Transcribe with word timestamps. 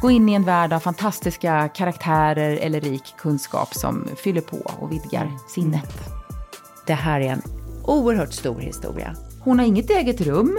Gå 0.00 0.10
in 0.10 0.28
i 0.28 0.34
en 0.34 0.44
värld 0.44 0.72
av 0.72 0.80
fantastiska 0.80 1.68
karaktärer 1.68 2.56
eller 2.56 2.80
rik 2.80 3.14
kunskap 3.18 3.74
som 3.74 4.08
fyller 4.16 4.40
på 4.40 4.56
och 4.56 4.92
vidgar 4.92 5.30
sinnet. 5.48 5.92
Det 6.86 6.94
här 6.94 7.20
är 7.20 7.28
en 7.28 7.42
oerhört 7.84 8.32
stor 8.32 8.60
historia. 8.60 9.16
Hon 9.40 9.58
har 9.58 9.66
inget 9.66 9.90
eget 9.90 10.20
rum. 10.20 10.58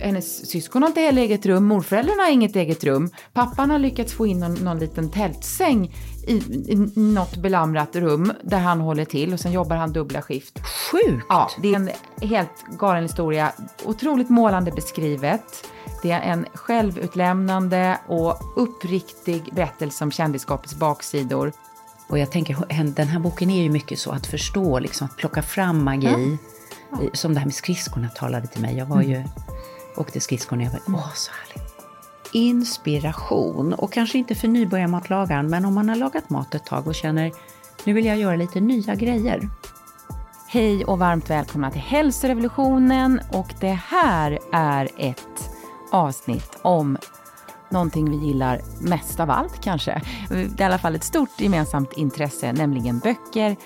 Hennes 0.00 0.50
syskon 0.50 0.82
har 0.82 0.88
inte 0.88 1.00
heller 1.00 1.22
eget 1.22 1.46
rum. 1.46 1.66
Morföräldrarna 1.66 2.22
har 2.22 2.30
inget 2.30 2.56
eget 2.56 2.84
rum. 2.84 3.10
Pappan 3.32 3.70
har 3.70 3.78
lyckats 3.78 4.12
få 4.12 4.26
in 4.26 4.40
någon, 4.40 4.54
någon 4.54 4.78
liten 4.78 5.10
tältsäng 5.10 5.94
i, 6.26 6.36
i 6.72 6.76
något 6.94 7.36
belamrat 7.36 7.96
rum 7.96 8.32
där 8.42 8.58
han 8.58 8.80
håller 8.80 9.04
till 9.04 9.32
och 9.32 9.40
sen 9.40 9.52
jobbar 9.52 9.76
han 9.76 9.92
dubbla 9.92 10.22
skift. 10.22 10.58
Sjukt! 10.58 11.26
Ja, 11.28 11.50
det 11.62 11.74
är 11.74 11.76
en 11.76 11.90
helt 12.28 12.64
galen 12.78 13.02
historia. 13.02 13.52
Otroligt 13.84 14.28
målande 14.28 14.72
beskrivet. 14.72 15.64
Det 16.02 16.10
är 16.10 16.20
en 16.20 16.46
självutlämnande 16.54 17.98
och 18.06 18.40
uppriktig 18.56 19.54
berättelse 19.54 20.04
om 20.04 20.10
kändisskapets 20.10 20.74
baksidor. 20.74 21.52
Och 22.08 22.18
jag 22.18 22.30
tänker, 22.30 22.84
den 22.84 23.08
här 23.08 23.18
boken 23.18 23.50
är 23.50 23.62
ju 23.62 23.70
mycket 23.70 23.98
så 23.98 24.10
att 24.10 24.26
förstå, 24.26 24.78
liksom 24.78 25.04
att 25.04 25.16
plocka 25.16 25.42
fram 25.42 25.84
magi. 25.84 26.06
Ja. 26.06 26.98
Ja. 27.02 27.10
Som 27.12 27.34
det 27.34 27.40
här 27.40 27.46
med 27.46 27.54
skridskorna 27.54 28.08
talade 28.08 28.46
till 28.46 28.62
mig. 28.62 28.76
Jag 28.76 28.86
var 28.86 29.02
ju, 29.02 29.16
mm. 29.16 29.28
åkte 29.96 30.20
skridskor 30.20 30.56
när 30.56 30.64
jag 30.64 30.72
var, 30.72 30.80
åh 30.86 31.12
så 31.14 31.30
härligt. 31.32 31.74
Inspiration, 32.32 33.74
och 33.74 33.92
kanske 33.92 34.18
inte 34.18 34.34
för 34.34 34.48
nybörjarmatlagaren, 34.48 35.50
men 35.50 35.64
om 35.64 35.74
man 35.74 35.88
har 35.88 35.96
lagat 35.96 36.30
mat 36.30 36.54
ett 36.54 36.64
tag 36.64 36.86
och 36.86 36.94
känner, 36.94 37.32
nu 37.84 37.92
vill 37.92 38.04
jag 38.04 38.18
göra 38.18 38.36
lite 38.36 38.60
nya 38.60 38.94
grejer. 38.94 39.48
Hej 40.48 40.84
och 40.84 40.98
varmt 40.98 41.30
välkomna 41.30 41.70
till 41.70 41.80
hälsorevolutionen 41.80 43.20
och 43.32 43.54
det 43.60 43.78
här 43.88 44.38
är 44.52 44.88
ett 44.96 45.57
avsnitt 45.90 46.58
om 46.62 46.98
någonting 47.70 48.10
vi 48.10 48.26
gillar 48.26 48.60
mest 48.80 49.20
av 49.20 49.30
allt 49.30 49.60
kanske. 49.60 50.02
Det 50.28 50.34
är 50.34 50.60
i 50.60 50.64
alla 50.64 50.78
fall 50.78 50.94
ett 50.94 51.04
stort 51.04 51.40
gemensamt 51.40 51.92
intresse, 51.92 52.52
nämligen 52.52 52.98
böcker. 52.98 53.56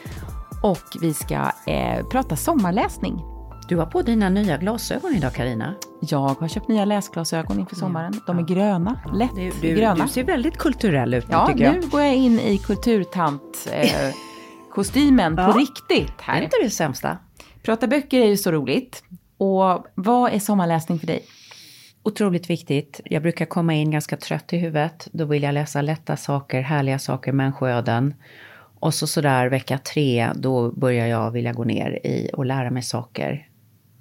Och 0.62 0.96
vi 1.00 1.14
ska 1.14 1.52
eh, 1.66 2.06
prata 2.06 2.36
sommarläsning. 2.36 3.22
Du 3.68 3.76
har 3.76 3.86
på 3.86 4.02
dina 4.02 4.28
nya 4.28 4.56
glasögon 4.56 5.14
idag 5.14 5.34
Karina. 5.34 5.74
Jag 6.00 6.18
har 6.40 6.48
köpt 6.48 6.68
nya 6.68 6.84
läsglasögon 6.84 7.60
inför 7.60 7.76
sommaren. 7.76 8.20
De 8.26 8.38
är 8.38 8.42
gröna, 8.42 9.00
lätt 9.14 9.34
du, 9.34 9.50
du, 9.60 9.74
gröna. 9.74 10.04
Du 10.04 10.10
ser 10.10 10.24
väldigt 10.24 10.58
kulturell 10.58 11.14
ut 11.14 11.26
ja, 11.30 11.46
tycker 11.46 11.64
jag. 11.64 11.74
nu 11.74 11.88
går 11.88 12.00
jag 12.00 12.14
in 12.14 12.40
i 12.40 12.58
kulturtant 12.58 13.68
eh, 13.72 13.90
ja. 14.76 15.52
på 15.52 15.58
riktigt. 15.58 16.20
Här. 16.20 16.34
Det 16.34 16.40
är 16.40 16.44
inte 16.44 16.56
det 16.62 16.70
sämsta. 16.70 17.18
Prata 17.62 17.86
böcker 17.86 18.20
är 18.20 18.26
ju 18.26 18.36
så 18.36 18.50
roligt. 18.52 19.04
Och 19.38 19.86
vad 19.94 20.32
är 20.32 20.38
sommarläsning 20.38 20.98
för 20.98 21.06
dig? 21.06 21.24
Otroligt 22.02 22.50
viktigt. 22.50 23.00
Jag 23.04 23.22
brukar 23.22 23.46
komma 23.46 23.74
in 23.74 23.90
ganska 23.90 24.16
trött 24.16 24.52
i 24.52 24.56
huvudet. 24.58 25.08
Då 25.12 25.24
vill 25.24 25.42
jag 25.42 25.54
läsa 25.54 25.82
lätta 25.82 26.16
saker, 26.16 26.60
härliga 26.60 26.98
saker, 26.98 27.32
människoöden. 27.32 28.14
Och 28.78 28.94
så 28.94 29.06
sådär 29.06 29.48
vecka 29.48 29.78
tre, 29.78 30.30
då 30.34 30.70
börjar 30.70 31.06
jag 31.06 31.30
vilja 31.30 31.52
gå 31.52 31.64
ner 31.64 32.06
i 32.06 32.30
och 32.32 32.46
lära 32.46 32.70
mig 32.70 32.82
saker. 32.82 33.48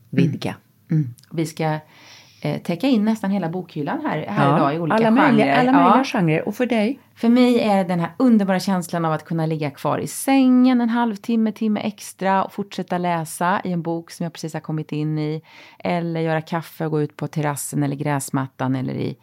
Vidga. 0.09 0.55
Mm. 0.91 1.03
Mm. 1.03 1.13
Vi 1.31 1.45
ska 1.45 1.80
eh, 2.42 2.61
täcka 2.61 2.88
in 2.88 3.06
nästan 3.06 3.31
hela 3.31 3.50
bokhyllan 3.50 4.02
här, 4.06 4.25
här 4.28 4.50
ja, 4.50 4.58
idag 4.58 4.75
i 4.75 4.80
olika 4.80 4.95
alla 4.95 5.09
genrer. 5.09 5.28
Möjliga, 5.28 5.56
alla 5.56 5.72
möjliga 5.72 5.97
ja. 5.97 6.03
genrer. 6.03 6.48
Och 6.48 6.56
för 6.56 6.66
dig? 6.66 7.00
För 7.16 7.30
mig 7.30 7.59
är 7.59 7.78
det 7.78 7.83
den 7.83 8.00
här 8.00 8.11
underbara 8.17 8.59
känslan 8.59 9.06
av 9.06 9.14
att 9.14 9.25
kunna 9.25 9.45
ligga 9.45 9.72
kvar 9.72 9.98
i 9.98 10.08
sängen 10.08 10.81
en 10.81 10.89
halvtimme, 10.89 11.52
timme 11.52 11.80
extra 11.80 12.44
och 12.44 12.53
fortsätta 12.53 12.98
läsa 12.98 13.61
i 13.64 13.72
en 13.72 13.81
bok 13.81 14.11
som 14.11 14.23
jag 14.23 14.33
precis 14.33 14.53
har 14.53 14.61
kommit 14.61 14.92
in 14.92 15.20
i. 15.20 15.42
Eller 15.80 16.22
göra 16.22 16.42
kaffe 16.42 16.86
och 16.86 16.92
gå 16.92 17.02
ut 17.02 17.17
på 17.17 17.28
terrassen 17.28 17.83
eller 17.83 17.95
gräsmattan 17.95 18.76
eller 18.76 18.94
i 18.94 19.17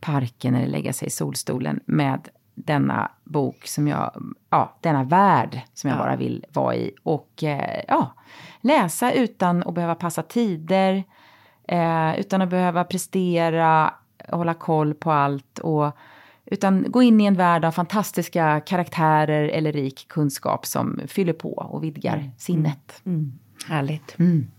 parken 0.00 0.54
eller 0.54 0.66
lägga 0.66 0.92
sig 0.92 1.08
i 1.08 1.10
solstolen 1.10 1.80
med 1.84 2.28
denna 2.54 3.10
bok 3.24 3.66
som 3.66 3.88
jag, 3.88 4.22
ja, 4.50 4.76
denna 4.80 5.04
värld 5.04 5.60
som 5.74 5.90
jag 5.90 5.98
ja. 5.98 6.02
bara 6.02 6.16
vill 6.16 6.44
vara 6.52 6.74
i. 6.74 6.92
Och 7.02 7.44
eh, 7.44 7.82
ja, 7.88 8.14
läsa 8.60 9.12
utan 9.12 9.62
att 9.62 9.74
behöva 9.74 9.94
passa 9.94 10.22
tider, 10.22 11.04
eh, 11.68 12.20
utan 12.20 12.42
att 12.42 12.50
behöva 12.50 12.84
prestera, 12.84 13.94
hålla 14.28 14.54
koll 14.54 14.94
på 14.94 15.10
allt 15.10 15.58
och 15.58 15.96
utan 16.50 16.84
gå 16.88 17.02
in 17.02 17.20
i 17.20 17.24
en 17.24 17.34
värld 17.34 17.64
av 17.64 17.72
fantastiska 17.72 18.60
karaktärer 18.60 19.48
eller 19.48 19.72
rik 19.72 20.06
kunskap 20.08 20.66
som 20.66 21.00
fyller 21.06 21.32
på 21.32 21.52
och 21.52 21.84
vidgar 21.84 22.16
mm. 22.16 22.30
sinnet. 22.38 23.02
Mm. 23.06 23.18
mm. 23.18 23.38
Härligt. 23.66 24.18
Mm. 24.18 24.50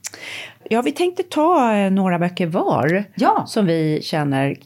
Ja, 0.69 0.81
vi 0.81 0.91
tänkte 0.91 1.23
ta 1.23 1.75
eh, 1.75 1.91
några 1.91 2.19
böcker 2.19 2.47
var 2.47 3.03
ja. 3.15 3.45
som 3.47 3.65
vi 3.65 3.99
känner 4.03 4.57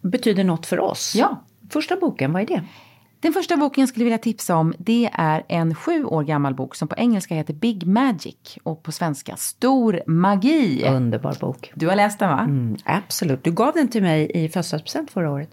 betyder 0.00 0.44
något 0.44 0.66
för 0.66 0.80
oss. 0.80 1.14
Ja. 1.16 1.44
Första 1.70 1.96
boken, 1.96 2.32
vad 2.32 2.42
är 2.42 2.46
det? 2.46 2.62
Den 3.22 3.32
första 3.32 3.56
boken 3.56 3.82
jag 3.82 3.88
skulle 3.88 4.04
vilja 4.04 4.18
tipsa 4.18 4.56
om 4.56 4.74
det 4.78 5.10
är 5.12 5.42
en 5.48 5.74
sju 5.74 6.04
år 6.04 6.22
gammal 6.22 6.54
bok 6.54 6.74
som 6.74 6.88
på 6.88 6.96
engelska 6.96 7.34
heter 7.34 7.54
Big 7.54 7.86
Magic 7.86 8.58
och 8.62 8.82
på 8.82 8.92
svenska 8.92 9.36
Stor 9.36 10.00
Magi. 10.06 10.84
Underbar 10.88 11.36
bok. 11.40 11.72
Du 11.74 11.88
har 11.88 11.96
läst 11.96 12.18
den 12.18 12.28
va? 12.28 12.40
Mm, 12.40 12.76
absolut. 12.84 13.44
Du 13.44 13.52
gav 13.52 13.72
den 13.74 13.88
till 13.88 14.02
mig 14.02 14.30
i 14.34 14.48
födelsedagspresent 14.48 15.10
förra 15.10 15.30
året. 15.30 15.50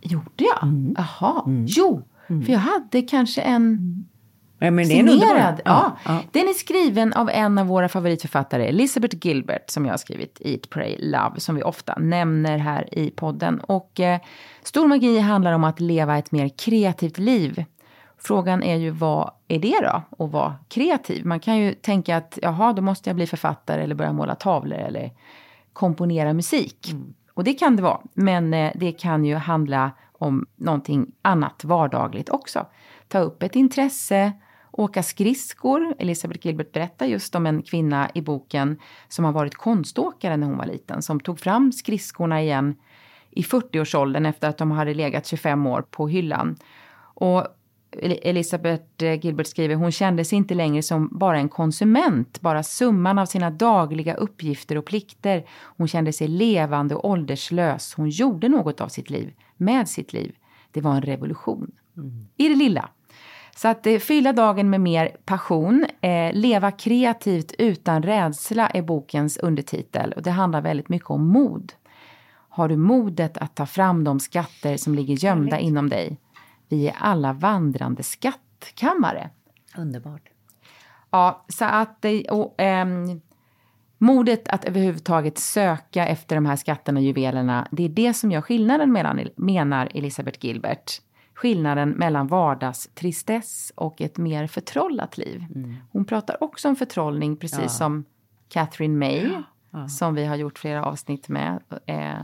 Gjorde 0.00 0.24
jag? 0.36 0.62
Mm. 0.62 0.94
Jaha. 0.98 1.42
Mm. 1.46 1.66
Jo, 1.68 2.02
mm. 2.26 2.44
för 2.44 2.52
jag 2.52 2.60
hade 2.60 3.02
kanske 3.02 3.40
en 3.40 4.04
Ja, 4.64 4.70
men 4.70 4.88
det 4.88 5.00
är 5.00 5.06
signerad. 5.06 5.60
Ja, 5.64 5.96
ja. 6.04 6.18
Den 6.30 6.48
är 6.48 6.52
skriven 6.52 7.12
av 7.12 7.30
en 7.30 7.58
av 7.58 7.66
våra 7.66 7.88
favoritförfattare, 7.88 8.66
Elizabeth 8.66 9.16
Gilbert, 9.26 9.70
som 9.70 9.84
jag 9.84 9.92
har 9.92 9.98
skrivit 9.98 10.38
Eat, 10.44 10.70
Pray, 10.70 10.96
Love, 10.98 11.40
som 11.40 11.54
vi 11.54 11.62
ofta 11.62 11.94
nämner 11.98 12.58
här 12.58 12.98
i 12.98 13.10
podden. 13.10 13.60
Och 13.60 14.00
eh, 14.00 14.20
Stor 14.62 14.88
magi 14.88 15.18
handlar 15.18 15.52
om 15.52 15.64
att 15.64 15.80
leva 15.80 16.18
ett 16.18 16.32
mer 16.32 16.48
kreativt 16.48 17.18
liv. 17.18 17.64
Frågan 18.18 18.62
är 18.62 18.76
ju 18.76 18.90
vad 18.90 19.30
är 19.48 19.58
det 19.58 19.80
då, 19.82 20.24
att 20.24 20.32
vara 20.32 20.54
kreativ? 20.68 21.26
Man 21.26 21.40
kan 21.40 21.58
ju 21.58 21.74
tänka 21.74 22.16
att 22.16 22.38
jaha, 22.42 22.72
då 22.72 22.82
måste 22.82 23.10
jag 23.10 23.16
bli 23.16 23.26
författare 23.26 23.82
eller 23.82 23.94
börja 23.94 24.12
måla 24.12 24.34
tavlor 24.34 24.78
eller 24.78 25.10
komponera 25.72 26.32
musik. 26.32 26.90
Mm. 26.92 27.14
Och 27.34 27.44
det 27.44 27.54
kan 27.54 27.76
det 27.76 27.82
vara, 27.82 28.00
men 28.14 28.54
eh, 28.54 28.72
det 28.74 28.92
kan 28.92 29.24
ju 29.24 29.34
handla 29.34 29.90
om 30.12 30.46
någonting 30.56 31.06
annat 31.22 31.64
vardagligt 31.64 32.28
också. 32.28 32.66
Ta 33.08 33.18
upp 33.18 33.42
ett 33.42 33.56
intresse, 33.56 34.32
åka 34.72 35.02
skridskor. 35.02 35.94
Elisabeth 35.98 36.46
Gilbert 36.46 36.72
berättar 36.72 37.06
just 37.06 37.34
om 37.34 37.46
en 37.46 37.62
kvinna 37.62 38.10
i 38.14 38.20
boken 38.20 38.78
som 39.08 39.24
har 39.24 39.32
varit 39.32 39.54
konståkare 39.54 40.36
när 40.36 40.46
hon 40.46 40.58
var 40.58 40.66
liten, 40.66 41.02
som 41.02 41.20
tog 41.20 41.40
fram 41.40 41.72
skridskorna 41.72 42.42
igen 42.42 42.74
i 43.30 43.42
40-årsåldern 43.42 44.26
efter 44.26 44.48
att 44.48 44.58
de 44.58 44.70
hade 44.70 44.94
legat 44.94 45.26
25 45.26 45.66
år 45.66 45.82
på 45.90 46.08
hyllan. 46.08 46.56
Och 47.14 47.46
Elisabeth 48.00 49.04
Gilbert 49.20 49.46
skriver, 49.46 49.74
hon 49.74 49.92
kände 49.92 50.24
sig 50.24 50.38
inte 50.38 50.54
längre 50.54 50.82
som 50.82 51.08
bara 51.12 51.38
en 51.38 51.48
konsument, 51.48 52.40
bara 52.40 52.62
summan 52.62 53.18
av 53.18 53.26
sina 53.26 53.50
dagliga 53.50 54.14
uppgifter 54.14 54.78
och 54.78 54.84
plikter. 54.84 55.44
Hon 55.50 55.88
kände 55.88 56.12
sig 56.12 56.28
levande 56.28 56.94
och 56.94 57.10
ålderslös. 57.10 57.94
Hon 57.94 58.10
gjorde 58.10 58.48
något 58.48 58.80
av 58.80 58.88
sitt 58.88 59.10
liv, 59.10 59.34
med 59.56 59.88
sitt 59.88 60.12
liv. 60.12 60.34
Det 60.70 60.80
var 60.80 60.94
en 60.94 61.02
revolution. 61.02 61.70
Mm. 61.96 62.26
I 62.36 62.48
det 62.48 62.54
lilla. 62.54 62.88
Så 63.56 63.68
att 63.68 63.86
eh, 63.86 63.98
fylla 63.98 64.32
dagen 64.32 64.70
med 64.70 64.80
mer 64.80 65.16
passion, 65.24 65.86
eh, 66.00 66.32
leva 66.32 66.70
kreativt 66.70 67.54
utan 67.58 68.02
rädsla 68.02 68.68
är 68.68 68.82
bokens 68.82 69.36
undertitel 69.36 70.12
och 70.12 70.22
det 70.22 70.30
handlar 70.30 70.60
väldigt 70.60 70.88
mycket 70.88 71.10
om 71.10 71.28
mod. 71.28 71.72
Har 72.48 72.68
du 72.68 72.76
modet 72.76 73.38
att 73.38 73.54
ta 73.54 73.66
fram 73.66 74.04
de 74.04 74.20
skatter 74.20 74.76
som 74.76 74.94
ligger 74.94 75.24
gömda 75.24 75.58
inom 75.58 75.88
dig? 75.88 76.16
Vi 76.68 76.88
är 76.88 76.94
alla 76.98 77.32
vandrande 77.32 78.02
skattkammare. 78.02 79.30
Underbart. 79.76 80.22
Ja, 81.10 81.44
så 81.48 81.64
att 81.64 82.04
och, 82.30 82.60
ähm, 82.60 83.20
modet 83.98 84.48
att 84.48 84.64
överhuvudtaget 84.64 85.38
söka 85.38 86.06
efter 86.06 86.34
de 86.34 86.46
här 86.46 86.56
skatterna 86.56 87.00
och 87.00 87.04
juvelerna, 87.04 87.68
det 87.70 87.84
är 87.84 87.88
det 87.88 88.14
som 88.14 88.30
gör 88.30 88.40
skillnaden 88.40 88.92
mellan, 88.92 89.20
menar 89.36 89.88
Elisabeth 89.94 90.46
Gilbert 90.46 91.00
skillnaden 91.42 91.90
mellan 91.90 92.26
vardagstristess 92.26 93.72
och 93.74 94.00
ett 94.00 94.18
mer 94.18 94.46
förtrollat 94.46 95.18
liv. 95.18 95.44
Mm. 95.54 95.74
Hon 95.92 96.04
pratar 96.04 96.44
också 96.44 96.68
om 96.68 96.76
förtrollning, 96.76 97.36
precis 97.36 97.60
ja. 97.62 97.68
som 97.68 98.04
Catherine 98.48 98.98
May, 98.98 99.32
ja. 99.32 99.42
Ja. 99.70 99.88
som 99.88 100.14
vi 100.14 100.24
har 100.24 100.36
gjort 100.36 100.58
flera 100.58 100.84
avsnitt 100.84 101.28
med. 101.28 101.60
Eh, 101.86 102.22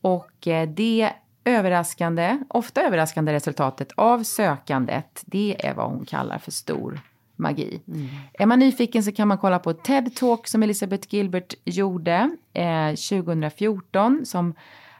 och 0.00 0.46
eh, 0.46 0.68
det 0.68 1.12
överraskande, 1.44 2.38
ofta 2.48 2.82
överraskande 2.82 3.32
resultatet 3.32 3.92
av 3.96 4.22
sökandet, 4.22 5.22
det 5.26 5.66
är 5.66 5.74
vad 5.74 5.90
hon 5.90 6.04
kallar 6.04 6.38
för 6.38 6.50
stor 6.50 7.00
magi. 7.36 7.82
Mm. 7.88 8.06
Är 8.32 8.46
man 8.46 8.58
nyfiken 8.58 9.02
så 9.02 9.12
kan 9.12 9.28
man 9.28 9.38
kolla 9.38 9.58
på 9.58 9.72
TED-talk 9.72 10.46
som 10.46 10.62
Elisabeth 10.62 11.14
Gilbert 11.14 11.54
gjorde 11.64 12.30
eh, 12.52 12.88
2014 12.88 14.26
som 14.26 14.54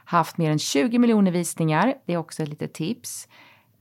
haft 0.09 0.37
mer 0.37 0.51
än 0.51 0.59
20 0.59 0.99
miljoner 0.99 1.31
visningar. 1.31 1.93
Det 2.05 2.13
är 2.13 2.17
också 2.17 2.43
ett 2.43 2.49
litet 2.49 2.73
tips. 2.73 3.27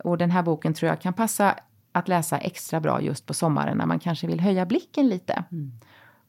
Och 0.05 0.19
den 0.19 0.31
här 0.31 0.43
boken 0.43 0.75
tror 0.75 0.89
jag 0.89 1.01
kan 1.01 1.13
passa 1.13 1.59
att 1.93 2.09
läsa 2.09 2.39
extra 2.39 2.81
bra 2.81 3.03
just 3.03 3.27
på 3.27 3.35
sommaren 3.35 3.79
när 3.79 3.87
man 3.87 3.99
kanske 3.99 4.27
vill 4.27 4.41
höja 4.41 4.67
blicken 4.67 5.09
lite. 5.09 5.45
Mm. 5.53 5.73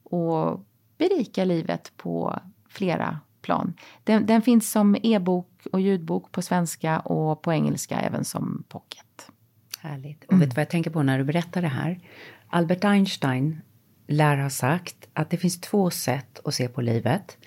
Och 0.03 0.65
berika 0.97 1.45
livet 1.45 1.91
på 1.97 2.39
flera 2.69 3.19
plan. 3.41 3.73
Den, 4.03 4.25
den 4.25 4.41
finns 4.41 4.71
som 4.71 4.97
e-bok 5.03 5.67
och 5.71 5.81
ljudbok 5.81 6.31
på 6.31 6.41
svenska 6.41 6.99
och 6.99 7.41
på 7.41 7.53
engelska 7.53 7.99
även 7.99 8.25
som 8.25 8.63
pocket. 8.67 9.31
Härligt. 9.79 10.23
Och 10.23 10.33
mm. 10.33 10.39
vet 10.39 10.49
du 10.49 10.55
vad 10.55 10.61
jag 10.61 10.69
tänker 10.69 10.91
på 10.91 11.03
när 11.03 11.17
du 11.17 11.23
berättar 11.23 11.61
det 11.61 11.67
här? 11.67 11.99
Albert 12.47 12.83
Einstein 12.83 13.61
lär 14.07 14.37
ha 14.37 14.49
sagt 14.49 15.07
att 15.13 15.29
det 15.29 15.37
finns 15.37 15.61
två 15.61 15.89
sätt 15.89 16.39
att 16.45 16.53
se 16.53 16.67
på 16.67 16.81
livet. 16.81 17.37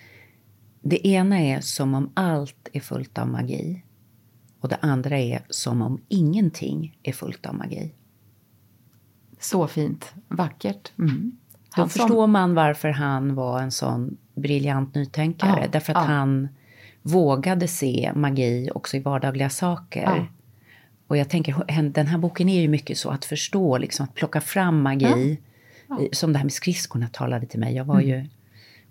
Det 0.83 1.07
ena 1.07 1.41
är 1.41 1.61
som 1.61 1.95
om 1.95 2.11
allt 2.15 2.69
är 2.73 2.81
fullt 2.81 3.19
av 3.19 3.29
magi. 3.29 3.83
Och 4.61 4.69
det 4.69 4.79
andra 4.81 5.19
är 5.19 5.43
som 5.49 5.83
om 5.83 6.01
ingenting 6.09 6.99
är 7.03 7.13
fullt 7.13 7.47
av 7.47 7.55
magi. 7.55 7.93
Så 9.41 9.67
fint. 9.67 10.15
Vackert. 10.29 10.93
Mm. 10.99 11.39
Då 11.77 11.89
förstår 11.89 12.27
man 12.27 12.55
varför 12.55 12.89
han 12.89 13.35
var 13.35 13.61
en 13.61 13.71
sån 13.71 14.17
briljant 14.35 14.95
nytänkare. 14.95 15.61
Ja, 15.61 15.69
därför 15.73 15.93
att 15.93 16.09
ja. 16.09 16.15
han 16.15 16.49
vågade 17.03 17.69
se 17.69 18.13
magi 18.15 18.71
också 18.75 18.97
i 18.97 19.01
vardagliga 19.01 19.51
saker. 19.51 20.03
Ja. 20.03 20.27
Och 21.07 21.17
jag 21.17 21.29
tänker, 21.31 21.83
den 21.91 22.07
här 22.07 22.19
boken 22.19 22.49
är 22.49 22.61
ju 22.61 22.69
mycket 22.69 22.99
så 22.99 23.11
att 23.11 23.25
förstå, 23.25 23.79
liksom, 23.79 24.05
att 24.05 24.15
plocka 24.15 24.41
fram 24.41 24.83
magi. 24.83 25.39
Som 26.13 26.33
det 26.33 26.39
här 26.39 26.45
med 26.45 26.53
skridskorna 26.53 27.09
talade 27.09 27.47
till 27.47 27.61
mig. 27.61 27.75
Jag 27.75 27.85
var 27.85 28.01
mm. 28.01 28.09
ju, 28.09 28.29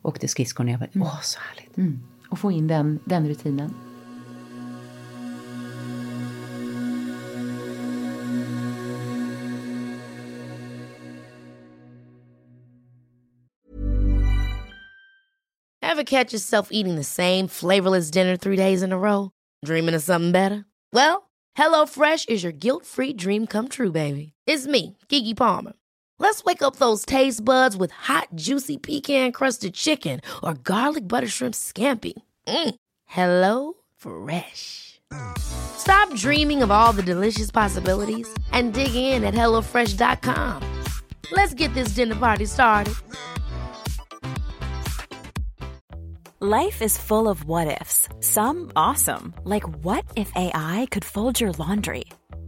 åkte 0.01 0.27
skridskor 0.27 0.63
när 0.63 0.71
jag 0.71 0.80
var, 0.80 0.89
mm. 0.94 1.07
åh 1.07 1.21
så 1.21 1.39
härligt. 1.39 1.77
Mm. 1.77 2.00
Och 2.30 2.39
få 2.39 2.51
in 2.51 2.68
den, 2.68 3.00
den 3.06 3.27
rutinen. 3.27 3.74
Have 15.92 16.06
catch 16.06 16.33
yourself 16.33 16.69
eating 16.71 16.95
the 16.95 17.03
same 17.03 17.48
flavorless 17.48 18.09
dinner 18.12 18.38
three 18.38 18.56
days 18.56 18.81
in 18.81 18.92
a 18.94 18.98
row? 18.98 19.30
Dreaming 19.65 19.94
of 19.94 20.01
something 20.01 20.31
better? 20.31 20.65
Well, 20.94 21.30
hello 21.56 21.86
fresh 21.86 22.25
is 22.25 22.44
your 22.44 22.53
guilt 22.53 22.86
free 22.86 23.13
dream 23.13 23.45
come 23.45 23.68
true 23.68 23.92
baby. 23.92 24.33
It's 24.48 24.65
me, 24.65 24.98
Gigi 25.09 25.33
Palmer. 25.33 25.74
Let's 26.21 26.44
wake 26.44 26.62
up 26.62 26.75
those 26.75 27.03
taste 27.03 27.44
buds 27.44 27.75
with 27.75 27.89
hot, 27.89 28.27
juicy 28.35 28.77
pecan 28.77 29.31
crusted 29.31 29.73
chicken 29.73 30.21
or 30.44 30.53
garlic 30.53 31.07
butter 31.07 31.27
shrimp 31.27 31.56
scampi. 31.56 32.13
Mm. 32.47 32.75
Hello 33.07 33.73
Fresh. 33.97 35.01
Stop 35.39 36.13
dreaming 36.13 36.62
of 36.62 36.69
all 36.69 36.94
the 36.94 37.01
delicious 37.01 37.50
possibilities 37.50 38.31
and 38.51 38.71
dig 38.71 38.94
in 38.94 39.23
at 39.23 39.33
HelloFresh.com. 39.33 40.62
Let's 41.31 41.56
get 41.56 41.73
this 41.73 41.95
dinner 41.95 42.15
party 42.15 42.45
started. 42.45 42.94
Life 46.39 46.83
is 46.83 47.00
full 47.00 47.27
of 47.27 47.45
what 47.45 47.81
ifs, 47.81 48.09
some 48.19 48.71
awesome, 48.75 49.33
like 49.44 49.67
what 49.83 50.06
if 50.15 50.31
AI 50.35 50.88
could 50.91 51.06
fold 51.06 51.41
your 51.41 51.51
laundry? 51.53 52.06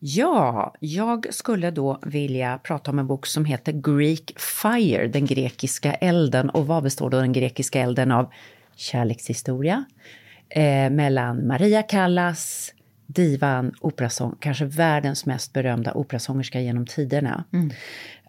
Ja, 0.00 0.74
jag 0.80 1.34
skulle 1.34 1.70
då 1.70 1.98
vilja 2.02 2.58
prata 2.58 2.90
om 2.90 2.98
en 2.98 3.06
bok 3.06 3.26
som 3.26 3.44
heter 3.44 3.72
Greek 3.72 4.40
Fire, 4.40 5.08
den 5.08 5.26
grekiska 5.26 5.92
elden. 5.94 6.50
Och 6.50 6.66
vad 6.66 6.82
består 6.82 7.10
då 7.10 7.20
den 7.20 7.32
grekiska 7.32 7.80
elden 7.80 8.12
av? 8.12 8.32
Kärlekshistoria 8.76 9.84
eh, 10.48 10.90
mellan 10.90 11.46
Maria 11.46 11.82
Callas, 11.82 12.72
divan, 13.06 13.72
operasång, 13.80 14.36
kanske 14.40 14.64
världens 14.64 15.26
mest 15.26 15.52
berömda 15.52 15.92
operasångerska 15.92 16.60
genom 16.60 16.86
tiderna. 16.86 17.44
Mm. 17.52 17.70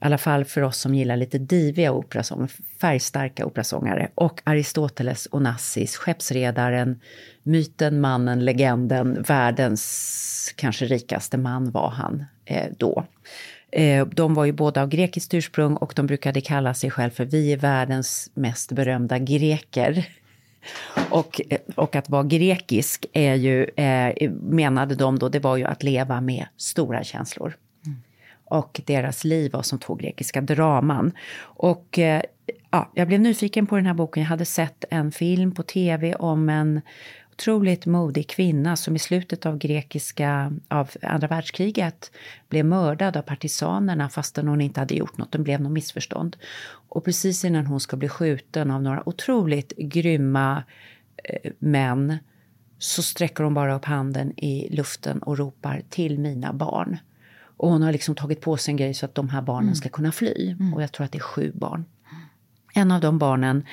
I 0.02 0.06
alla 0.06 0.18
fall 0.18 0.46
för 0.46 0.62
oss 0.62 0.78
som 0.78 0.96
gillar 0.96 1.18
lite 1.18 1.38
diviga 1.38 1.92
operasånger, 1.92 2.52
färgstarka 2.82 3.46
operasångare. 3.46 4.10
Och 4.16 4.42
Aristoteles 4.44 5.28
Onassis, 5.32 5.96
skeppsredaren, 5.96 7.00
myten, 7.44 8.02
mannen, 8.02 8.46
legenden, 8.46 9.22
världens 9.22 10.54
kanske 10.56 10.86
rikaste 10.86 11.38
man 11.38 11.72
var 11.72 11.90
han 11.90 12.26
eh, 12.46 12.68
då. 12.78 13.06
Eh, 13.72 14.08
de 14.08 14.34
var 14.34 14.46
ju 14.46 14.52
båda 14.52 14.82
av 14.82 14.90
grekiskt 14.90 15.34
ursprung 15.34 15.76
och 15.76 15.94
de 15.96 16.08
brukade 16.08 16.42
kalla 16.42 16.74
sig 16.74 16.92
själva 16.92 17.16
för 17.16 17.26
vi 17.26 17.54
är 17.54 17.58
världens 17.58 18.32
mest 18.34 18.72
berömda 18.72 19.20
greker. 19.20 20.08
Och, 21.10 21.42
eh, 21.50 21.60
och 21.76 21.96
att 21.96 22.10
vara 22.10 22.24
grekisk 22.24 23.06
är 23.14 23.36
ju, 23.36 23.64
eh, 23.64 24.32
menade 24.32 24.96
de 24.96 25.20
då, 25.20 25.30
det 25.30 25.40
var 25.40 25.58
ju 25.58 25.64
att 25.64 25.84
leva 25.84 26.22
med 26.22 26.46
stora 26.58 27.04
känslor. 27.04 27.54
Och 28.50 28.82
deras 28.86 29.24
liv 29.24 29.52
var 29.52 29.62
som 29.62 29.80
två 29.80 29.96
grekiska 29.96 30.42
draman. 30.42 31.12
Och 31.42 32.00
eh, 32.00 32.22
ja, 32.72 32.92
jag 32.96 33.08
blev 33.08 33.20
nyfiken 33.20 33.68
på 33.68 33.76
den 33.76 33.86
här 33.86 33.94
boken. 33.94 34.24
Jag 34.24 34.30
hade 34.30 34.46
sett 34.46 34.86
en 34.90 35.12
film 35.12 35.52
på 35.52 35.64
tv 35.64 36.16
om 36.16 36.50
en 36.50 36.82
otroligt 37.40 37.86
modig 37.86 38.30
kvinna 38.30 38.76
som 38.76 38.96
i 38.96 39.00
slutet 39.00 39.46
av 39.46 39.58
grekiska, 39.58 40.52
av 40.68 40.90
andra 41.02 41.28
världskriget 41.28 42.12
blev 42.50 42.66
mördad 42.66 43.18
av 43.18 43.22
partisanerna 43.22 44.10
fastän 44.10 44.48
hon 44.48 44.62
inte 44.62 44.80
hade 44.80 44.96
gjort 44.96 45.18
något, 45.18 45.32
det 45.32 45.40
blev 45.40 45.62
något 45.62 45.72
missförstånd. 45.72 46.38
Och 46.90 47.06
precis 47.06 47.46
innan 47.46 47.66
hon 47.66 47.80
ska 47.80 47.98
bli 47.98 48.10
skjuten 48.10 48.72
av 48.72 48.82
några 48.82 49.10
otroligt 49.10 49.74
grymma 49.78 50.64
eh, 51.24 51.52
män 51.60 52.18
så 52.78 53.04
sträcker 53.04 53.44
hon 53.44 53.54
bara 53.54 53.76
upp 53.76 53.86
handen 53.86 54.40
i 54.40 54.76
luften 54.76 55.20
och 55.20 55.38
ropar 55.38 55.82
till 55.90 56.20
mina 56.20 56.54
barn. 56.54 56.98
Och 57.60 57.70
hon 57.70 57.82
har 57.82 57.92
liksom 57.92 58.16
tagit 58.16 58.42
på 58.42 58.58
sig 58.58 58.72
en 58.72 58.78
grej 58.78 58.94
så 58.94 59.06
att 59.06 59.16
de 59.16 59.30
här 59.30 59.42
barnen 59.42 59.64
mm. 59.64 59.76
ska 59.76 59.90
kunna 59.90 60.12
fly. 60.12 60.56
Mm. 60.60 60.74
Och 60.74 60.84
jag 60.84 60.92
tror 60.92 61.06
att 61.06 61.12
det 61.12 61.18
är 61.18 61.24
sju 61.24 61.52
barn. 61.56 61.86
En 62.74 62.92
av 62.92 63.02
de 63.02 63.18
barnen 63.18 63.66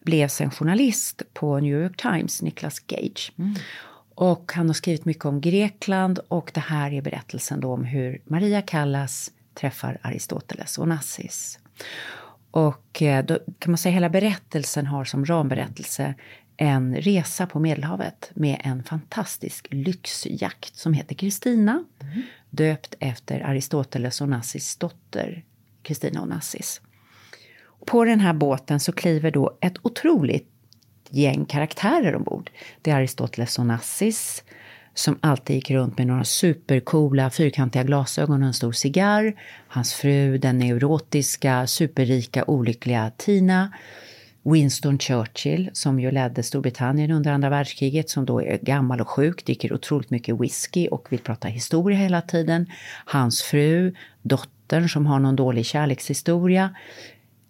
blev 0.00 0.28
sen 0.28 0.50
journalist 0.50 1.22
på 1.32 1.60
New 1.60 1.82
York 1.82 1.96
Times, 1.96 2.42
Niklas 2.42 2.78
Gage. 2.78 3.32
Mm. 3.38 3.54
Och 4.14 4.52
han 4.54 4.66
har 4.66 4.74
skrivit 4.74 5.04
mycket 5.04 5.24
om 5.24 5.40
Grekland 5.40 6.18
och 6.28 6.50
det 6.54 6.60
här 6.60 6.92
är 6.92 7.02
berättelsen 7.02 7.60
då 7.60 7.72
om 7.72 7.84
hur 7.84 8.22
Maria 8.24 8.62
Callas 8.62 9.30
träffar 9.54 9.98
Aristoteles 10.02 10.78
och 10.78 10.88
Nassis. 10.88 11.58
Och 12.50 13.02
eh, 13.02 13.24
då 13.24 13.38
kan 13.58 13.70
man 13.70 13.78
säga 13.78 13.92
hela 13.92 14.08
berättelsen 14.08 14.86
har 14.86 15.04
som 15.04 15.26
ramberättelse 15.26 16.14
en 16.56 16.96
resa 16.96 17.46
på 17.46 17.60
Medelhavet 17.60 18.30
med 18.34 18.60
en 18.64 18.82
fantastisk 18.82 19.66
lyxjakt 19.70 20.76
som 20.76 20.92
heter 20.92 21.14
Kristina. 21.14 21.84
Mm. 22.02 22.22
Döpt 22.50 22.94
efter 23.00 23.40
Aristoteles 23.40 24.20
och 24.20 24.28
Nassis 24.28 24.76
dotter 24.76 25.44
Kristina 25.82 26.22
Onassis. 26.22 26.80
På 27.86 28.04
den 28.04 28.20
här 28.20 28.32
båten 28.32 28.80
så 28.80 28.92
kliver 28.92 29.30
då 29.30 29.58
ett 29.60 29.74
otroligt 29.82 30.48
gäng 31.10 31.44
karaktärer 31.44 32.16
ombord. 32.16 32.50
Det 32.82 32.90
är 32.90 32.96
Aristoteles 32.96 33.58
Onassis 33.58 34.44
som 34.94 35.18
alltid 35.20 35.56
gick 35.56 35.70
runt 35.70 35.98
med 35.98 36.06
några 36.06 36.24
supercoola 36.24 37.30
fyrkantiga 37.30 37.82
glasögon 37.82 38.42
och 38.42 38.46
en 38.46 38.54
stor 38.54 38.72
cigarr. 38.72 39.40
Hans 39.68 39.94
fru, 39.94 40.38
den 40.38 40.58
neurotiska, 40.58 41.66
superrika, 41.66 42.44
olyckliga 42.44 43.12
Tina. 43.16 43.72
Winston 44.44 44.98
Churchill, 44.98 45.70
som 45.72 46.00
ju 46.00 46.10
ledde 46.10 46.42
Storbritannien 46.42 47.10
under 47.10 47.32
andra 47.32 47.50
världskriget, 47.50 48.10
som 48.10 48.24
då 48.24 48.42
är 48.42 48.58
gammal 48.62 49.00
och 49.00 49.08
sjuk, 49.08 49.46
dricker 49.46 49.72
otroligt 49.72 50.10
mycket 50.10 50.40
whisky 50.40 50.88
och 50.88 51.12
vill 51.12 51.20
prata 51.20 51.48
historia 51.48 51.98
hela 51.98 52.22
tiden. 52.22 52.66
Hans 53.04 53.42
fru, 53.42 53.94
dottern 54.22 54.88
som 54.88 55.06
har 55.06 55.18
någon 55.18 55.36
dålig 55.36 55.66
kärlekshistoria. 55.66 56.74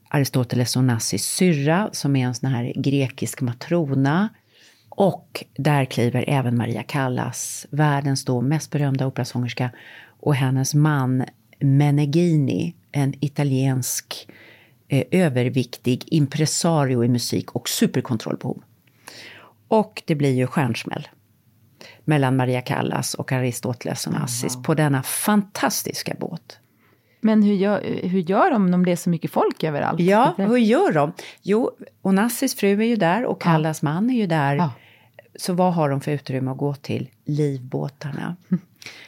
Aristoteles 0.08 0.76
Onassis 0.76 1.24
syrra, 1.24 1.88
som 1.92 2.16
är 2.16 2.26
en 2.26 2.34
sån 2.34 2.50
här 2.50 2.72
grekisk 2.76 3.40
matrona. 3.40 4.28
Och 4.88 5.44
där 5.56 5.84
kliver 5.84 6.24
även 6.28 6.56
Maria 6.56 6.82
Callas, 6.82 7.66
världens 7.70 8.24
då 8.24 8.40
mest 8.40 8.70
berömda 8.70 9.06
operasångerska, 9.06 9.70
och 10.20 10.34
hennes 10.34 10.74
man 10.74 11.24
Meneghini, 11.60 12.74
en 12.92 13.14
italiensk 13.20 14.28
eh, 14.88 15.04
överviktig 15.10 16.04
impresario 16.06 17.04
i 17.04 17.08
musik 17.08 17.50
och 17.50 17.68
superkontrollbehov. 17.68 18.62
Och 19.68 20.02
det 20.06 20.14
blir 20.14 20.32
ju 20.32 20.46
stjärnsmäll 20.46 21.08
mellan 22.04 22.36
Maria 22.36 22.60
Callas 22.60 23.14
och 23.14 23.32
Aristoteles 23.32 24.06
Onassis 24.06 24.62
på 24.62 24.74
denna 24.74 25.02
fantastiska 25.02 26.14
båt. 26.20 26.58
Men 27.20 27.42
hur 27.42 27.54
gör, 27.54 27.82
hur 28.02 28.20
gör 28.20 28.50
de 28.50 28.74
om 28.74 28.84
det 28.84 28.92
är 28.92 28.96
så 28.96 29.10
mycket 29.10 29.30
folk 29.30 29.64
överallt? 29.64 30.00
Ja, 30.00 30.34
hur 30.36 30.56
gör 30.56 30.92
de? 30.92 31.12
Jo, 31.42 31.70
Onassis 32.02 32.54
fru 32.54 32.82
är 32.82 32.86
ju 32.86 32.96
där 32.96 33.24
och 33.24 33.40
Callas 33.40 33.82
ja. 33.82 33.88
man 33.88 34.10
är 34.10 34.14
ju 34.14 34.26
där. 34.26 34.56
Ja. 34.56 34.72
Så 35.36 35.52
vad 35.52 35.74
har 35.74 35.90
de 35.90 36.00
för 36.00 36.10
utrymme 36.10 36.50
att 36.50 36.56
gå 36.56 36.74
till? 36.74 37.08
Livbåtarna. 37.24 38.36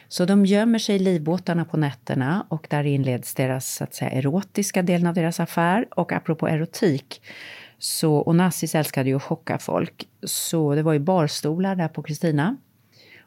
Så 0.07 0.25
de 0.25 0.45
gömmer 0.45 0.79
sig 0.79 0.95
i 0.95 0.99
livbåtarna 0.99 1.65
på 1.65 1.77
nätterna 1.77 2.45
och 2.49 2.67
där 2.69 2.83
inleds 2.83 3.33
deras 3.33 3.75
så 3.75 3.83
att 3.83 3.95
säga, 3.95 4.11
erotiska 4.11 4.81
delen 4.81 5.07
av 5.07 5.13
deras 5.13 5.39
affär. 5.39 5.87
Och 5.91 6.11
apropå 6.11 6.47
erotik, 6.47 7.21
så 7.79 8.23
Onassis 8.23 8.75
älskade 8.75 9.09
ju 9.09 9.15
att 9.15 9.23
chocka 9.23 9.57
folk. 9.57 10.07
Så 10.23 10.75
det 10.75 10.83
var 10.83 10.93
ju 10.93 10.99
barstolar 10.99 11.75
där 11.75 11.87
på 11.87 12.03
Kristina. 12.03 12.57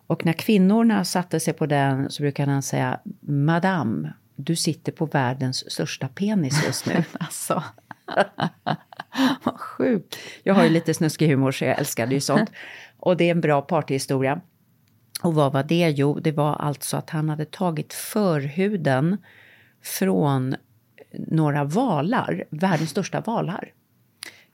Och 0.07 0.26
när 0.26 0.33
kvinnorna 0.33 1.04
satte 1.04 1.40
sig 1.40 1.54
på 1.54 1.66
den 1.66 2.11
så 2.11 2.23
brukade 2.23 2.52
han 2.52 2.62
säga 2.62 3.00
Madame, 3.21 4.12
du 4.37 4.57
sitter 4.57 4.92
på 4.92 5.07
världens 5.07 5.73
största 5.73 6.09
penis 6.09 6.66
just 6.66 6.87
nu. 6.87 7.04
alltså. 7.21 7.62
Vad 9.42 9.61
sjukt. 9.61 10.16
Jag 10.42 10.54
har 10.54 10.64
ju 10.64 10.71
lite 10.71 10.95
snuskig 10.95 11.28
humor 11.28 11.52
så 11.52 11.64
jag 11.64 11.78
älskade 11.78 12.14
ju 12.14 12.21
sånt. 12.21 12.50
Och 12.99 13.16
det 13.16 13.25
är 13.25 13.30
en 13.30 13.40
bra 13.40 13.62
partyhistoria. 13.62 14.40
Och 15.23 15.35
vad 15.35 15.53
var 15.53 15.62
det? 15.62 15.91
Jo, 15.97 16.21
det 16.21 16.33
var 16.33 16.55
alltså 16.55 16.97
att 16.97 17.11
han 17.11 17.29
hade 17.29 17.45
tagit 17.45 17.93
förhuden 17.93 19.17
från 19.83 20.57
några 21.12 21.65
valar, 21.65 22.45
världens 22.50 22.91
största 22.91 23.21
valar. 23.21 23.73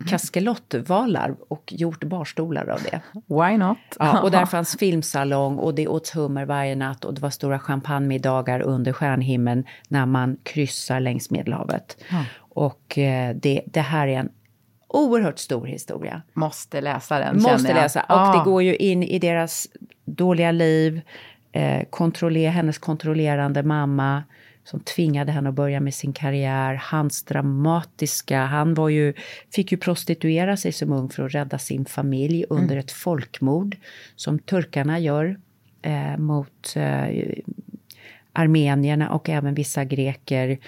Mm. 0.01 0.09
kaskelottvalar 0.09 1.37
och 1.49 1.73
gjort 1.77 2.05
barstolar 2.05 2.69
av 2.69 2.81
det. 2.83 3.01
Why 3.27 3.57
not? 3.59 3.79
Ja, 3.99 4.21
och 4.21 4.31
där 4.31 4.47
fanns 4.47 4.77
filmsalong 4.79 5.59
och 5.59 5.75
det 5.75 5.89
åts 5.89 6.17
hummer 6.17 6.45
varje 6.45 6.75
natt 6.75 7.05
och 7.05 7.15
det 7.15 7.21
var 7.21 7.31
stora 7.31 7.59
champagnemiddagar 7.59 8.61
under 8.61 8.93
stjärnhimlen 8.93 9.65
när 9.89 10.07
man 10.07 10.37
kryssar 10.43 11.01
längs 11.01 11.31
Medelhavet. 11.31 11.97
Ja. 12.11 12.25
Och 12.39 12.99
eh, 12.99 13.37
det, 13.37 13.63
det 13.67 13.81
här 13.81 14.09
är 14.09 14.19
en 14.19 14.29
oerhört 14.89 15.39
stor 15.39 15.67
historia. 15.67 16.23
Måste 16.33 16.81
läsa 16.81 17.19
den, 17.19 17.43
Måste 17.43 17.75
läsa. 17.75 18.01
Och 18.01 18.07
ah. 18.09 18.39
det 18.39 18.45
går 18.51 18.63
ju 18.63 18.77
in 18.77 19.03
i 19.03 19.19
deras 19.19 19.69
dåliga 20.05 20.53
liv, 20.53 21.01
eh, 21.53 21.85
kontroller, 21.91 22.51
hennes 22.51 22.79
kontrollerande 22.79 23.63
mamma, 23.63 24.23
som 24.65 24.81
tvingade 24.81 25.33
henne 25.33 25.49
att 25.49 25.55
börja 25.55 25.81
med 25.81 25.95
sin 25.95 26.13
karriär. 26.13 26.83
Hans 26.85 27.23
dramatiska... 27.23 28.45
Han 28.45 28.75
var 28.75 28.89
ju, 28.89 29.15
fick 29.55 29.73
ju 29.73 29.79
prostituera 29.79 30.57
sig 30.57 30.73
som 30.73 30.93
ung 30.93 31.09
för 31.09 31.23
att 31.23 31.35
rädda 31.35 31.59
sin 31.59 31.85
familj 31.85 32.45
mm. 32.51 32.63
under 32.63 32.77
ett 32.77 32.93
folkmord 32.93 33.77
som 34.17 34.39
turkarna 34.39 34.99
gör 34.99 35.39
eh, 35.83 36.17
mot 36.17 36.77
eh, 36.77 37.33
armenierna 38.33 39.11
och 39.11 39.29
även 39.29 39.55
vissa 39.55 39.85
greker. 39.85 40.59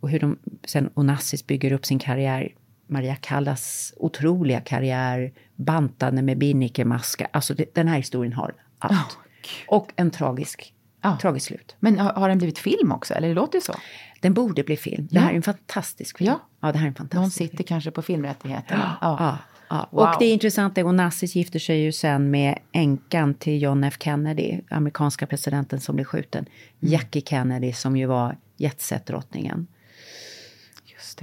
Och 0.00 0.10
hur 0.10 0.20
de 0.20 0.38
sen 0.64 0.90
Onassis 0.94 1.46
bygger 1.46 1.72
upp 1.72 1.86
sin 1.86 1.98
karriär. 1.98 2.52
Maria 2.92 3.16
Callas 3.16 3.94
otroliga 3.96 4.60
karriär, 4.60 5.32
bantande 5.56 6.22
med 6.22 6.38
binnikemaska. 6.38 7.28
Alltså 7.32 7.54
det, 7.54 7.74
den 7.74 7.88
här 7.88 7.96
historien 7.96 8.32
har 8.32 8.54
allt. 8.78 8.92
Oh, 8.92 9.76
och 9.76 9.92
en 9.96 10.10
tragisk 10.10 10.74
Ja. 11.02 11.18
Tragiskt 11.20 11.46
slut. 11.46 11.76
Men 11.80 11.98
har, 11.98 12.12
har, 12.12 12.28
den 12.28 12.38
blivit 12.38 12.58
film 12.58 12.92
också? 12.92 13.14
Eller 13.14 13.28
det 13.28 13.34
låter 13.34 13.60
så. 13.60 13.74
Den 14.20 14.34
borde 14.34 14.62
bli 14.64 14.76
film. 14.76 15.08
Det 15.10 15.20
här 15.20 15.30
är 15.32 15.36
en 15.36 15.42
fantastisk 15.42 16.18
film. 16.18 16.28
Ja, 16.28 16.40
ja 16.60 16.72
det 16.72 16.78
här 16.78 16.84
är 16.84 16.88
en 16.88 16.94
fantastisk 16.94 17.20
Någon 17.20 17.30
sitter 17.30 17.56
film. 17.56 17.66
kanske 17.66 17.90
på 17.90 18.02
filmrättigheterna. 18.02 18.96
Ja. 19.00 19.16
ja. 19.20 19.38
Ja, 19.68 19.88
wow. 19.90 20.00
Och 20.00 20.16
det 20.18 20.24
är 20.24 20.32
intressant, 20.32 20.78
Onassis 20.78 21.36
gifter 21.36 21.58
sig 21.58 21.80
ju 21.80 21.92
sen 21.92 22.30
med 22.30 22.58
änkan 22.72 23.34
till 23.34 23.62
John 23.62 23.84
F 23.84 23.96
Kennedy, 24.00 24.60
amerikanska 24.70 25.26
presidenten 25.26 25.80
som 25.80 25.94
blev 25.94 26.04
skjuten. 26.04 26.46
Mm. 26.46 26.92
Jackie 26.92 27.22
Kennedy 27.22 27.72
som 27.72 27.96
ju 27.96 28.06
var 28.06 28.36
jetset-drottningen. 28.56 29.66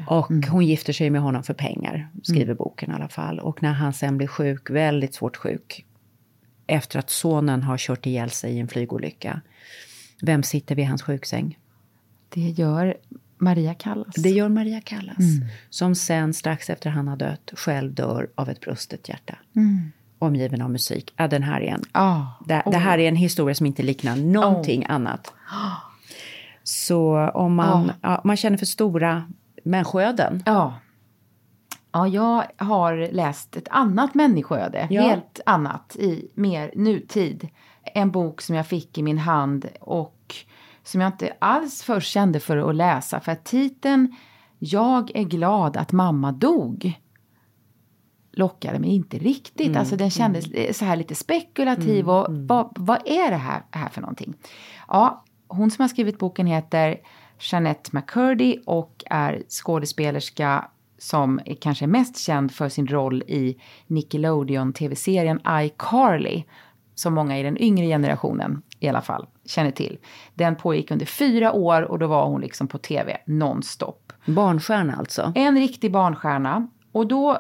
Och 0.08 0.32
mm. 0.32 0.50
hon 0.50 0.66
gifter 0.66 0.94
sig 0.94 1.10
med 1.10 1.22
honom 1.22 1.44
för 1.44 1.54
pengar, 1.54 2.10
skriver 2.24 2.46
mm. 2.46 2.58
boken 2.58 2.92
i 2.92 2.94
alla 2.94 3.10
fall. 3.10 3.40
Och 3.40 3.64
när 3.64 3.74
han 3.74 3.94
sen 3.94 4.18
blir 4.18 4.28
sjuk, 4.28 4.70
väldigt 4.70 5.14
svårt 5.14 5.38
sjuk, 5.38 5.86
efter 6.68 7.00
att 7.00 7.10
sonen 7.10 7.64
har 7.64 7.78
kört 7.78 8.06
ihjäl 8.06 8.30
sig 8.30 8.54
i 8.54 8.60
en 8.60 8.68
flygolycka. 8.68 9.42
Vem 10.22 10.44
sitter 10.44 10.76
vid 10.76 10.88
hans 10.88 11.02
sjuksäng? 11.02 11.58
Det 12.30 12.50
gör 12.50 12.98
Maria 13.38 13.74
Callas. 13.74 14.16
Det 14.16 14.30
gör 14.30 14.50
Maria 14.50 14.82
Callas. 14.82 15.20
Mm. 15.20 15.48
Som 15.70 15.96
sen, 15.96 16.34
strax 16.34 16.70
efter 16.70 16.90
han 16.90 17.08
har 17.08 17.18
dött, 17.18 17.52
själv 17.54 17.94
dör 17.94 18.30
av 18.36 18.50
ett 18.50 18.60
brustet 18.60 19.10
hjärta. 19.10 19.36
Mm. 19.56 19.92
Omgiven 20.20 20.62
av 20.62 20.72
musik. 20.72 21.14
Ja, 21.16 21.28
den 21.28 21.44
här 21.44 21.62
är 21.62 21.74
en, 21.74 21.84
oh. 21.94 22.26
det, 22.46 22.62
oh. 22.66 22.72
det, 22.72 22.78
här 22.78 22.98
är 22.98 23.08
en 23.08 23.16
historia 23.16 23.56
som 23.56 23.66
inte 23.66 23.84
liknar 23.84 24.16
någonting 24.16 24.86
oh. 24.86 24.92
annat. 24.92 25.34
Så 26.64 27.30
om 27.30 27.56
man, 27.56 27.92
ja, 28.02 28.22
man 28.24 28.38
känner 28.38 28.58
för 28.58 28.66
stora 28.66 29.28
människoöden. 29.64 30.44
Ja. 30.46 30.74
Ja, 31.92 32.08
jag 32.08 32.44
har 32.58 33.10
läst 33.12 33.56
ett 33.56 33.68
annat 33.72 34.16
människoöde, 34.16 34.88
ja. 34.90 35.02
helt 35.02 35.40
annat, 35.46 35.96
i 35.96 36.32
mer 36.34 36.72
nutid. 36.76 37.48
En 37.84 38.12
bok 38.12 38.42
som 38.42 38.56
jag 38.56 38.68
fick 38.68 38.98
i 38.98 39.04
min 39.04 39.18
hand 39.18 39.68
och 39.80 40.36
som 40.84 41.02
jag 41.02 41.08
inte 41.08 41.34
alls 41.40 41.84
först 41.84 42.12
kände 42.12 42.40
för 42.40 42.58
att 42.58 42.76
läsa. 42.76 43.20
För 43.20 43.32
att 43.32 43.46
titeln 43.46 44.16
Jag 44.60 45.12
är 45.16 45.24
glad 45.24 45.78
att 45.78 45.92
mamma 45.92 46.32
dog 46.32 46.94
lockade 48.32 48.80
mig 48.80 48.90
inte 48.90 49.18
riktigt. 49.18 49.68
Mm, 49.68 49.80
alltså 49.80 49.96
den 49.96 50.10
kändes 50.10 50.48
mm. 50.48 50.74
så 50.74 50.86
här 50.86 50.96
lite 50.96 51.16
spekulativ 51.16 52.00
mm, 52.00 52.10
och 52.10 52.30
mm. 52.30 52.48
vad, 52.48 52.72
vad 52.76 53.02
är 53.06 53.32
det 53.32 53.38
här, 53.38 53.62
här 53.72 53.90
för 53.90 54.02
någonting? 54.02 54.34
Ja, 54.88 55.24
hon 55.48 55.72
som 55.72 55.82
har 55.82 55.90
skrivit 55.90 56.20
boken 56.20 56.48
heter 56.48 56.98
Jeanette 57.40 57.90
McCurdy 57.94 58.58
och 58.66 59.04
är 59.10 59.44
skådespelerska 59.50 60.70
som 60.98 61.40
är 61.46 61.56
kanske 61.56 61.86
är 61.86 61.88
mest 61.88 62.18
känd 62.18 62.52
för 62.52 62.70
sin 62.70 62.88
roll 62.88 63.24
i 63.28 63.62
Nickelodeon-tv-serien 63.88 65.40
iCarly, 65.48 66.44
som 66.96 67.14
många 67.14 67.40
i 67.40 67.44
den 67.44 67.62
yngre 67.62 67.86
generationen 67.88 68.62
i 68.80 68.88
alla 68.88 69.02
fall 69.02 69.28
känner 69.46 69.72
till. 69.72 69.98
Den 70.34 70.56
pågick 70.56 70.92
under 70.92 71.06
fyra 71.06 71.54
år 71.54 71.82
och 71.82 72.00
då 72.00 72.08
var 72.08 72.28
hon 72.28 72.42
liksom 72.42 72.68
på 72.68 72.78
tv 72.78 73.18
nonstop. 73.26 74.14
Barnstjärna 74.26 74.96
alltså? 74.96 75.32
En 75.36 75.58
riktig 75.58 75.92
barnstjärna. 75.92 76.68
Och 76.92 77.08
då 77.08 77.38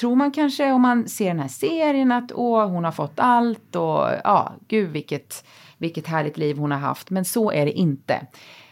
tror 0.00 0.16
man 0.16 0.32
kanske 0.32 0.72
om 0.72 0.82
man 0.82 1.08
ser 1.08 1.28
den 1.28 1.40
här 1.40 1.48
serien 1.48 2.12
att 2.12 2.32
åh, 2.32 2.66
hon 2.66 2.84
har 2.84 2.92
fått 2.92 3.20
allt 3.20 3.76
och 3.76 4.08
ja, 4.24 4.52
gud 4.68 4.90
vilket, 4.90 5.44
vilket 5.78 6.06
härligt 6.06 6.38
liv 6.38 6.58
hon 6.58 6.70
har 6.70 6.78
haft. 6.78 7.10
Men 7.10 7.24
så 7.24 7.52
är 7.52 7.66
det 7.66 7.72
inte. 7.72 8.26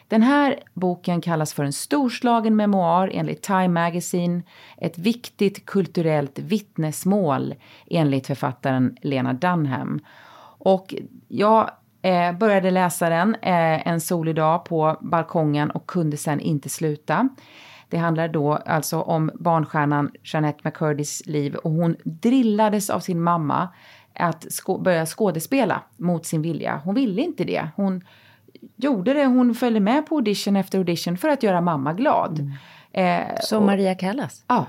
Den 0.09 0.23
här 0.23 0.61
boken 0.75 1.21
kallas 1.21 1.55
för 1.55 1.65
en 1.65 1.73
storslagen 1.73 2.57
memoar 2.57 3.11
enligt 3.15 3.43
Time 3.43 3.69
Magazine, 3.69 4.43
ett 4.77 4.99
viktigt 4.99 5.67
kulturellt 5.67 6.39
vittnesmål 6.39 7.55
enligt 7.87 8.27
författaren 8.27 8.97
Lena 9.03 9.33
Dunham. 9.33 10.01
Och 10.59 10.95
jag 11.29 11.71
eh, 12.03 12.33
började 12.33 12.71
läsa 12.71 13.09
den 13.09 13.35
eh, 13.35 13.89
en 13.89 14.01
solig 14.01 14.35
dag 14.35 14.65
på 14.65 14.97
balkongen 15.01 15.71
och 15.71 15.87
kunde 15.87 16.17
sen 16.17 16.41
inte 16.41 16.69
sluta. 16.69 17.29
Det 17.89 17.97
handlar 17.97 18.29
då 18.29 18.53
alltså 18.55 19.01
om 19.01 19.31
barnstjärnan 19.35 20.11
Jeanette 20.23 20.61
McCurdys 20.65 21.27
liv 21.27 21.55
och 21.55 21.71
hon 21.71 21.97
drillades 22.05 22.91
av 22.91 23.01
sin 23.01 23.23
mamma 23.23 23.69
att 24.15 24.53
sko- 24.53 24.79
börja 24.79 25.07
skådespela 25.07 25.83
mot 25.97 26.27
sin 26.27 26.43
vilja. 26.43 26.81
Hon 26.85 26.95
ville 26.95 27.23
inte 27.23 27.45
det. 27.45 27.69
Hon 27.77 28.05
gjorde 28.77 29.15
det. 29.15 29.25
Hon 29.25 29.55
följde 29.55 29.81
med 29.81 30.07
på 30.07 30.15
audition 30.15 30.57
efter 30.57 30.79
audition 30.79 31.19
för 31.19 31.29
att 31.29 31.43
göra 31.43 31.61
mamma 31.61 31.93
glad. 31.93 32.39
Mm. 32.39 32.53
Eh, 32.93 33.35
Som 33.41 33.67
Maria 33.67 33.95
Callas? 33.95 34.45
Ja, 34.47 34.67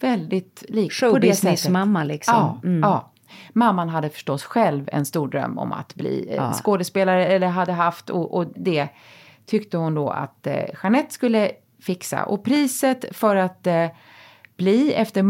väldigt 0.00 0.64
lik. 0.68 0.92
Showbusiness-mamma 0.92 2.04
liksom. 2.04 2.34
Ja, 2.34 2.60
mm. 2.64 2.80
ja. 2.80 3.12
Mamman 3.52 3.88
hade 3.88 4.08
förstås 4.08 4.44
själv 4.44 4.88
en 4.92 5.06
stor 5.06 5.28
dröm 5.28 5.58
om 5.58 5.72
att 5.72 5.94
bli 5.94 6.26
eh, 6.30 6.36
ja. 6.36 6.52
skådespelare, 6.52 7.26
eller 7.26 7.46
hade 7.46 7.72
haft, 7.72 8.10
och, 8.10 8.34
och, 8.34 8.46
det 8.56 8.88
tyckte 9.46 9.76
hon 9.76 9.94
då 9.94 10.10
att 10.10 10.46
eh, 10.46 10.64
Jeanette 10.82 11.14
skulle 11.14 11.50
fixa. 11.80 12.24
Och 12.24 12.44
priset 12.44 13.04
för 13.16 13.36
att 13.36 13.66
eh, 13.66 13.86
bli, 14.56 14.94
efter 14.94 15.22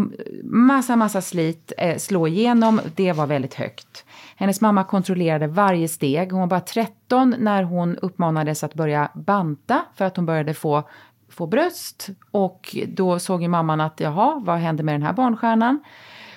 massa, 0.45 0.97
massa 0.97 1.21
slit, 1.21 1.73
eh, 1.79 1.97
slå 1.97 2.29
igenom, 2.29 2.81
det 2.95 3.13
var 3.13 3.27
väldigt 3.27 3.55
högt. 3.55 4.05
Hennes 4.37 4.61
mamma 4.61 4.85
kontrollerade 4.85 5.47
varje 5.47 5.89
steg. 5.89 6.33
Hon 6.33 6.41
var 6.41 6.47
bara 6.47 6.61
13 6.61 7.35
när 7.39 7.63
hon 7.63 7.97
uppmanades 7.97 8.65
att 8.65 8.75
börja 8.75 9.11
banta 9.15 9.85
för 9.95 10.05
att 10.05 10.17
hon 10.17 10.27
började 10.27 10.55
få, 10.55 10.89
få 11.29 11.47
bröst. 11.47 12.09
Och 12.31 12.77
då 12.89 13.19
såg 13.19 13.43
ju 13.43 13.49
mamman 13.49 13.81
att 13.81 14.01
jaha, 14.01 14.43
vad 14.45 14.59
hände 14.59 14.83
med 14.83 14.95
den 14.95 15.03
här 15.03 15.13
barnstjärnan? 15.13 15.81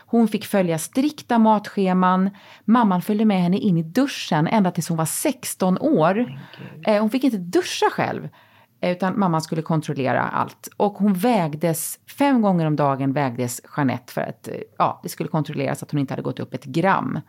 Hon 0.06 0.28
fick 0.28 0.46
följa 0.46 0.78
strikta 0.78 1.40
matscheman. 1.40 2.30
Mamman 2.66 3.02
följde 3.02 3.26
med 3.26 3.42
henne 3.42 3.58
in 3.58 3.78
i 3.78 3.84
duschen 3.84 4.48
ända 4.48 4.72
tills 4.72 4.90
hon 4.90 4.98
var 4.98 5.06
16 5.06 5.78
år. 5.78 6.40
Eh, 6.88 7.02
hon 7.02 7.10
fick 7.10 7.24
inte 7.24 7.38
duscha 7.38 7.90
själv. 7.92 8.30
Utan 8.82 9.20
mamman 9.20 9.42
skulle 9.42 9.62
kontrollera 9.62 10.22
allt. 10.22 10.70
Och 10.78 10.94
hon 10.94 11.14
vägdes, 11.14 12.00
fem 12.18 12.42
gånger 12.42 12.66
om 12.66 12.76
dagen 12.76 13.14
vägdes 13.14 13.62
Jeanette 13.78 14.14
för 14.14 14.22
att 14.22 14.50
ja, 14.78 15.00
det 15.04 15.10
skulle 15.10 15.30
kontrolleras 15.30 15.84
att 15.84 15.92
hon 15.92 16.00
inte 16.00 16.14
hade 16.14 16.24
gått 16.24 16.40
upp 16.40 16.54
ett 16.54 16.66
gram. 16.66 17.20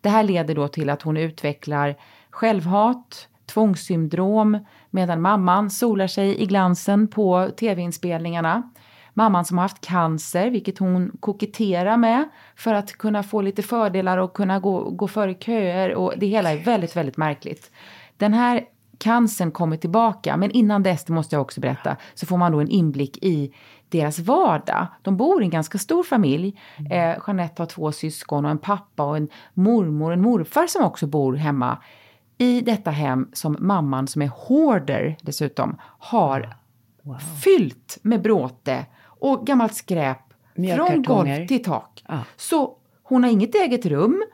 Det 0.00 0.08
här 0.08 0.22
leder 0.22 0.54
då 0.54 0.68
till 0.68 0.90
att 0.90 1.02
hon 1.02 1.16
utvecklar 1.16 1.94
självhat, 2.30 3.28
tvångssyndrom, 3.46 4.58
medan 4.90 5.20
mamman 5.20 5.70
solar 5.70 6.06
sig 6.06 6.42
i 6.42 6.46
glansen 6.46 7.08
på 7.08 7.50
tv-inspelningarna. 7.60 8.70
Mamman 9.14 9.44
som 9.44 9.58
har 9.58 9.62
haft 9.62 9.86
cancer, 9.86 10.50
vilket 10.50 10.78
hon 10.78 11.16
koketterar 11.20 11.96
med 11.96 12.28
för 12.56 12.74
att 12.74 12.92
kunna 12.92 13.22
få 13.22 13.40
lite 13.40 13.62
fördelar 13.62 14.18
och 14.18 14.34
kunna 14.34 14.58
gå, 14.60 14.90
gå 14.90 15.08
före 15.08 15.34
köer. 15.34 15.94
Och 15.94 16.14
det 16.16 16.26
hela 16.26 16.52
är 16.52 16.64
väldigt, 16.64 16.96
väldigt 16.96 17.16
märkligt. 17.16 17.70
Den 18.16 18.34
här 18.34 18.64
cancern 18.98 19.50
kommer 19.50 19.76
tillbaka, 19.76 20.36
men 20.36 20.50
innan 20.50 20.82
dess, 20.82 21.04
det 21.04 21.12
måste 21.12 21.36
jag 21.36 21.42
också 21.42 21.60
berätta, 21.60 21.96
så 22.14 22.26
får 22.26 22.36
man 22.36 22.52
då 22.52 22.60
en 22.60 22.68
inblick 22.68 23.18
i 23.24 23.52
deras 23.88 24.18
vardag. 24.18 24.86
De 25.02 25.16
bor 25.16 25.42
i 25.42 25.44
en 25.44 25.50
ganska 25.50 25.78
stor 25.78 26.02
familj. 26.02 26.60
Eh, 26.90 27.16
Jeanette 27.26 27.62
har 27.62 27.66
två 27.66 27.92
syskon 27.92 28.44
och 28.44 28.50
en 28.50 28.58
pappa 28.58 29.04
och 29.04 29.16
en 29.16 29.28
mormor 29.54 30.06
och 30.06 30.12
en 30.12 30.22
morfar 30.22 30.66
som 30.66 30.84
också 30.84 31.06
bor 31.06 31.34
hemma 31.34 31.78
i 32.38 32.60
detta 32.60 32.90
hem 32.90 33.28
som 33.32 33.56
mamman, 33.60 34.06
som 34.06 34.22
är 34.22 34.30
hoarder 34.48 35.16
dessutom, 35.22 35.76
har 35.98 36.56
fyllt 37.44 37.98
med 38.02 38.22
bråte 38.22 38.86
och 39.04 39.46
gammalt 39.46 39.74
skräp 39.74 40.18
från 40.76 41.02
golv 41.02 41.46
till 41.46 41.64
tak. 41.64 42.04
Ja. 42.08 42.18
Så 42.36 42.76
hon 43.02 43.24
har 43.24 43.30
inget 43.30 43.54
eget 43.54 43.86
rum. 43.86 44.24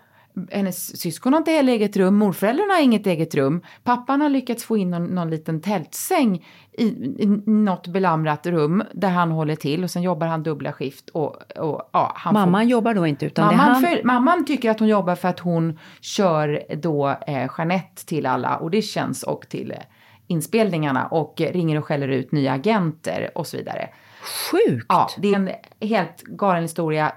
Hennes 0.51 1.01
syskon 1.01 1.33
har 1.33 1.39
inte 1.39 1.51
heller 1.51 1.73
eget 1.73 1.97
rum, 1.97 2.15
morföräldrarna 2.15 2.75
har 2.75 2.83
inget 2.83 3.07
eget 3.07 3.35
rum. 3.35 3.63
Pappan 3.85 4.21
har 4.21 4.29
lyckats 4.29 4.65
få 4.65 4.77
in 4.77 4.91
någon, 4.91 5.07
någon 5.07 5.31
liten 5.31 5.61
tältsäng 5.61 6.47
i, 6.73 6.85
i 7.23 7.27
något 7.47 7.87
belamrat 7.87 8.47
rum 8.47 8.83
där 8.93 9.09
han 9.09 9.31
håller 9.31 9.57
till 9.57 9.85
och 9.85 9.91
sen 9.91 10.03
jobbar 10.03 10.27
han 10.27 10.43
dubbla 10.43 10.73
skift 10.73 11.11
och, 11.11 11.37
och 11.57 11.91
ja, 11.93 12.13
han 12.15 12.35
får 12.35 12.41
Mamman 12.41 12.69
jobbar 12.69 12.95
då 12.95 13.07
inte 13.07 13.27
utan 13.27 13.49
det 13.49 13.57
Mamman, 13.57 13.75
han... 13.75 13.83
för, 13.83 14.03
mamman 14.05 14.45
tycker 14.45 14.71
att 14.71 14.79
hon 14.79 14.89
jobbar 14.89 15.15
för 15.15 15.29
att 15.29 15.41
hon 15.41 15.79
kör 16.01 16.63
då 16.77 17.09
eh, 17.27 17.51
Jeanette 17.59 18.07
till 18.07 18.27
alla 18.27 18.49
auditions 18.49 19.23
och 19.23 19.49
till 19.49 19.71
eh, 19.71 19.79
inspelningarna 20.27 21.07
och 21.07 21.41
ringer 21.41 21.79
och 21.79 21.85
skäller 21.85 22.09
ut 22.09 22.33
nya 22.33 22.53
agenter 22.53 23.31
och 23.35 23.47
så 23.47 23.57
vidare. 23.57 23.89
Sjukt! 24.25 24.87
Ja, 24.89 25.09
det 25.19 25.29
är 25.29 25.37
en 25.37 25.51
helt 25.89 26.23
galen 26.23 26.63
historia. 26.63 27.13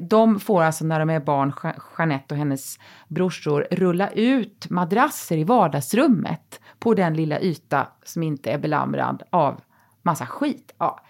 De 0.00 0.40
får 0.40 0.62
alltså 0.62 0.84
när 0.84 0.98
de 0.98 1.10
är 1.10 1.20
barn, 1.20 1.52
Jeanette 1.98 2.34
och 2.34 2.38
hennes 2.38 2.78
brorsor, 3.08 3.66
rulla 3.70 4.10
ut 4.10 4.70
madrasser 4.70 5.36
i 5.36 5.44
vardagsrummet 5.44 6.60
på 6.78 6.94
den 6.94 7.14
lilla 7.14 7.40
yta 7.40 7.88
som 8.04 8.22
inte 8.22 8.50
är 8.50 8.58
belamrad 8.58 9.22
av 9.30 9.60
massa 10.02 10.26
skit. 10.26 10.74
Ja. 10.78 11.00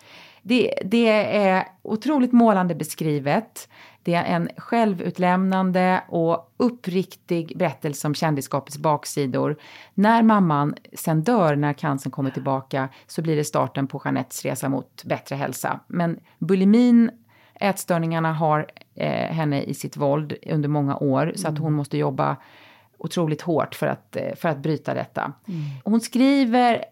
Det, 0.43 0.75
det 0.85 1.37
är 1.37 1.69
otroligt 1.83 2.33
målande 2.33 2.75
beskrivet. 2.75 3.69
Det 4.03 4.15
är 4.15 4.25
en 4.25 4.49
självutlämnande 4.57 6.03
och 6.09 6.53
uppriktig 6.57 7.59
berättelse 7.59 8.07
om 8.07 8.15
kändisskapets 8.15 8.79
baksidor. 8.79 9.57
När 9.95 10.23
mamman 10.23 10.75
sen 10.93 11.23
dör, 11.23 11.57
när 11.57 11.73
cancern 11.73 12.11
kommer 12.11 12.31
tillbaka, 12.31 12.89
så 13.07 13.23
blir 13.23 13.37
det 13.37 13.45
starten 13.45 13.87
på 13.87 14.03
Jeanettes 14.05 14.45
resa 14.45 14.69
mot 14.69 15.05
bättre 15.05 15.37
hälsa. 15.37 15.81
Men 15.87 16.21
bulimin, 16.39 17.11
ätstörningarna 17.55 18.33
har 18.33 18.67
eh, 18.95 19.35
henne 19.35 19.63
i 19.63 19.75
sitt 19.75 19.97
våld 19.97 20.35
under 20.47 20.69
många 20.69 20.97
år, 20.97 21.33
så 21.37 21.49
att 21.49 21.59
hon 21.59 21.73
måste 21.73 21.99
jobba 21.99 22.37
otroligt 22.99 23.43
hårt 23.43 23.75
för 23.75 23.87
att, 23.87 24.17
eh, 24.17 24.35
för 24.37 24.49
att 24.49 24.59
bryta 24.59 24.95
detta. 24.95 25.33
Hon 25.85 26.01
skriver 26.01 26.85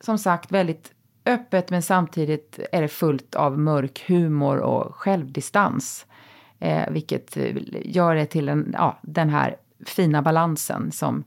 som 0.00 0.18
sagt 0.18 0.52
väldigt 0.52 0.92
öppet 1.26 1.70
men 1.70 1.82
samtidigt 1.82 2.58
är 2.72 2.82
det 2.82 2.88
fullt 2.88 3.34
av 3.34 3.58
mörk 3.58 4.04
humor 4.08 4.58
och 4.58 4.94
självdistans. 4.94 6.06
Eh, 6.58 6.90
vilket 6.90 7.36
eh, 7.36 7.56
gör 7.84 8.14
det 8.14 8.26
till 8.26 8.48
en, 8.48 8.74
ja, 8.78 8.98
den 9.02 9.28
här 9.28 9.56
fina 9.86 10.22
balansen 10.22 10.92
som 10.92 11.24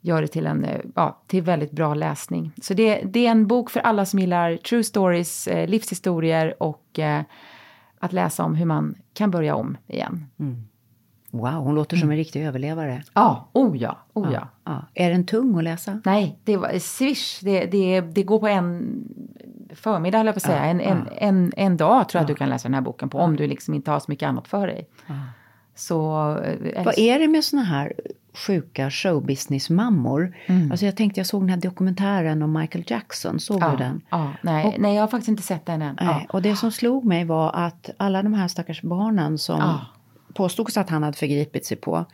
gör 0.00 0.22
det 0.22 0.28
till 0.28 0.46
en 0.46 0.64
eh, 0.64 0.80
ja, 0.94 1.22
till 1.26 1.42
väldigt 1.42 1.72
bra 1.72 1.94
läsning. 1.94 2.52
Så 2.62 2.74
det, 2.74 3.02
det 3.04 3.26
är 3.26 3.30
en 3.30 3.46
bok 3.46 3.70
för 3.70 3.80
alla 3.80 4.06
som 4.06 4.18
gillar 4.18 4.56
true 4.56 4.84
stories, 4.84 5.48
eh, 5.48 5.68
livshistorier 5.68 6.62
och 6.62 6.98
eh, 6.98 7.22
att 7.98 8.12
läsa 8.12 8.44
om 8.44 8.54
hur 8.54 8.66
man 8.66 8.94
kan 9.14 9.30
börja 9.30 9.54
om 9.54 9.76
igen. 9.86 10.26
Wow, 11.30 11.52
hon 11.52 11.74
låter 11.74 11.96
som 11.96 12.10
en 12.10 12.16
riktig 12.16 12.46
överlevare. 12.46 13.02
Ja, 13.14 13.48
oh 13.52 13.76
ja, 13.76 13.98
oh 14.12 14.32
ja. 14.32 14.48
Ja. 14.64 14.84
Är 14.94 15.10
den 15.10 15.26
tung 15.26 15.58
att 15.58 15.64
läsa? 15.64 16.00
Nej, 16.04 16.38
det 16.44 16.56
var 16.56 16.78
swish. 16.78 17.40
Det, 17.42 17.66
det, 17.66 18.00
det 18.00 18.22
går 18.22 18.38
på 18.38 18.48
en 18.48 19.03
förmiddag, 19.74 20.18
höll 20.18 20.26
jag 20.26 20.34
på 20.34 20.38
att 20.38 20.42
säga. 20.42 20.64
En, 20.64 20.80
en, 20.80 21.08
en, 21.18 21.52
en 21.56 21.76
dag 21.76 22.08
tror 22.08 22.18
jag 22.18 22.22
att 22.24 22.28
du 22.28 22.34
kan 22.34 22.48
läsa 22.48 22.68
den 22.68 22.74
här 22.74 22.80
boken 22.80 23.08
på, 23.08 23.18
om 23.18 23.36
du 23.36 23.46
liksom 23.46 23.74
inte 23.74 23.90
har 23.90 24.00
så 24.00 24.04
mycket 24.08 24.26
annat 24.28 24.48
för 24.48 24.66
dig. 24.66 24.88
Så... 25.74 26.30
eh, 26.74 26.84
Vad 26.84 26.98
är 26.98 27.18
det 27.18 27.28
med 27.28 27.44
såna 27.44 27.62
här 27.62 27.92
sjuka 28.46 28.90
showbusiness-mammor? 28.90 30.36
Alltså 30.70 30.86
jag 30.86 30.96
tänkte, 30.96 31.20
jag 31.20 31.26
såg 31.26 31.42
den 31.42 31.48
här 31.50 31.56
dokumentären 31.56 32.42
om 32.42 32.52
Michael 32.52 32.84
Jackson, 32.86 33.40
såg 33.40 33.62
ja, 33.62 33.70
du 33.70 33.76
den? 33.76 34.00
Ja, 34.10 34.30
nej, 34.42 34.66
Och- 34.66 34.74
nej, 34.78 34.94
jag 34.94 35.02
har 35.02 35.08
faktiskt 35.08 35.28
inte 35.28 35.42
sett 35.42 35.66
den 35.66 35.82
än. 35.82 35.96
Nej, 36.00 36.08
Ja. 36.28 36.32
och 36.32 36.42
det 36.42 36.56
som 36.56 36.72
slog 36.72 37.04
mig 37.04 37.24
var 37.24 37.50
att 37.54 37.90
alla 37.96 38.22
de 38.22 38.34
här 38.34 38.48
stackars 38.48 38.82
barnen 38.82 39.38
som 39.38 39.58
Ja. 39.60 39.80
påstods 40.34 40.76
att 40.76 40.90
han 40.90 41.02
hade 41.02 41.16
förgripit 41.16 41.66
sig 41.66 41.76
på. 41.76 42.04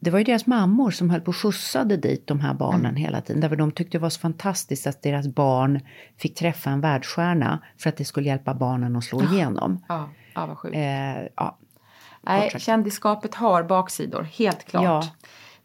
Det 0.00 0.10
var 0.10 0.18
ju 0.18 0.24
deras 0.24 0.46
mammor 0.46 0.90
som 0.90 1.10
höll 1.10 1.20
på 1.20 1.28
och 1.28 1.36
skjutsade 1.36 1.96
dit 1.96 2.26
de 2.26 2.40
här 2.40 2.54
barnen 2.54 2.80
Mm. 2.80 2.96
hela 2.96 3.20
tiden. 3.20 3.40
Därför 3.40 3.56
de 3.56 3.72
tyckte 3.72 3.98
det 3.98 4.02
var 4.02 4.10
så 4.10 4.20
fantastiskt 4.20 4.86
att 4.86 5.02
deras 5.02 5.26
barn 5.28 5.80
fick 6.18 6.34
träffa 6.34 6.70
en 6.70 6.80
världsstjärna 6.80 7.58
för 7.78 7.88
att 7.88 7.96
det 7.96 8.04
skulle 8.04 8.26
hjälpa 8.28 8.54
barnen 8.54 8.96
att 8.96 9.04
slå 9.04 9.22
igenom. 9.22 9.84
Ja, 9.88 10.08
ja, 10.34 10.46
vad 10.46 10.58
sjukt. 10.58 10.76
Eh, 10.76 11.22
ja. 11.36 11.58
nej, 12.22 12.50
sagt. 12.50 12.64
kändisskapet 12.64 13.34
har 13.34 13.62
baksidor, 13.62 14.22
helt 14.22 14.64
klart. 14.64 14.84
Ja. 14.84 15.02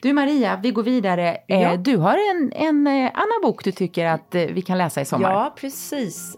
Du 0.02 0.14
Maria, 0.14 0.60
vi 0.64 0.72
går 0.72 0.84
vidare. 0.84 1.38
Eh, 1.48 1.62
Ja. 1.62 1.78
Du 1.78 1.98
har 1.98 2.18
en, 2.32 2.52
en 2.56 2.88
eh, 2.88 3.12
annan 3.14 3.42
bok 3.44 3.64
du 3.64 3.72
tycker 3.72 4.06
att 4.06 4.36
eh, 4.36 4.42
vi 4.42 4.62
kan 4.62 4.78
läsa 4.78 5.02
i 5.02 5.06
sommar. 5.06 5.32
ja, 5.32 5.54
precis. 5.58 6.36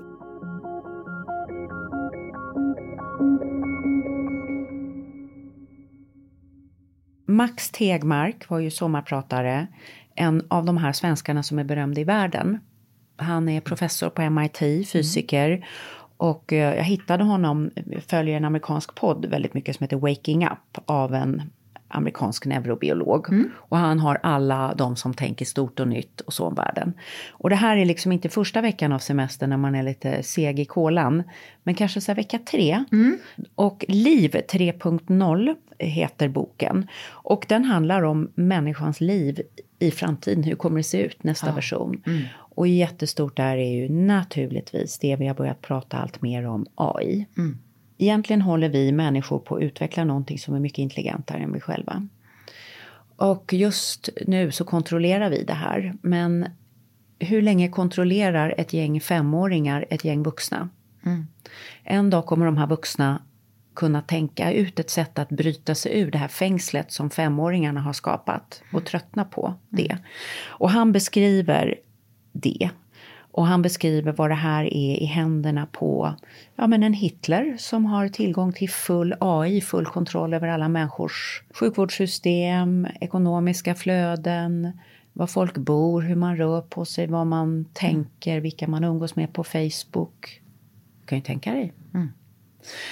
Max 7.29 7.69
Tegmark 7.69 8.49
var 8.49 8.59
ju 8.59 8.71
sommarpratare, 8.71 9.67
en 10.15 10.45
av 10.47 10.65
de 10.65 10.77
här 10.77 10.91
svenskarna 10.91 11.43
som 11.43 11.59
är 11.59 11.63
berömda 11.63 12.01
i 12.01 12.03
världen. 12.03 12.59
Han 13.15 13.49
är 13.49 13.61
professor 13.61 14.09
på 14.09 14.29
MIT, 14.29 14.89
fysiker. 14.89 15.67
Och 16.17 16.53
eh, 16.53 16.75
jag 16.75 16.83
hittade 16.83 17.23
honom, 17.23 17.71
följer 18.07 18.37
en 18.37 18.45
amerikansk 18.45 18.95
podd 18.95 19.25
väldigt 19.25 19.53
mycket 19.53 19.75
som 19.75 19.83
heter 19.83 19.97
Waking 19.97 20.45
Up 20.45 20.79
av 20.85 21.13
en 21.13 21.41
amerikansk 21.87 22.45
neurobiolog. 22.45 23.27
Och 23.53 23.77
han 23.77 23.99
har 23.99 24.19
alla 24.23 24.73
de 24.77 24.95
som 24.95 25.13
tänker 25.13 25.45
stort 25.45 25.79
och 25.79 25.87
nytt 25.87 26.21
och 26.21 26.33
så 26.33 26.45
om 26.45 26.55
världen. 26.55 26.93
Och 27.31 27.49
det 27.49 27.55
här 27.55 27.77
är 27.77 27.85
liksom 27.85 28.11
inte 28.11 28.29
första 28.29 28.61
veckan 28.61 28.91
av 28.91 28.99
semestern 28.99 29.49
när 29.49 29.57
man 29.57 29.75
är 29.75 29.83
lite 29.83 30.23
seg 30.23 30.59
i 30.59 30.65
kolan. 30.65 31.23
Men 31.63 31.75
kanske 31.75 32.01
så 32.01 32.11
här 32.11 32.15
vecka 32.15 32.39
tre. 32.51 32.83
Och 33.55 33.85
Liv 33.87 34.31
3.0 34.31 35.55
heter 35.79 36.27
boken. 36.27 36.87
Och 37.09 37.45
den 37.49 37.65
handlar 37.65 38.01
om 38.01 38.31
människans 38.35 39.01
liv 39.01 39.41
i 39.79 39.91
framtiden. 39.91 40.43
Hur 40.43 40.55
kommer 40.55 40.77
det 40.77 40.83
se 40.83 41.01
ut 41.01 41.23
nästa 41.23 41.51
version? 41.51 42.03
Och 42.33 42.67
jättestort 42.67 43.37
där 43.37 43.57
är 43.57 43.71
ju 43.71 43.89
naturligtvis 43.89 44.99
det 44.99 45.15
vi 45.15 45.27
har 45.27 45.35
börjat 45.35 45.61
prata 45.61 45.97
allt 45.97 46.21
mer 46.21 46.47
om, 46.47 46.65
AI. 46.75 47.27
Egentligen 47.97 48.41
håller 48.41 48.69
vi 48.69 48.91
människor 48.91 49.39
på 49.39 49.55
att 49.55 49.61
utveckla 49.61 50.03
någonting 50.03 50.39
som 50.39 50.55
är 50.55 50.59
mycket 50.59 50.79
intelligentare 50.79 51.39
än 51.39 51.53
vi 51.53 51.59
själva. 51.59 52.07
Och 53.15 53.53
just 53.53 54.09
nu 54.27 54.51
så 54.51 54.65
kontrollerar 54.65 55.29
vi 55.29 55.43
det 55.43 55.53
här. 55.53 55.93
Men 56.01 56.45
hur 57.19 57.41
länge 57.41 57.69
kontrollerar 57.69 58.55
ett 58.57 58.73
gäng 58.73 59.01
femåringar 59.01 59.85
ett 59.89 60.05
gäng 60.05 60.23
vuxna? 60.23 60.69
En 61.83 62.09
dag 62.09 62.25
kommer 62.25 62.45
de 62.45 62.57
här 62.57 62.67
vuxna 62.67 63.21
kunna 63.77 64.01
tänka 64.01 64.51
ut 64.51 64.79
ett 64.79 64.89
sätt 64.89 65.19
att 65.19 65.29
bryta 65.29 65.75
sig 65.75 65.99
ur 65.99 66.11
det 66.11 66.17
här 66.17 66.27
fängslet 66.27 66.91
som 66.91 67.09
femåringarna 67.09 67.81
har 67.81 67.93
skapat 67.93 68.61
och 68.73 68.85
tröttna 68.85 69.25
på 69.25 69.53
det. 69.69 69.97
Och 70.47 70.69
han 70.69 70.91
beskriver 70.91 71.75
det. 72.31 72.69
Och 73.31 73.47
han 73.47 73.61
beskriver 73.61 74.11
vad 74.11 74.29
det 74.29 74.35
här 74.35 74.63
är 74.63 75.03
i 75.03 75.05
händerna 75.05 75.65
på 75.71 76.15
ja, 76.55 76.67
men 76.67 76.83
en 76.83 76.93
Hitler 76.93 77.55
som 77.57 77.85
har 77.85 78.07
tillgång 78.07 78.53
till 78.53 78.69
full 78.69 79.15
AI, 79.19 79.61
full 79.61 79.85
kontroll 79.85 80.33
över 80.33 80.47
alla 80.47 80.69
människors 80.69 81.43
sjukvårdssystem, 81.49 82.87
ekonomiska 83.01 83.75
flöden, 83.75 84.71
var 85.13 85.27
folk 85.27 85.57
bor, 85.57 86.01
hur 86.01 86.15
man 86.15 86.37
rör 86.37 86.61
på 86.61 86.85
sig, 86.85 87.07
vad 87.07 87.27
man 87.27 87.65
tänker, 87.73 88.39
vilka 88.39 88.67
man 88.67 88.83
umgås 88.83 89.15
med 89.15 89.33
på 89.33 89.43
Facebook. 89.43 90.41
Du 91.01 91.05
kan 91.05 91.17
ju 91.17 91.23
tänka 91.23 91.51
dig. 91.51 91.73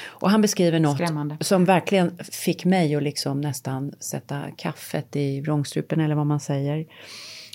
Och 0.05 0.29
han 0.29 0.41
beskriver 0.41 0.79
något 0.79 0.97
Skrämmande. 0.97 1.37
som 1.41 1.65
verkligen 1.65 2.17
fick 2.31 2.65
mig 2.65 2.95
att 2.95 3.03
liksom 3.03 3.41
nästan 3.41 3.93
sätta 3.99 4.41
kaffet 4.57 5.15
i 5.15 5.41
vrångstrupen 5.41 5.99
eller 5.99 6.15
vad 6.15 6.27
man 6.27 6.39
säger. 6.39 6.85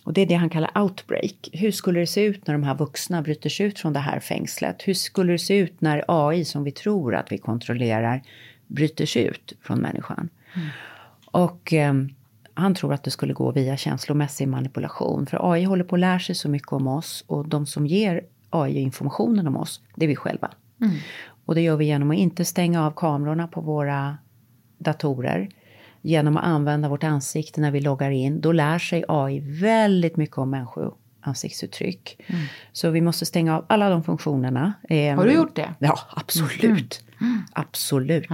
Och 0.05 0.13
det 0.13 0.21
är 0.21 0.27
det 0.27 0.35
han 0.35 0.51
kallar 0.51 0.83
outbreak. 0.83 1.49
Hur 1.53 1.71
skulle 1.71 2.01
det 2.01 2.07
se 2.07 2.23
ut 2.23 2.47
när 2.47 2.55
de 2.55 2.63
här 2.63 2.75
vuxna 2.75 3.23
bryter 3.23 3.51
sig 3.51 3.67
ut 3.67 3.79
från 3.79 3.93
det 3.93 4.01
här 4.01 4.21
fängslet? 4.21 4.83
Hur 4.85 4.95
skulle 4.95 5.33
det 5.33 5.39
se 5.39 5.59
ut 5.59 5.81
när 5.81 6.05
AI 6.09 6.45
som 6.45 6.65
vi 6.65 6.73
tror 6.73 7.15
att 7.15 7.33
vi 7.33 7.39
kontrollerar 7.39 8.23
bryter 8.67 9.07
sig 9.07 9.25
ut 9.25 9.53
från 9.63 9.79
människan? 9.81 10.29
Och 11.25 11.73
eh, 11.73 11.95
han 12.55 12.75
tror 12.75 12.95
att 12.95 13.05
det 13.05 13.11
skulle 13.11 13.33
gå 13.33 13.53
via 13.53 13.77
känslomässig 13.77 14.49
manipulation. 14.49 15.27
För 15.27 15.53
AI 15.53 15.65
håller 15.65 15.85
på 15.85 15.97
att 15.97 16.01
lära 16.01 16.21
sig 16.21 16.35
så 16.35 16.49
mycket 16.49 16.73
om 16.73 16.87
oss 16.87 17.25
och 17.27 17.49
de 17.49 17.67
som 17.67 17.87
ger 17.87 18.25
AI 18.51 18.79
informationen 18.79 19.47
om 19.47 19.57
oss, 19.57 19.81
det 19.95 20.05
är 20.05 20.09
vi 20.09 20.17
själva. 20.17 20.51
Och 21.51 21.57
det 21.57 21.61
gör 21.61 21.77
vi 21.77 21.85
genom 21.85 22.11
att 22.11 22.17
inte 22.17 22.45
stänga 22.45 22.87
av 22.87 22.91
kamerorna 22.91 23.49
på 23.49 23.61
våra 23.61 24.19
datorer. 24.79 25.49
Genom 26.03 26.37
att 26.37 26.45
använda 26.45 26.89
vårt 26.89 27.05
ansikte 27.05 27.61
när 27.61 27.71
vi 27.71 27.81
loggar 27.81 28.11
in. 28.11 28.41
Då 28.41 28.53
lär 28.53 28.79
sig 28.79 29.05
AI 29.09 29.41
väldigt 29.41 30.17
mycket 30.17 30.39
om 30.39 30.51
människoansiktsuttryck. 30.51 32.21
Så 32.73 32.91
vi 32.91 33.01
måste 33.01 33.27
stänga 33.27 33.57
av 33.57 33.65
alla 33.69 33.89
de 33.91 34.05
funktionerna. 34.05 34.73
Eh, 34.89 35.17
Har 35.17 35.25
du 35.25 35.33
gjort 35.33 35.57
det? 35.57 35.75
Ja, 35.79 35.99
absolut. 36.11 37.05
Absolut. 37.53 38.29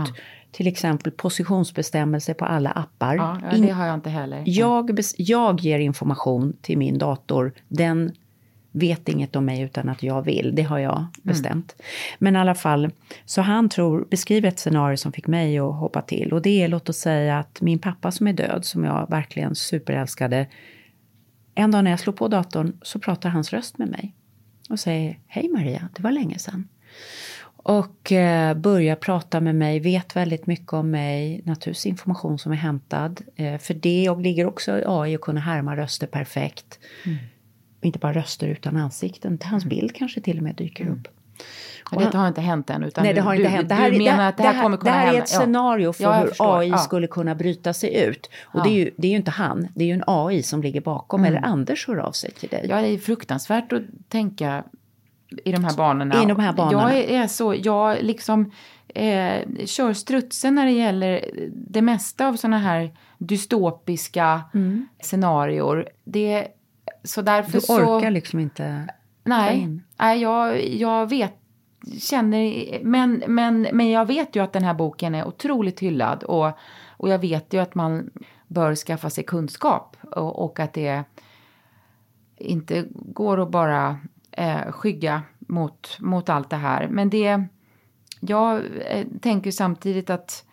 Till 0.52 0.66
exempel 0.66 1.12
positionsbestämmelse 1.12 2.34
på 2.34 2.44
alla 2.44 2.70
appar. 2.70 3.16
Ja, 3.16 3.40
ja, 3.52 3.58
det 3.58 3.70
har 3.70 3.86
jag 3.86 3.94
inte 3.94 4.10
heller. 4.10 4.42
Jag, 4.46 4.98
jag 5.16 5.60
ger 5.60 5.78
information 5.78 6.56
till 6.62 6.78
min 6.78 6.98
dator. 6.98 7.52
Den 7.68 8.12
vet 8.76 9.08
inget 9.08 9.36
om 9.36 9.44
mig 9.44 9.60
utan 9.60 9.88
att 9.88 10.02
jag 10.02 10.22
vill. 10.22 10.54
Det 10.54 10.62
har 10.62 10.78
jag 10.78 11.06
bestämt. 11.22 11.76
Men 12.18 12.36
i 12.36 12.38
alla 12.38 12.54
fall, 12.54 12.90
så 13.24 13.42
han 13.42 13.68
tror, 13.68 14.06
beskriver 14.10 14.48
ett 14.48 14.58
scenario 14.58 14.96
som 14.96 15.12
fick 15.12 15.26
mig 15.26 15.58
att 15.58 15.74
hoppa 15.74 16.02
till. 16.02 16.32
Och 16.32 16.42
det 16.42 16.62
är, 16.62 16.68
låt 16.68 16.88
oss 16.88 16.96
säga 16.96 17.38
att 17.38 17.60
min 17.60 17.78
pappa 17.78 18.10
som 18.10 18.26
är 18.26 18.32
död, 18.32 18.64
som 18.64 18.84
jag 18.84 19.10
verkligen 19.10 19.54
superälskade. 19.54 20.46
En 21.54 21.70
dag 21.70 21.84
när 21.84 21.90
jag 21.90 22.00
slår 22.00 22.12
på 22.12 22.28
datorn 22.28 22.72
så 22.82 22.98
pratar 22.98 23.30
hans 23.30 23.52
röst 23.52 23.78
med 23.78 23.88
mig. 23.88 24.14
Och 24.70 24.80
säger, 24.80 25.18
hej 25.26 25.48
Maria, 25.48 25.88
det 25.96 26.02
var 26.02 26.10
länge 26.10 26.38
sedan. 26.38 26.68
Och 27.66 28.12
eh, 28.12 28.54
börjar 28.54 28.96
prata 28.96 29.40
med 29.40 29.54
mig, 29.54 29.80
vet 29.80 30.16
väldigt 30.16 30.46
mycket 30.46 30.72
om 30.72 30.90
mig, 30.90 31.42
naturligtvis 31.44 31.86
information 31.86 32.38
som 32.38 32.52
är 32.52 32.56
hämtad. 32.56 33.20
Eh, 33.36 33.58
för 33.58 33.74
det 33.74 34.10
och 34.10 34.20
ligger 34.20 34.46
också 34.46 34.78
i 34.78 34.82
AI 34.86 35.14
att 35.14 35.20
kunna 35.20 35.40
härma 35.40 35.76
röster 35.76 36.06
perfekt. 36.06 36.78
Inte 37.80 37.98
bara 37.98 38.12
röster 38.12 38.48
utan 38.48 38.76
ansikten. 38.76 39.38
Hans 39.44 39.64
bild 39.64 39.94
kanske 39.94 40.20
till 40.20 40.36
och 40.36 40.42
med 40.42 40.54
dyker 40.54 40.88
upp. 40.88 41.08
Men 41.90 42.04
detta 42.04 42.18
har 42.18 42.28
inte 42.28 42.40
hänt 42.40 42.70
än. 42.70 42.82
Utan 42.82 43.04
Nej, 43.04 43.14
det 43.14 43.20
du, 43.20 43.24
har 43.24 43.34
inte 43.34 43.42
du, 43.48 43.48
hänt. 43.48 43.68
Det 43.68 43.74
du 43.74 43.80
här, 43.80 43.92
är- 43.92 43.98
menar 43.98 44.16
det, 44.22 44.28
att 44.28 44.36
det 44.36 44.42
här 44.42 44.62
kommer 44.62 44.76
kunna 44.76 44.90
det 44.90 44.96
här 44.96 45.04
hända? 45.06 45.18
är 45.18 45.22
ett 45.22 45.28
scenario 45.28 45.92
för 45.92 46.02
Ja, 46.04 46.12
hur 46.12 46.26
förstår. 46.28 46.58
AI 46.58 46.68
Ja. 46.68 46.78
skulle 46.78 47.06
kunna 47.06 47.34
bryta 47.34 47.72
sig 47.74 48.04
ut. 48.04 48.30
Och 48.42 48.60
Ja. 48.60 48.64
det, 48.64 48.70
är 48.70 48.74
ju, 48.84 48.90
det 48.96 49.06
är 49.06 49.10
ju 49.10 49.16
inte 49.16 49.30
han, 49.30 49.68
det 49.74 49.84
är 49.84 49.88
ju 49.88 49.94
en 49.94 50.04
AI 50.06 50.42
som 50.42 50.62
ligger 50.62 50.80
bakom. 50.80 51.24
Eller 51.24 51.44
Anders 51.44 51.86
hör 51.88 51.96
av 51.96 52.12
sig 52.12 52.30
till 52.30 52.48
dig. 52.48 52.66
Ja, 52.70 52.80
det 52.80 52.88
är 52.88 52.98
fruktansvärt 52.98 53.72
att 53.72 53.82
tänka 54.08 54.64
i 55.44 55.52
de 55.52 55.64
här 55.64 55.76
banorna. 55.76 56.22
I 56.22 56.26
de 56.26 56.40
här 56.40 56.52
banorna. 56.52 56.94
Jag 56.96 57.04
är, 57.04 57.26
så, 57.26 57.54
jag 57.62 57.96
liksom 58.02 58.52
eh, 58.94 59.34
kör 59.64 59.92
strutsen 59.92 60.54
när 60.54 60.66
det 60.66 60.72
gäller 60.72 61.30
det 61.52 61.82
mesta 61.82 62.26
av 62.28 62.36
såna 62.36 62.58
här 62.58 62.90
dystopiska 63.18 64.40
scenarior. 65.00 65.88
Det, 66.04 66.46
så 67.06 67.22
därför 67.22 67.52
du 67.52 67.60
så... 67.60 67.96
orkar 67.96 68.10
liksom 68.10 68.40
inte 68.40 68.86
ta 68.88 68.92
Nej, 69.24 69.60
in. 69.60 69.82
nej 69.96 70.22
jag, 70.22 70.68
jag 70.68 71.08
vet, 71.10 71.34
känner, 72.00 72.78
men, 72.84 73.24
men, 73.26 73.68
men 73.72 73.90
jag 73.90 74.06
vet 74.06 74.36
ju 74.36 74.42
att 74.42 74.52
den 74.52 74.64
här 74.64 74.74
boken 74.74 75.14
är 75.14 75.26
otroligt 75.26 75.80
hyllad 75.80 76.22
och, 76.22 76.50
och 76.88 77.08
jag 77.08 77.18
vet 77.18 77.52
ju 77.54 77.58
att 77.58 77.74
man 77.74 78.10
bör 78.46 78.74
skaffa 78.74 79.10
sig 79.10 79.24
kunskap 79.24 79.96
och, 80.02 80.44
och 80.44 80.60
att 80.60 80.72
det 80.72 81.04
inte 82.36 82.84
går 82.92 83.42
att 83.42 83.50
bara 83.50 83.98
eh, 84.30 84.72
skygga 84.72 85.22
mot, 85.38 85.96
mot 86.00 86.28
allt 86.28 86.50
det 86.50 86.56
här. 86.56 86.88
Men 86.88 87.10
det, 87.10 87.44
jag 88.20 88.62
eh, 88.86 89.06
tänker 89.20 89.50
samtidigt 89.50 90.10
att 90.10 90.45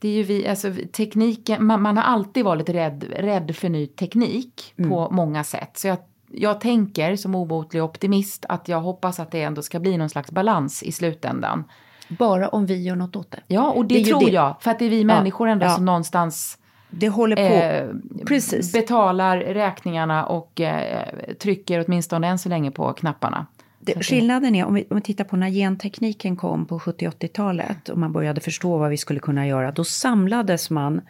det 0.00 0.08
är 0.08 0.12
ju 0.12 0.22
vi, 0.22 0.48
alltså 0.48 0.72
tekniken, 0.92 1.66
man, 1.66 1.82
man 1.82 1.96
har 1.96 2.04
alltid 2.04 2.44
varit 2.44 2.68
rädd, 2.68 3.04
rädd 3.16 3.56
för 3.56 3.68
ny 3.68 3.86
teknik 3.86 4.74
på 4.76 5.08
många 5.10 5.44
sätt. 5.44 5.70
Så 5.78 5.88
jag, 5.88 5.98
jag 6.30 6.60
tänker 6.60 7.16
som 7.16 7.34
obotlig 7.34 7.82
optimist 7.84 8.44
att 8.48 8.68
jag 8.68 8.80
hoppas 8.80 9.20
att 9.20 9.30
det 9.30 9.42
ändå 9.42 9.62
ska 9.62 9.80
bli 9.80 9.96
någon 9.96 10.08
slags 10.10 10.30
balans 10.30 10.82
i 10.82 10.92
slutändan. 10.92 11.64
Bara 12.08 12.48
om 12.48 12.66
vi 12.66 12.82
gör 12.82 12.96
något 12.96 13.16
åt 13.16 13.30
det. 13.30 13.40
Ja, 13.46 13.70
och 13.70 13.84
det, 13.84 13.94
Det 13.94 14.04
tror 14.04 14.20
det. 14.26 14.30
jag. 14.32 14.56
För 14.60 14.70
att 14.70 14.78
det 14.78 14.84
är 14.84 14.90
vi 14.90 15.04
människor 15.04 15.48
ändå 15.48 15.66
ja. 15.66 15.70
som 15.70 15.84
någonstans 15.84 16.58
Det 16.90 17.08
håller 17.08 17.36
på. 17.36 17.42
eh, 17.42 18.24
Precis. 18.26 18.72
betalar 18.72 19.36
räkningarna 19.38 20.26
och 20.26 20.60
eh, 20.60 21.04
trycker 21.40 21.84
åtminstone 21.86 22.28
än 22.28 22.38
så 22.38 22.48
länge 22.48 22.70
på 22.70 22.92
knapparna. 22.92 23.46
Det, 23.94 24.02
skillnaden 24.02 24.54
är, 24.54 24.64
om 24.64 24.74
vi, 24.74 24.86
om 24.90 24.96
vi 24.96 25.02
tittar 25.02 25.24
på 25.24 25.36
när 25.36 25.50
gentekniken 25.50 26.36
kom 26.36 26.66
på 26.66 26.78
70-80-talet 26.78 27.88
och 27.88 27.98
man 27.98 28.12
började 28.12 28.40
förstå 28.40 28.78
vad 28.78 28.90
vi 28.90 28.96
skulle 28.96 29.20
kunna 29.20 29.46
göra, 29.46 29.72
då 29.72 29.84
samlades 29.84 30.70
man, 30.70 31.00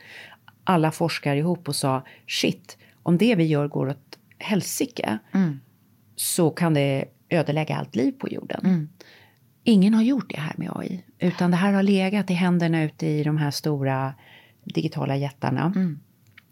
alla 0.64 0.90
forskare 0.90 1.38
ihop 1.38 1.68
och 1.68 1.76
sa 1.76 2.02
shit, 2.26 2.78
om 3.02 3.18
det 3.18 3.34
vi 3.34 3.44
gör 3.44 3.68
går 3.68 3.88
åt 3.88 4.18
helsike 4.38 5.18
så 6.16 6.50
kan 6.50 6.74
det 6.74 7.04
ödelägga 7.28 7.76
allt 7.76 7.96
liv 7.96 8.12
på 8.12 8.28
jorden. 8.28 8.88
Ingen 9.64 9.94
har 9.94 10.02
gjort 10.02 10.30
det 10.30 10.40
här 10.40 10.54
med 10.56 10.70
AI, 10.74 11.04
utan 11.18 11.50
det 11.50 11.56
här 11.56 11.72
har 11.72 11.82
legat 11.82 12.30
i 12.30 12.34
händerna 12.34 12.82
ute 12.84 13.06
i 13.06 13.24
de 13.24 13.36
här 13.36 13.50
stora 13.50 14.14
digitala 14.64 15.16
jättarna. 15.16 15.96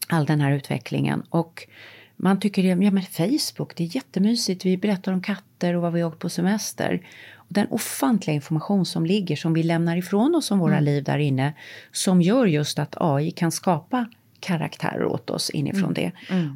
All 0.09 0.27
den 0.27 0.41
här 0.41 0.53
utvecklingen. 0.53 1.23
Och 1.31 1.67
man 2.17 2.41
tycker, 2.41 2.63
det- 2.63 2.85
ja 2.85 2.91
men 2.91 3.03
Facebook, 3.03 3.77
det 3.77 3.85
är 3.85 3.95
jättemysigt. 3.97 4.65
Vi 4.65 4.77
berättar 4.77 5.13
om 5.13 5.23
katter 5.23 5.75
och 5.77 5.83
vad 5.83 5.93
vi 5.93 6.01
har 6.01 6.09
åkt 6.09 6.19
på 6.19 6.29
semester. 6.29 7.07
Och 7.37 7.47
den 7.55 7.67
ofantliga 7.71 8.35
information 8.35 8.87
som 8.87 9.07
ligger, 9.07 9.37
som 9.37 9.53
vi 9.55 9.63
lämnar 9.63 9.97
ifrån 9.97 10.35
oss 10.35 10.51
om 10.51 10.59
våra 10.59 10.81
liv 10.81 11.05
där 11.05 11.19
inne, 11.19 11.55
som 11.93 12.23
gör 12.23 12.47
just 12.47 12.79
att 12.79 12.95
AI 13.01 13.31
kan 13.31 13.53
skapa 13.53 14.07
karaktärer 14.41 15.05
åt 15.05 15.31
oss 15.31 15.51
inifrån 15.51 15.95
det. 15.95 16.13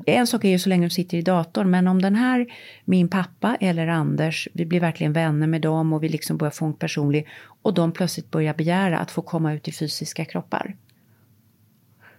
En 0.07 0.27
sak 0.27 0.45
är 0.45 0.49
ju 0.49 0.59
så 0.59 0.69
länge 0.69 0.87
de 0.87 0.91
sitter 0.91 1.19
i 1.19 1.23
datorn, 1.23 1.71
men 1.71 1.87
om 1.89 2.03
den 2.03 2.15
här, 2.15 2.47
min 2.85 3.09
pappa 3.09 3.57
eller 3.61 3.87
Anders, 3.87 4.49
vi 4.53 4.67
blir 4.67 4.81
verkligen 4.81 5.13
vänner 5.13 5.47
med 5.47 5.61
dem 5.63 5.93
och 5.93 6.03
vi 6.03 6.09
liksom 6.09 6.37
börjar 6.37 6.51
få 6.51 6.65
en 6.67 6.75
personlig, 6.75 7.27
och 7.63 7.75
de 7.75 7.93
plötsligt 7.93 8.31
börjar 8.31 8.55
begära 8.55 8.99
att 8.99 9.11
få 9.11 9.23
komma 9.23 9.53
ut 9.53 9.69
i 9.69 9.73
fysiska 9.73 10.25
kroppar. 10.25 10.77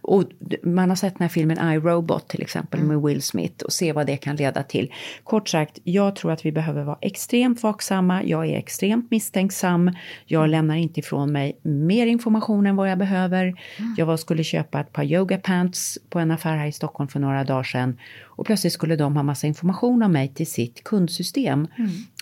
Och 0.02 0.24
man 0.64 0.90
har 0.90 0.96
sett 0.96 1.18
den 1.18 1.24
här 1.24 1.30
filmen 1.30 1.72
I, 1.72 1.80
Robot 1.80 2.28
till 2.28 2.42
exempel 2.42 2.84
med 2.84 3.02
Will 3.02 3.22
Smith 3.22 3.66
och 3.66 3.74
se 3.74 3.94
vad 3.94 4.08
det 4.08 4.18
kan 4.18 4.36
leda 4.36 4.64
till. 4.64 4.94
Kort 5.24 5.50
sagt, 5.50 5.80
jag 5.84 6.16
tror 6.16 6.32
att 6.32 6.46
vi 6.46 6.52
behöver 6.52 6.84
vara 6.84 6.98
extremt 7.02 7.64
vaksamma. 7.64 8.24
Jag 8.24 8.46
är 8.46 8.58
extremt 8.58 9.12
misstänksam. 9.12 9.92
Jag 10.26 10.50
lämnar 10.50 10.76
inte 10.76 11.00
ifrån 11.00 11.32
mig 11.32 11.60
mer 11.62 12.08
information 12.08 12.68
än 12.68 12.76
vad 12.76 12.92
jag 12.92 12.98
behöver. 12.98 13.54
Jag 13.98 14.06
var, 14.06 14.18
skulle 14.18 14.44
köpa 14.44 14.80
ett 14.80 14.94
par 14.94 15.04
yoga 15.04 15.38
pants 15.38 16.00
på 16.10 16.20
en 16.20 16.32
affär 16.32 16.58
här 16.58 16.68
i 16.68 16.72
Stockholm 16.72 17.08
för 17.08 17.20
några 17.20 17.44
dagar 17.44 17.64
sedan 17.64 17.98
och 18.42 18.46
plötsligt 18.46 18.74
skulle 18.74 18.96
de 18.96 19.16
ha 19.16 19.24
massa 19.24 19.48
information 19.48 20.04
om 20.04 20.12
mig 20.12 20.28
till 20.28 20.48
sitt 20.48 20.84
kundsystem. 20.84 21.68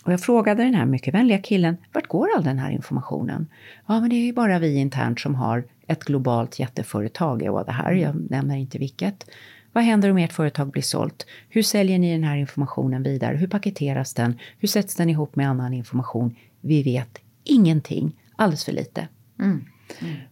Och 0.03 0.13
jag 0.13 0.21
frågade 0.21 0.63
den 0.63 0.73
här 0.73 0.85
mycket 0.85 1.13
vänliga 1.13 1.37
killen, 1.37 1.77
vart 1.93 2.07
går 2.07 2.27
all 2.35 2.43
den 2.43 2.59
här 2.59 2.71
informationen? 2.71 3.47
Ja, 3.87 3.99
men 3.99 4.09
det 4.09 4.15
är 4.15 4.25
ju 4.25 4.33
bara 4.33 4.59
vi 4.59 4.75
internt 4.75 5.19
som 5.19 5.35
har 5.35 5.63
ett 5.87 6.03
globalt 6.03 6.59
jätteföretag. 6.59 7.49
Var 7.49 7.65
det 7.65 7.71
här, 7.71 7.91
jag 7.93 8.31
nämner 8.31 8.55
inte 8.55 8.77
vilket. 8.77 9.25
Vad 9.73 9.83
händer 9.83 10.11
om 10.11 10.17
ert 10.17 10.33
företag 10.33 10.71
blir 10.71 10.81
sålt? 10.81 11.25
Hur 11.49 11.63
säljer 11.63 11.99
ni 11.99 12.11
den 12.11 12.23
här 12.23 12.37
informationen 12.37 13.03
vidare? 13.03 13.37
Hur 13.37 13.47
paketeras 13.47 14.13
den? 14.13 14.39
Hur 14.57 14.67
sätts 14.67 14.95
den 14.95 15.09
ihop 15.09 15.35
med 15.35 15.49
annan 15.49 15.73
information? 15.73 16.35
Vi 16.61 16.83
vet 16.83 17.19
ingenting, 17.43 18.15
alldeles 18.35 18.65
för 18.65 18.71
lite. 18.71 19.07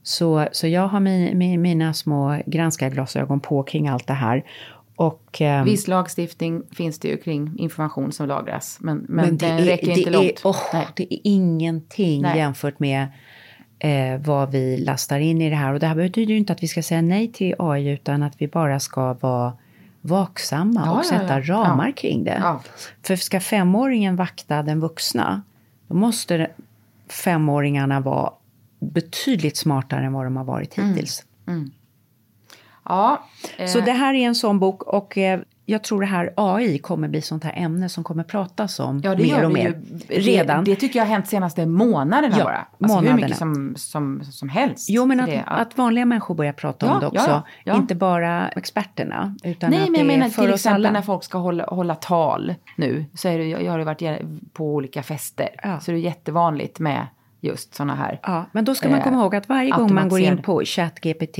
Så, 0.03 0.47
så 0.51 0.67
jag 0.67 0.88
har 0.88 0.99
min, 0.99 1.38
min, 1.38 1.62
mina 1.62 1.93
små 1.93 2.41
granskarglasögon 2.45 3.39
på 3.39 3.63
kring 3.63 3.88
allt 3.88 4.08
det 4.08 4.13
här. 4.13 4.43
Och, 5.00 5.42
ehm, 5.42 5.66
Viss 5.66 5.88
lagstiftning 5.88 6.64
finns 6.72 7.00
det 7.00 7.08
ju 7.08 7.18
kring 7.18 7.60
information 7.60 8.12
som 8.12 8.28
lagras. 8.28 8.78
Men, 8.82 8.98
men, 8.98 9.26
Men 9.26 9.38
det 9.38 9.46
den 9.48 9.58
är, 9.58 9.62
räcker 9.62 9.88
det 9.88 9.94
inte 9.94 10.10
är, 10.10 10.12
långt. 10.44 10.44
Nej. 10.74 10.88
det 10.96 11.14
är 11.14 11.20
ingenting 11.24 12.22
Nej. 12.22 12.38
jämfört 12.38 12.80
med 12.80 13.08
eh, 13.80 14.22
vad 14.26 14.52
vi 14.52 14.78
lastar 14.78 15.20
in 15.20 15.42
i 15.42 15.50
det 15.50 15.56
här. 15.56 15.74
Och 15.74 15.80
det 15.80 15.88
här 15.88 15.96
betyder 15.96 16.32
ju 16.34 16.38
inte 16.38 16.54
att 16.54 16.64
vi 16.64 16.68
ska 16.68 16.84
säga 16.84 17.02
nej 17.02 17.32
till 17.32 17.56
AI 17.60 17.88
utan 17.90 18.24
att 18.24 18.34
vi 18.42 18.48
bara 18.48 18.80
ska 18.80 19.14
vara 19.14 19.54
vaksamma 20.02 20.82
Ja, 20.86 20.92
och 21.00 21.06
sätta 21.06 21.40
ja. 21.40 21.54
ramar 21.54 21.88
Ja. 21.88 21.94
kring 21.94 22.24
det. 22.24 22.56
För 23.04 23.16
ska 23.16 23.40
femåringen 23.40 24.16
vakta 24.16 24.64
den 24.64 24.80
vuxna, 24.80 25.42
då 25.88 25.96
måste 25.96 26.48
femåringarna 27.10 28.00
vara 28.00 28.32
betydligt 28.80 29.58
smartare 29.58 30.06
än 30.06 30.14
vad 30.14 30.26
de 30.26 30.38
har 30.38 30.44
varit 30.44 30.78
Mm. 30.78 30.90
hittills. 30.90 31.26
Ja, 32.89 33.23
eh, 33.58 33.67
Så 33.67 33.80
det 33.80 33.91
här 33.91 34.13
är 34.13 34.28
en 34.28 34.36
sån 34.36 34.60
bok 34.60 34.84
och 34.84 35.17
eh, 35.17 35.39
jag 35.69 35.84
tror 35.84 36.02
det 36.02 36.08
här 36.08 36.34
AI 36.38 36.80
kommer 36.80 37.08
bli 37.08 37.21
sånt 37.21 37.43
här 37.43 37.54
ämne 37.56 37.89
som 37.89 38.04
kommer 38.04 38.23
pratas 38.23 38.80
om 38.80 39.02
Ja, 39.04 39.15
det 39.15 39.23
mer 39.23 39.45
och 39.45 39.52
mer. 39.52 39.82
ju 40.10 40.19
Redan. 40.21 40.63
Det 40.63 40.76
tycker 40.76 41.00
jag 41.00 41.06
har 41.06 41.12
hänt 41.13 41.28
senaste 41.28 41.65
månaderna 41.65 42.36
Ja, 42.38 42.43
bara. 42.43 42.56
Alltså 42.58 42.67
hur 42.80 42.88
månaderna. 42.95 43.15
mycket 43.15 43.38
som, 43.38 43.73
som, 43.78 44.23
som 44.23 44.50
helst. 44.50 44.89
Jo, 44.89 45.06
men 45.06 45.19
att, 45.19 45.26
Det- 45.26 45.43
att 45.45 45.78
vanliga 45.78 46.06
människor 46.06 46.36
börjar 46.36 46.54
prata 46.54 46.86
Ja, 46.86 46.93
om 46.93 47.00
det 47.00 47.08
också. 47.08 47.43
ja. 47.63 47.76
Inte 47.76 47.95
bara 47.95 48.50
experterna. 48.50 49.36
Utan 49.43 49.69
Nej, 49.69 49.80
att 49.80 49.86
men 49.86 49.93
det 49.93 50.00
jag 50.00 50.13
är 50.13 50.17
menar 50.17 50.30
för 50.30 50.41
till 50.43 50.54
exempel 50.54 50.86
alla. 50.86 50.91
när 50.91 51.02
folk 51.02 51.23
ska 51.23 51.38
hålla, 51.38 51.65
hålla 51.65 51.95
tal 51.95 52.54
nu. 52.76 53.06
Så 53.13 53.28
är 53.28 53.38
det, 53.38 53.45
jag, 53.45 53.71
har 53.71 53.80
ju 53.80 53.86
varit 53.86 54.21
på 54.54 54.65
olika 54.76 55.04
fester. 55.04 55.50
Så 55.82 55.91
det 55.91 55.97
är 55.97 56.02
jättevanligt 56.02 56.80
med 56.80 57.08
just 57.41 57.76
sådana 57.76 57.95
här. 57.95 58.19
Ja, 58.23 58.45
men 58.52 58.65
då 58.65 58.76
ska 58.76 58.89
man 58.89 58.97
eh, 59.00 59.04
komma 59.04 59.17
ihåg 59.21 59.36
att 59.36 59.50
varje 59.50 59.71
gång 59.71 59.93
man 59.93 60.10
går 60.10 60.19
in 60.19 60.41
på 60.41 60.62
ChatGPT 60.65 61.38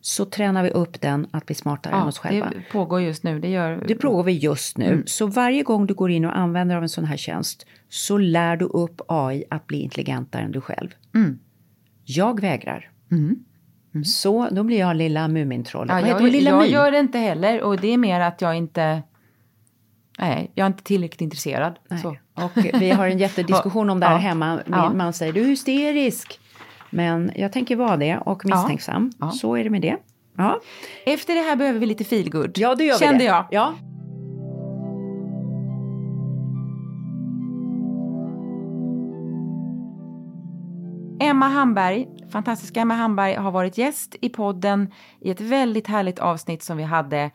så 0.00 0.24
tränar 0.24 0.62
vi 0.62 0.70
upp 0.70 1.00
den 1.00 1.26
att 1.30 1.46
bli 1.46 1.54
smartare 1.54 1.92
än 1.94 2.00
Ja, 2.00 2.06
oss 2.06 2.18
själva. 2.18 2.50
det 2.50 2.72
pågår 2.72 3.00
just 3.00 3.22
nu. 3.22 3.40
Det 3.40 3.48
gör... 3.48 3.84
Det 3.88 3.94
provar 3.94 4.22
vi 4.24 4.32
just 4.32 4.78
nu. 4.78 4.84
Mm. 4.86 5.02
Så 5.06 5.26
varje 5.26 5.62
gång 5.62 5.86
du 5.86 5.94
går 5.94 6.10
in 6.10 6.24
och 6.24 6.38
använder 6.38 6.76
av 6.76 6.82
en 6.82 6.88
sån 6.88 7.04
här 7.04 7.16
tjänst 7.16 7.66
så 7.88 8.18
lär 8.18 8.56
du 8.56 8.64
upp 8.64 9.00
AI 9.08 9.44
att 9.50 9.66
bli 9.66 9.78
intelligentare 9.80 10.42
än 10.42 10.52
du 10.52 10.60
själv. 10.60 10.88
Mm. 11.14 11.38
Jag 12.04 12.40
vägrar. 12.40 12.90
Så 14.04 14.48
då 14.50 14.62
blir 14.62 14.78
jag 14.78 14.96
lilla 14.96 15.28
Mumintrollet. 15.28 15.90
Ja, 15.90 15.94
Vad 16.00 16.04
heter 16.08 16.20
jag? 16.20 16.32
Lilla 16.32 16.50
jag 16.50 16.62
My? 16.62 16.68
gör 16.68 16.90
det 16.90 16.98
inte 16.98 17.18
heller. 17.18 17.62
Och 17.62 17.80
det 17.80 17.88
är 17.88 17.98
mer 17.98 18.20
att 18.20 18.40
jag 18.42 18.56
inte... 18.56 19.02
Nej, 20.18 20.50
jag 20.54 20.64
är 20.64 20.66
inte 20.66 20.82
tillräckligt 20.82 21.20
intresserad. 21.20 21.78
Och 22.34 22.50
vi 22.80 22.90
har 22.90 23.06
en 23.06 23.18
jättediskussion 23.26 23.90
om 23.90 24.00
det 24.00 24.06
här 24.06 24.12
Ja. 24.12 24.18
hemma. 24.18 24.54
Min 24.66 24.78
Ja. 24.78 24.92
man 24.92 25.12
säger 25.12 25.32
du 25.32 25.40
är 25.40 25.44
hysterisk. 25.46 26.40
Men 26.90 27.32
jag 27.36 27.52
tänker 27.52 27.76
vara 27.76 27.96
det 27.96 28.18
och 28.18 28.44
misstänksam. 28.44 29.10
Ja. 29.18 29.30
Så 29.30 29.56
är 29.56 29.64
det 29.64 29.70
med 29.70 29.82
det. 29.82 29.96
Ja, 30.36 30.60
Efter 31.06 31.34
det 31.34 31.40
här 31.40 31.56
behöver 31.56 31.78
vi 31.80 31.86
lite 31.86 32.04
feelgood. 32.04 32.58
ja 32.58 32.74
då 32.74 32.84
gör 32.84 32.94
vi 32.94 32.98
Kände 32.98 33.18
det. 33.18 33.24
jag. 33.24 33.46
Ja. 33.50 33.74
Emma 41.20 41.48
Hamberg, 41.48 42.06
fantastiska 42.30 42.80
Emma 42.80 42.94
Hamberg, 42.94 43.34
har 43.34 43.50
varit 43.50 43.78
gäst 43.78 44.16
i 44.20 44.28
podden 44.28 44.92
i 45.20 45.30
ett 45.30 45.40
väldigt 45.40 45.86
härligt 45.86 46.18
avsnitt 46.18 46.62
som 46.62 46.76
vi 46.76 46.82
hade 46.82 47.30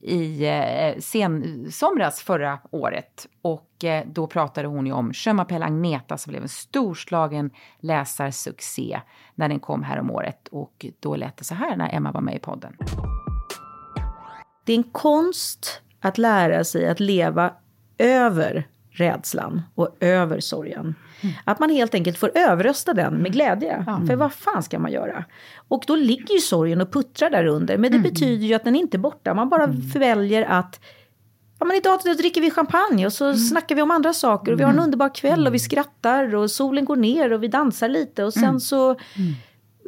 i 0.00 0.46
eh, 0.46 1.00
sen 1.00 1.66
somras 1.72 2.20
förra 2.20 2.58
året. 2.70 3.26
Och 3.42 3.84
eh, 3.84 4.06
då 4.06 4.26
pratade 4.26 4.68
hon 4.68 4.86
ju 4.86 4.92
om 4.92 5.12
Je 5.14 5.32
m'appelle 5.32 5.64
Agneta 5.64 6.18
som 6.18 6.30
blev 6.30 6.42
en 6.42 6.48
storslagen 6.48 7.50
läsarsuccé 7.80 9.00
när 9.34 9.48
den 9.48 9.60
kom 9.60 9.82
här 9.82 10.00
om 10.00 10.10
året. 10.10 10.48
Och 10.48 10.86
då 11.00 11.16
lät 11.16 11.36
det 11.36 11.44
så 11.44 11.54
här 11.54 11.76
när 11.76 11.94
Emma 11.94 12.12
var 12.12 12.20
med 12.20 12.36
i 12.36 12.38
podden. 12.38 12.76
Det 14.64 14.72
är 14.72 14.76
en 14.76 14.90
konst 14.92 15.82
att 16.00 16.18
lära 16.18 16.64
sig 16.64 16.88
att 16.88 17.00
leva 17.00 17.52
över 17.98 18.68
rädslan 18.90 19.62
och 19.74 19.96
över 20.00 20.40
sorgen. 20.40 20.94
Att 21.44 21.60
man 21.60 21.70
helt 21.70 21.94
enkelt 21.94 22.18
får 22.18 22.30
överrösta 22.34 22.94
den 22.94 23.14
med 23.14 23.32
glädje. 23.32 23.84
För 24.06 24.16
vad 24.16 24.32
fan 24.32 24.62
ska 24.62 24.78
man 24.78 24.92
göra? 24.92 25.24
Och 25.68 25.84
då 25.86 25.96
ligger 25.96 26.34
ju 26.34 26.40
sorgen 26.40 26.80
och 26.80 26.92
puttrar 26.92 27.30
där 27.30 27.46
under. 27.46 27.78
Men 27.78 27.92
det 27.92 27.98
betyder 27.98 28.46
ju 28.46 28.54
att 28.54 28.64
den 28.64 28.76
inte 28.76 28.96
är 28.96 28.98
borta. 28.98 29.34
Man 29.34 29.48
bara 29.48 29.66
väljer 29.94 30.42
att 30.42 30.80
Ja, 31.58 31.66
men 31.66 31.76
idag 31.76 32.00
dricker 32.18 32.40
vi 32.40 32.50
champagne 32.50 33.06
och 33.06 33.12
så 33.12 33.34
snackar 33.34 33.74
vi 33.74 33.82
om 33.82 33.90
andra 33.90 34.12
saker. 34.12 34.52
Och 34.52 34.60
vi 34.60 34.64
har 34.64 34.72
en 34.72 34.78
underbar 34.78 35.14
kväll 35.14 35.46
och 35.46 35.54
vi 35.54 35.58
skrattar 35.58 36.34
och 36.34 36.50
solen 36.50 36.84
går 36.84 36.96
ner 36.96 37.32
och 37.32 37.42
vi 37.42 37.48
dansar 37.48 37.88
lite. 37.88 38.24
Och 38.24 38.34
sen 38.34 38.60
så... 38.60 38.96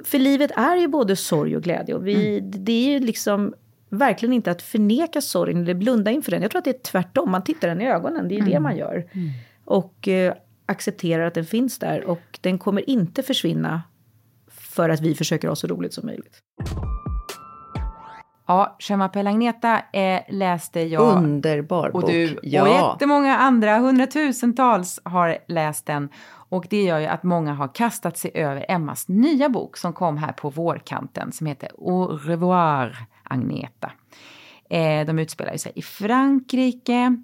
För 0.05 0.19
livet 0.19 0.51
är 0.57 0.77
ju 0.77 0.89
både 0.89 1.17
sorg 1.17 1.57
och 1.57 1.63
glädje. 1.63 1.95
Och 1.95 2.07
vi, 2.07 2.41
det 2.41 2.73
är 2.73 2.93
ju 2.93 3.07
liksom 3.07 3.55
verkligen 3.89 4.33
inte 4.33 4.51
att 4.51 4.63
förneka 4.63 5.21
sorgen 5.21 5.63
eller 5.63 5.75
blunda 5.75 6.11
inför 6.11 6.31
den. 6.31 6.43
Jag 6.43 6.51
tror 6.51 6.59
att 6.59 6.65
det 6.65 6.71
är 6.71 6.83
tvärtom. 6.83 7.31
Man 7.31 7.45
tittar 7.45 7.69
den 7.69 7.81
i 7.81 7.87
ögonen. 7.87 8.29
Det 8.29 8.39
är 8.39 8.43
det 8.43 8.61
man 8.61 8.77
gör. 8.77 9.05
Och 9.65 10.09
eh, 10.09 10.35
accepterar 10.69 11.27
att 11.27 11.35
den 11.35 11.47
finns 11.47 11.79
där. 11.79 12.05
Och 12.05 12.39
den 12.41 12.59
kommer 12.59 12.91
inte 12.91 13.23
försvinna 13.23 13.83
för 14.51 14.89
att 14.89 15.01
vi 15.01 15.15
försöker 15.15 15.49
ha 15.49 15.57
så 15.57 15.67
roligt 15.67 15.95
som 15.95 16.07
möjligt. 16.07 16.43
Ja, 18.47 18.77
Je 18.79 18.97
m'appelle 18.97 19.29
Agneta 19.29 19.83
eh, 19.93 20.21
läste 20.29 20.81
jag. 20.81 21.17
Underbar 21.17 21.91
bok. 21.91 22.03
Och 22.03 22.11
du 22.11 22.39
ja. 22.43 22.63
och 22.63 22.69
jättemånga 22.69 23.39
andra, 23.39 23.79
hundratusentals 23.79 25.01
har 25.05 25.39
läst 25.49 25.87
den. 25.87 26.09
Och 26.51 26.67
det 26.71 26.83
gör 26.83 26.99
ju 26.99 27.07
att 27.07 27.23
många 27.23 27.55
har 27.55 27.75
kastat 27.75 28.19
sig 28.19 28.31
över 28.35 28.67
Emmas 28.69 29.09
nya 29.09 29.49
bok 29.49 29.77
som 29.77 29.93
kom 29.93 30.17
här 30.17 30.33
på 30.33 30.51
vårkanten 30.51 31.33
som 31.33 31.47
heter 31.47 31.71
Au 31.79 32.07
revoir 32.17 32.97
Agneta. 33.23 33.93
Eh, 34.71 35.07
de 35.07 35.19
utspelar 35.19 35.53
ju 35.53 35.59
sig 35.59 35.73
i 35.75 35.83
Frankrike 35.83 37.23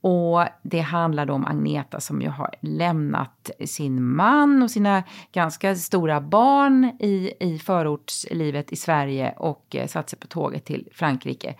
och 0.00 0.44
det 0.62 0.80
handlar 0.80 1.26
då 1.26 1.34
om 1.34 1.44
Agneta 1.44 2.00
som 2.00 2.22
ju 2.22 2.28
har 2.28 2.54
lämnat 2.60 3.50
sin 3.64 4.02
man 4.02 4.62
och 4.62 4.70
sina 4.70 5.02
ganska 5.32 5.74
stora 5.74 6.20
barn 6.20 6.84
i, 7.00 7.32
i 7.40 7.58
förortslivet 7.58 8.72
i 8.72 8.76
Sverige 8.76 9.34
och 9.36 9.76
eh, 9.76 9.86
satt 9.86 10.10
sig 10.10 10.18
på 10.18 10.26
tåget 10.26 10.64
till 10.64 10.88
Frankrike. 10.92 11.54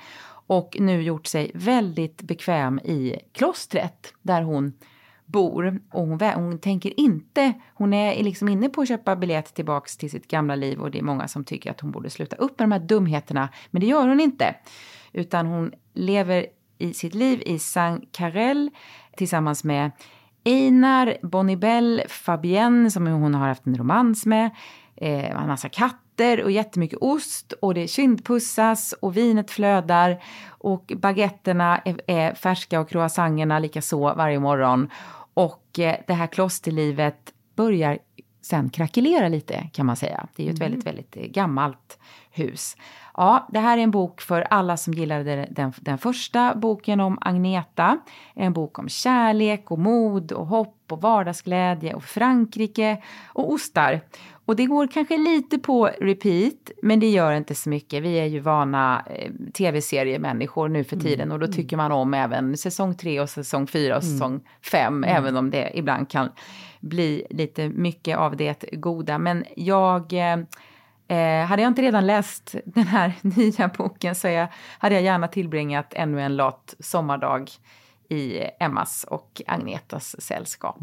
Och 0.48 0.76
nu 0.80 1.02
gjort 1.02 1.26
sig 1.26 1.50
väldigt 1.54 2.22
bekväm 2.22 2.78
i 2.78 3.16
klostret 3.32 4.14
där 4.22 4.42
hon 4.42 4.72
bor. 5.26 5.80
Och 5.90 6.06
hon, 6.06 6.20
hon 6.20 6.58
tänker 6.58 7.00
inte, 7.00 7.52
hon 7.74 7.92
är 7.92 8.24
liksom 8.24 8.48
inne 8.48 8.68
på 8.68 8.80
att 8.80 8.88
köpa 8.88 9.16
biljett 9.16 9.54
tillbaks 9.54 9.96
till 9.96 10.10
sitt 10.10 10.28
gamla 10.28 10.54
liv 10.54 10.80
och 10.80 10.90
det 10.90 10.98
är 10.98 11.02
många 11.02 11.28
som 11.28 11.44
tycker 11.44 11.70
att 11.70 11.80
hon 11.80 11.90
borde 11.90 12.10
sluta 12.10 12.36
upp 12.36 12.58
med 12.58 12.68
de 12.68 12.72
här 12.72 12.80
dumheterna. 12.80 13.48
Men 13.70 13.80
det 13.80 13.86
gör 13.86 14.08
hon 14.08 14.20
inte. 14.20 14.54
Utan 15.12 15.46
hon 15.46 15.72
lever 15.94 16.46
i 16.78 16.94
sitt 16.94 17.14
liv 17.14 17.42
i 17.46 17.58
Saint 17.58 18.12
Carel 18.12 18.70
tillsammans 19.16 19.64
med 19.64 19.90
Einar, 20.44 21.16
Bonibel, 21.22 22.02
Fabienne 22.08 22.90
som 22.90 23.06
hon 23.06 23.34
har 23.34 23.48
haft 23.48 23.66
en 23.66 23.78
romans 23.78 24.26
med. 24.26 24.50
Eh, 24.96 25.30
en 25.30 25.46
massa 25.46 25.68
katter 25.68 26.42
och 26.42 26.50
jättemycket 26.50 26.98
ost 27.00 27.52
och 27.52 27.74
det 27.74 27.88
kindpussas 27.88 28.94
och 29.00 29.16
vinet 29.16 29.50
flödar 29.50 30.22
och 30.48 30.92
baguetterna 30.96 31.78
är, 31.78 32.00
är 32.06 32.34
färska 32.34 32.80
och 32.80 32.88
croissangerna 32.88 33.58
lika 33.58 33.82
så 33.82 34.14
varje 34.14 34.38
morgon. 34.38 34.90
Och 35.34 35.78
eh, 35.78 35.96
det 36.06 36.14
här 36.14 36.26
klosterlivet 36.26 37.32
börjar 37.56 37.98
sen 38.42 38.70
krackelera 38.70 39.28
lite 39.28 39.68
kan 39.72 39.86
man 39.86 39.96
säga. 39.96 40.26
Det 40.36 40.42
är 40.42 40.46
ju 40.46 40.52
ett 40.52 40.60
väldigt, 40.60 40.86
väldigt 40.86 41.16
eh, 41.16 41.22
gammalt 41.22 41.98
hus. 42.30 42.76
Ja, 43.16 43.48
det 43.52 43.58
här 43.58 43.78
är 43.78 43.82
en 43.82 43.90
bok 43.90 44.20
för 44.20 44.40
alla 44.40 44.76
som 44.76 44.94
gillade 44.94 45.48
den, 45.50 45.72
den 45.80 45.98
första 45.98 46.54
boken 46.54 47.00
om 47.00 47.18
Agneta. 47.20 47.98
En 48.34 48.52
bok 48.52 48.78
om 48.78 48.88
kärlek 48.88 49.70
och 49.70 49.78
mod 49.78 50.32
och 50.32 50.46
hopp 50.46 50.76
och 50.90 51.00
vardagsglädje 51.00 51.94
och 51.94 52.04
Frankrike 52.04 53.02
och 53.26 53.52
ostar. 53.52 54.00
Och 54.46 54.56
det 54.56 54.66
går 54.66 54.86
kanske 54.86 55.16
lite 55.16 55.58
på 55.58 55.86
repeat, 55.86 56.70
men 56.82 57.00
det 57.00 57.10
gör 57.10 57.32
inte 57.32 57.54
så 57.54 57.68
mycket. 57.68 58.02
Vi 58.02 58.14
är 58.14 58.24
ju 58.24 58.40
vana 58.40 59.04
eh, 59.06 59.32
tv-seriemänniskor 59.54 60.68
nu 60.68 60.84
för 60.84 60.96
tiden 60.96 61.32
och 61.32 61.38
då 61.38 61.46
tycker 61.46 61.76
man 61.76 61.92
om 61.92 62.14
även 62.14 62.56
säsong 62.56 62.94
3 62.94 63.20
och 63.20 63.30
säsong 63.30 63.66
4 63.66 63.96
och 63.96 64.04
säsong 64.04 64.40
5, 64.70 65.04
även 65.04 65.36
om 65.36 65.50
det 65.50 65.70
ibland 65.74 66.08
kan 66.08 66.28
bli 66.80 67.26
lite 67.30 67.68
mycket 67.68 68.18
av 68.18 68.36
det 68.36 68.64
goda. 68.72 69.18
Men 69.18 69.44
jag 69.56 70.12
eh, 70.12 70.36
Eh, 71.08 71.46
hade 71.46 71.62
jag 71.62 71.70
inte 71.70 71.82
redan 71.82 72.06
läst 72.06 72.54
den 72.64 72.86
här 72.86 73.12
nya 73.22 73.68
boken 73.68 74.14
så 74.14 74.28
jag, 74.28 74.48
hade 74.78 74.94
jag 74.94 75.04
gärna 75.04 75.28
tillbringat 75.28 75.92
ännu 75.94 76.20
en 76.20 76.36
lat 76.36 76.74
sommardag 76.80 77.50
i 78.08 78.40
Emmas 78.60 79.04
och 79.08 79.42
Agnetas 79.46 80.22
sällskap. 80.22 80.78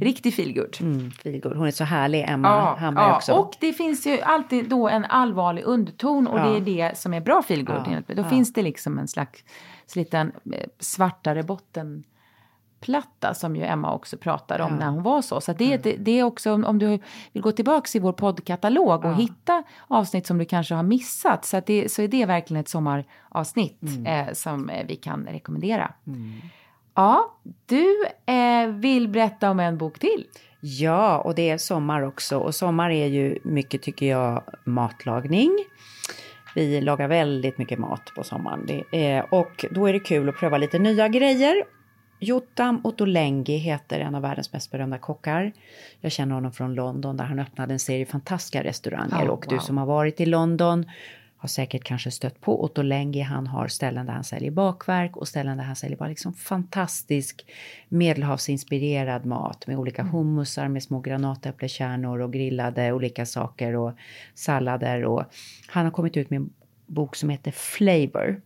Riktig 0.00 0.34
feelgood. 0.34 0.76
Mm, 0.80 1.10
feelgood. 1.10 1.56
Hon 1.56 1.66
är 1.66 1.70
så 1.70 1.84
härlig, 1.84 2.24
Emma 2.28 2.74
Hamberg 2.74 3.12
också. 3.12 3.32
och 3.32 3.54
det 3.60 3.72
finns 3.72 4.06
ju 4.06 4.20
alltid 4.20 4.68
då 4.68 4.88
en 4.88 5.04
allvarlig 5.04 5.62
underton 5.64 6.26
och 6.26 6.38
Ja. 6.38 6.44
det 6.44 6.56
är 6.56 6.60
det 6.60 6.98
som 6.98 7.14
är 7.14 7.20
bra 7.20 7.42
feelgood. 7.42 7.82
Ja. 8.08 8.14
Då 8.14 8.22
ja. 8.22 8.28
finns 8.28 8.52
det 8.52 8.62
liksom 8.62 8.98
en 8.98 9.08
slags 9.08 9.44
liten 9.94 10.32
eh, 10.52 10.66
svartare 10.78 11.42
botten 11.42 12.04
platta 12.80 13.34
som 13.34 13.56
ju 13.56 13.62
Emma 13.64 13.94
också 13.94 14.16
pratar 14.16 14.58
om 14.58 14.62
Ja. 14.62 14.66
Mm. 14.68 14.78
när 14.78 14.88
hon 14.90 15.02
var 15.02 15.22
så. 15.22 15.40
Så 15.40 15.52
det, 15.52 15.76
det, 15.76 15.96
det 15.98 16.18
är 16.18 16.22
också 16.24 16.52
om, 16.52 16.64
om 16.64 16.78
du 16.78 16.98
vill 17.32 17.42
gå 17.42 17.52
tillbaka 17.52 17.98
i 17.98 18.00
vår 18.00 18.12
poddkatalog 18.12 19.04
och 19.04 19.10
Ja. 19.10 19.14
hitta 19.14 19.62
avsnitt 19.88 20.26
som 20.26 20.38
du 20.38 20.44
kanske 20.44 20.74
har 20.74 20.82
missat 20.82 21.44
så, 21.44 21.56
att 21.56 21.66
det, 21.66 21.92
så 21.92 22.02
är 22.02 22.08
det 22.08 22.26
verkligen 22.26 22.60
ett 22.60 22.68
sommaravsnitt 22.68 23.82
Mm. 23.82 24.06
eh, 24.28 24.32
som 24.34 24.68
eh, 24.70 24.86
vi 24.86 24.96
kan 24.96 25.26
rekommendera. 25.26 25.92
Ja, 26.94 27.36
du 27.66 28.04
eh, 28.26 28.66
vill 28.66 29.08
berätta 29.08 29.50
om 29.50 29.60
en 29.60 29.78
bok 29.78 29.98
till. 29.98 30.26
Ja, 30.60 31.18
och 31.18 31.34
det 31.34 31.50
är 31.50 31.58
sommar 31.58 32.02
också. 32.02 32.38
Och 32.38 32.54
sommar 32.54 32.90
är 32.90 33.06
ju 33.06 33.38
mycket, 33.44 33.82
tycker 33.82 34.06
jag, 34.06 34.42
matlagning. 34.64 35.58
Vi 36.54 36.80
lagar 36.80 37.08
väldigt 37.08 37.58
mycket 37.58 37.78
mat 37.78 38.12
på 38.16 38.24
sommaren. 38.24 38.66
Det 38.66 38.84
är, 39.10 39.34
och 39.34 39.64
då 39.70 39.86
är 39.86 39.92
det 39.92 40.00
kul 40.00 40.28
att 40.28 40.36
pröva 40.36 40.58
lite 40.58 40.78
nya 40.78 41.08
grejer. 41.08 41.64
Jotam 42.20 42.80
Ottolenghi 42.84 43.56
heter 43.56 44.00
en 44.00 44.14
av 44.14 44.22
världens 44.22 44.52
mest 44.52 44.70
berömda 44.70 44.98
kockar. 44.98 45.52
Jag 46.00 46.12
känner 46.12 46.34
honom 46.34 46.52
från 46.52 46.74
London 46.74 47.16
där 47.16 47.24
han 47.24 47.38
öppnade 47.38 47.72
en 47.72 47.78
serie 47.78 48.06
fantastiska 48.06 48.64
restauranger. 48.64 49.26
Oh, 49.26 49.30
och 49.30 49.44
du 49.48 49.54
wow. 49.54 49.60
som 49.62 49.78
har 49.78 49.86
varit 49.86 50.20
i 50.20 50.26
London 50.26 50.90
har 51.36 51.48
säkert 51.48 51.84
kanske 51.84 52.10
stött 52.10 52.40
på 52.40 52.64
Otto 52.64 52.82
Lengi. 52.82 53.20
Han 53.20 53.46
har 53.46 53.68
ställen 53.68 54.06
där 54.06 54.12
han 54.12 54.24
säljer 54.24 54.50
bakverk 54.50 55.16
och 55.16 55.28
ställen 55.28 55.56
där 55.56 55.64
han 55.64 55.76
säljer 55.76 55.98
bara 55.98 56.08
liksom 56.08 56.32
fantastisk 56.34 57.46
medelhavsinspirerad 57.88 59.26
mat 59.26 59.66
med 59.66 59.78
olika 59.78 60.02
Mm. 60.02 60.12
hummusar 60.12 60.68
med 60.68 60.82
små 60.82 61.00
granatäpplekärnor 61.00 62.20
och 62.20 62.32
grillade 62.32 62.92
olika 62.92 63.26
saker 63.26 63.76
och 63.76 63.92
sallader. 64.34 65.04
Och 65.04 65.24
han 65.66 65.84
har 65.84 65.92
kommit 65.92 66.16
ut 66.16 66.30
med 66.30 66.36
en 66.36 66.50
bok 66.86 67.16
som 67.16 67.28
heter 67.30 67.50
Flavor 67.50 68.40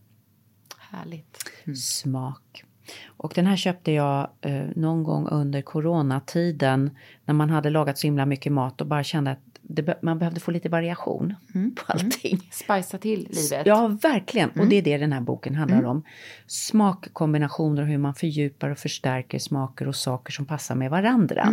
Härligt. 0.78 1.38
smak. 1.76 2.64
Och 3.06 3.32
den 3.34 3.46
här 3.46 3.56
köpte 3.56 3.92
jag 3.92 4.28
eh, 4.40 4.62
någon 4.76 5.02
gång 5.02 5.28
under 5.28 5.62
coronatiden 5.62 6.90
när 7.24 7.34
man 7.34 7.50
hade 7.50 7.70
lagat 7.70 7.98
så 7.98 8.06
himla 8.06 8.26
mycket 8.26 8.52
mat 8.52 8.80
och 8.80 8.86
bara 8.86 9.04
kände 9.04 9.30
att 9.30 9.38
det, 9.68 10.02
man 10.02 10.18
behövde 10.18 10.40
få 10.40 10.50
lite 10.50 10.68
variation 10.68 11.34
på 11.52 11.92
allting. 11.92 12.38
Spicea 12.50 13.00
till 13.00 13.28
livet. 13.30 13.66
Ja, 13.66 13.98
verkligen. 14.02 14.50
Och 14.50 14.66
det 14.66 14.76
är 14.76 14.82
det 14.82 14.98
den 14.98 15.12
här 15.12 15.20
boken 15.20 15.54
handlar 15.54 15.84
om. 15.84 16.02
Smakkombinationer 16.46 17.82
och 17.82 17.88
hur 17.88 17.98
man 17.98 18.14
fördjupar 18.14 18.70
och 18.70 18.78
förstärker 18.78 19.38
smaker 19.38 19.88
och 19.88 19.96
saker 19.96 20.32
som 20.32 20.46
passar 20.46 20.74
med 20.74 20.90
varandra. 20.90 21.52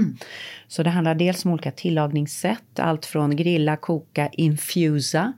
Så 0.67 0.83
det 0.83 0.89
handlar 0.89 1.15
dels 1.15 1.45
om 1.45 1.51
olika 1.51 1.71
tillagningssätt, 1.71 2.79
allt 2.79 3.05
från 3.05 3.35
grilla, 3.35 3.77
koka, 3.77 4.29
infusa 4.31 5.33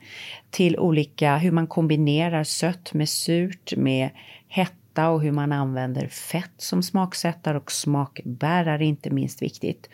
till 0.49 0.77
olika 0.77 1.37
hur 1.37 1.51
man 1.51 1.67
kombinerar 1.67 2.43
sött 2.43 2.93
med 2.93 3.09
surt, 3.09 3.73
med 3.77 4.09
hetta 4.93 5.09
och 5.09 5.21
hur 5.21 5.31
man 5.31 5.51
använder 5.51 6.07
fett 6.07 6.53
som 6.57 6.83
smaksättare 6.83 7.57
och 7.57 7.71
smakbärare 7.71 8.85
inte 8.85 9.09
minst 9.09 9.41
viktigt. 9.41 9.89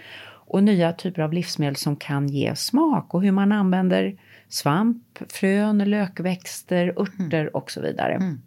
Och 0.52 0.64
nya 0.64 0.94
typer 0.94 1.22
av 1.22 1.34
livsmedel 1.34 1.76
som 1.76 1.96
kan 1.96 2.28
ge 2.28 2.56
smak 2.56 3.14
och 3.14 3.24
hur 3.24 3.32
man 3.32 3.52
använder 3.52 4.18
svamp, 4.50 5.04
frön, 5.30 5.78
lökväxter, 5.78 6.94
örter 6.98 7.56
och 7.56 7.72
så 7.72 7.82
vidare. 7.82 8.38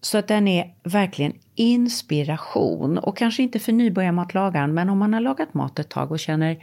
Så 0.00 0.18
att 0.18 0.28
den 0.28 0.48
är 0.48 0.74
verkligen 0.84 1.32
inspiration 1.54 2.98
och 2.98 3.16
kanske 3.16 3.42
inte 3.42 3.58
för 3.58 3.72
nybörjarmatlagaren 3.72 4.74
men 4.74 4.88
om 4.88 4.98
man 4.98 5.12
har 5.12 5.20
lagat 5.20 5.54
mat 5.54 5.78
ett 5.78 5.88
tag 5.88 6.10
och 6.10 6.18
känner 6.18 6.58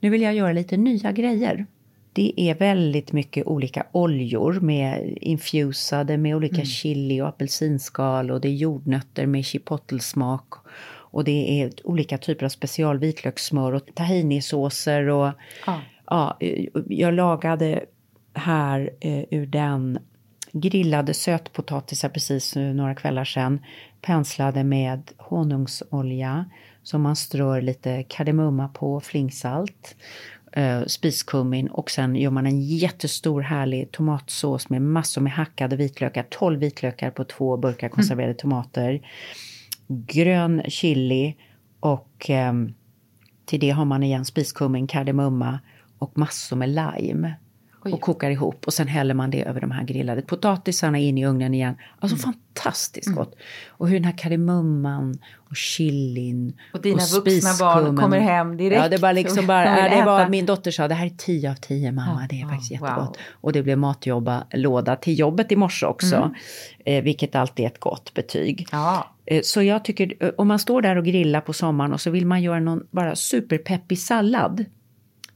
nu 0.00 0.10
vill 0.10 0.22
jag 0.22 0.34
göra 0.34 0.52
lite 0.52 0.76
nya 0.76 1.12
grejer. 1.12 1.66
Det 2.12 2.32
är 2.36 2.54
väldigt 2.54 3.12
mycket 3.12 3.46
olika 3.46 3.86
oljor 3.92 4.52
med 4.52 5.18
infusade 5.20 6.16
med 6.16 6.36
olika 6.36 6.64
chili 6.64 7.20
och 7.20 7.28
apelsinskal 7.28 8.30
och 8.30 8.40
det 8.40 8.48
är 8.48 8.54
jordnötter 8.54 9.26
med 9.26 9.44
chipotle-smak. 9.44 10.54
Och 11.12 11.24
det 11.24 11.62
är 11.62 11.72
olika 11.84 12.18
typer 12.18 12.44
av 12.44 12.48
special 12.48 12.98
vitlökssmör 12.98 13.72
och 13.72 13.82
tahinisåser 13.94 15.08
och 15.08 15.32
Ja. 15.66 15.80
ja, 16.06 16.36
eh, 16.40 16.66
jag 16.88 17.14
lagade 17.14 17.84
här 18.34 18.90
eh, 19.00 19.24
ur 19.30 19.46
den 19.46 19.98
grillade 20.52 21.14
sötpotatisar 21.14 22.08
precis 22.08 22.56
nu 22.56 22.74
några 22.74 22.94
kvällar 22.94 23.24
sedan. 23.24 23.60
Penslade 24.00 24.64
med 24.64 25.12
honungsolja 25.16 26.44
som 26.82 27.02
man 27.02 27.16
strör 27.16 27.62
lite 27.62 28.02
kardemumma 28.02 28.68
på, 28.68 29.00
flingsalt, 29.00 29.96
eh, 30.52 30.84
spiskummin 30.86 31.68
och 31.68 31.90
sen 31.90 32.16
gör 32.16 32.30
man 32.30 32.46
en 32.46 32.60
jättestor 32.60 33.40
härlig 33.40 33.92
tomatsås 33.92 34.68
med 34.68 34.82
massor 34.82 35.20
med 35.20 35.32
hackade 35.32 35.76
vitlökar, 35.76 36.26
12 36.30 36.60
vitlökar 36.60 37.10
på 37.10 37.24
två 37.24 37.56
burkar 37.56 37.88
konserverade 37.88 38.34
tomater, 38.34 39.00
grön 39.88 40.62
chili 40.68 41.36
och 41.80 42.26
ehm, 42.28 42.74
till 43.44 43.60
det 43.60 43.70
har 43.70 43.84
man 43.84 44.02
igen 44.02 44.24
spiskummin, 44.24 44.86
kardemumma 44.86 45.60
och 45.98 46.18
massor 46.18 46.56
med 46.56 46.68
lime. 46.68 47.34
Oj. 47.84 47.92
Och 47.92 48.00
kokar 48.00 48.30
ihop 48.30 48.66
och 48.66 48.72
sen 48.74 48.88
häller 48.88 49.14
man 49.14 49.30
det 49.30 49.42
över 49.44 49.60
de 49.60 49.70
här 49.70 49.84
grillade 49.84 50.22
potatisarna 50.22 50.98
in 50.98 51.18
i 51.18 51.26
ugnen 51.26 51.54
igen. 51.54 51.74
Alltså 51.98 52.16
Mm. 52.28 52.34
fantastiskt 52.54 53.14
gott! 53.14 53.36
Och 53.68 53.88
hur 53.88 53.94
den 53.94 54.04
här 54.04 54.18
kardemumman 54.18 55.18
och 55.50 55.56
chilin 55.56 56.52
Och 56.74 56.82
dina 56.82 57.02
vuxna 57.14 57.50
barn 57.60 57.96
kommer 57.96 58.20
hem 58.20 58.56
direkt 58.56 58.82
Ja, 58.82 58.88
det 58.88 58.96
var 58.96 59.12
liksom 59.12 59.38
och 59.38 59.44
bara, 59.46 59.78
ja, 59.88 59.96
det 59.96 60.04
var, 60.04 60.28
min 60.28 60.46
dotter 60.46 60.70
sa 60.70 60.88
det 60.88 60.94
här 60.94 61.06
är 61.06 61.10
10 61.10 61.50
av 61.50 61.54
10 61.54 61.92
mamma, 61.92 62.18
Ja, 62.22 62.26
det 62.30 62.36
är 62.36 62.40
ja, 62.40 62.48
faktiskt 62.48 62.70
wow. 62.80 62.88
jättegott. 62.88 63.18
Och 63.32 63.52
det 63.52 63.62
blev 63.62 63.78
matjobba 63.78 64.44
låda 64.52 64.96
till 64.96 65.18
jobbet 65.18 65.52
i 65.52 65.56
morse 65.56 65.86
också, 65.86 66.16
Mm. 66.16 66.32
eh, 66.84 67.02
vilket 67.04 67.34
alltid 67.34 67.64
är 67.64 67.70
ett 67.70 67.80
gott 67.80 68.14
betyg. 68.14 68.66
Ja. 68.72 69.06
Eh, 69.26 69.40
Så 69.42 69.62
jag 69.62 69.84
tycker, 69.84 70.12
eh, 70.20 70.30
om 70.38 70.48
man 70.48 70.58
står 70.58 70.82
där 70.82 70.96
och 70.96 71.04
grillar 71.04 71.40
på 71.40 71.52
sommaren 71.52 71.92
och 71.92 72.00
så 72.00 72.10
vill 72.10 72.26
man 72.26 72.42
göra 72.42 72.60
någon 72.60 72.86
bara 72.90 73.16
superpeppig 73.16 73.98
sallad. 73.98 74.64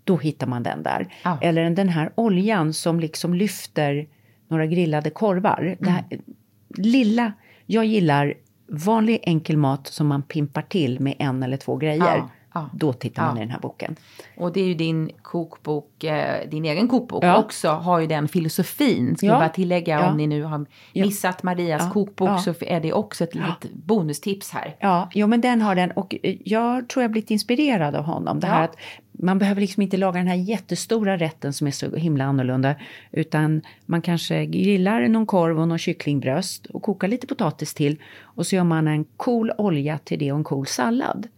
Då 0.05 0.17
hittar 0.17 0.47
man 0.47 0.63
den 0.63 0.83
där. 0.83 1.15
Ja. 1.23 1.39
Eller 1.43 1.71
den 1.71 1.89
här 1.89 2.13
oljan 2.15 2.73
som 2.73 3.01
liksom 3.01 3.35
lyfter 3.35 4.07
några 4.49 4.67
grillade 4.67 5.11
korvar. 5.11 5.77
Det 5.81 5.91
här, 5.91 6.05
Mm. 6.11 6.23
lilla, 6.69 7.33
jag 7.67 7.85
gillar 7.85 8.35
vanlig 8.69 9.19
enkel 9.23 9.57
mat 9.57 9.87
som 9.87 10.07
man 10.07 10.23
pimpar 10.23 10.63
till 10.63 11.01
med 11.01 11.15
en 11.19 11.43
eller 11.43 11.57
två 11.57 11.77
grejer. 11.77 11.99
Ja, 12.17 12.31
ja. 12.55 12.71
Då 12.75 12.93
tittar 12.93 13.27
man 13.27 13.37
i 13.37 13.41
den 13.41 13.51
här 13.51 13.61
boken. 13.61 13.97
Och 14.37 14.53
det 14.53 14.61
är 14.61 14.65
ju 14.67 14.75
din 14.75 15.11
kokbok, 15.23 16.05
eh, 16.05 16.49
din 16.51 16.65
egen 16.65 16.89
kokbok 16.89 17.25
Ja. 17.25 17.37
också, 17.37 17.69
har 17.69 18.01
ju 18.01 18.07
den 18.07 18.29
filosofin. 18.29 19.17
Ska 19.17 19.27
Ja. 19.27 19.33
jag 19.33 19.41
bara 19.41 19.49
tillägga 19.49 20.01
Ja. 20.01 20.11
om 20.11 20.17
ni 20.17 20.27
nu 20.27 20.43
har 20.43 20.67
missat 20.95 21.43
Marias 21.43 21.93
kokbok 21.93 22.41
så 22.41 22.55
är 22.61 22.81
det 22.81 22.93
också 22.93 23.25
ett 23.25 23.35
litet 23.35 23.73
bonustips 23.73 24.51
här. 24.51 24.77
Ja, 24.81 25.09
jo 25.15 25.27
men 25.27 25.41
den 25.41 25.63
har 25.63 25.75
den 25.75 25.91
och 25.91 26.15
eh, 26.23 26.37
jag 26.45 26.89
tror 26.89 27.03
jag 27.03 27.11
blivit 27.11 27.31
inspirerad 27.31 27.95
av 27.95 28.05
honom. 28.05 28.41
Det 28.41 28.47
här 28.47 28.65
att 28.65 28.77
man 29.19 29.39
behöver 29.39 29.61
liksom 29.61 29.83
inte 29.83 29.97
laga 29.97 30.19
den 30.19 30.29
här 30.29 30.35
jättestora 30.35 31.17
rätten 31.17 31.53
som 31.53 31.67
är 31.67 31.71
så 31.71 31.97
himla 31.97 32.25
annorlunda. 32.25 32.75
Utan 33.13 33.63
man 33.87 34.03
kanske 34.03 34.47
grillar 34.47 35.09
någon 35.09 35.27
korv 35.27 35.61
och 35.61 35.69
någon 35.69 35.79
kycklingbröst 35.79 36.67
och 36.67 36.83
kokar 36.83 37.09
lite 37.09 37.27
potatis 37.27 37.75
till. 37.75 38.03
Och 38.21 38.47
så 38.47 38.57
gör 38.57 38.65
man 38.65 38.89
en 38.89 39.05
cool 39.05 39.53
olja 39.59 39.99
till 39.99 40.19
det 40.19 40.33
och 40.33 40.39
en 40.39 40.45
cool 40.45 40.67
sallad. 40.67 41.29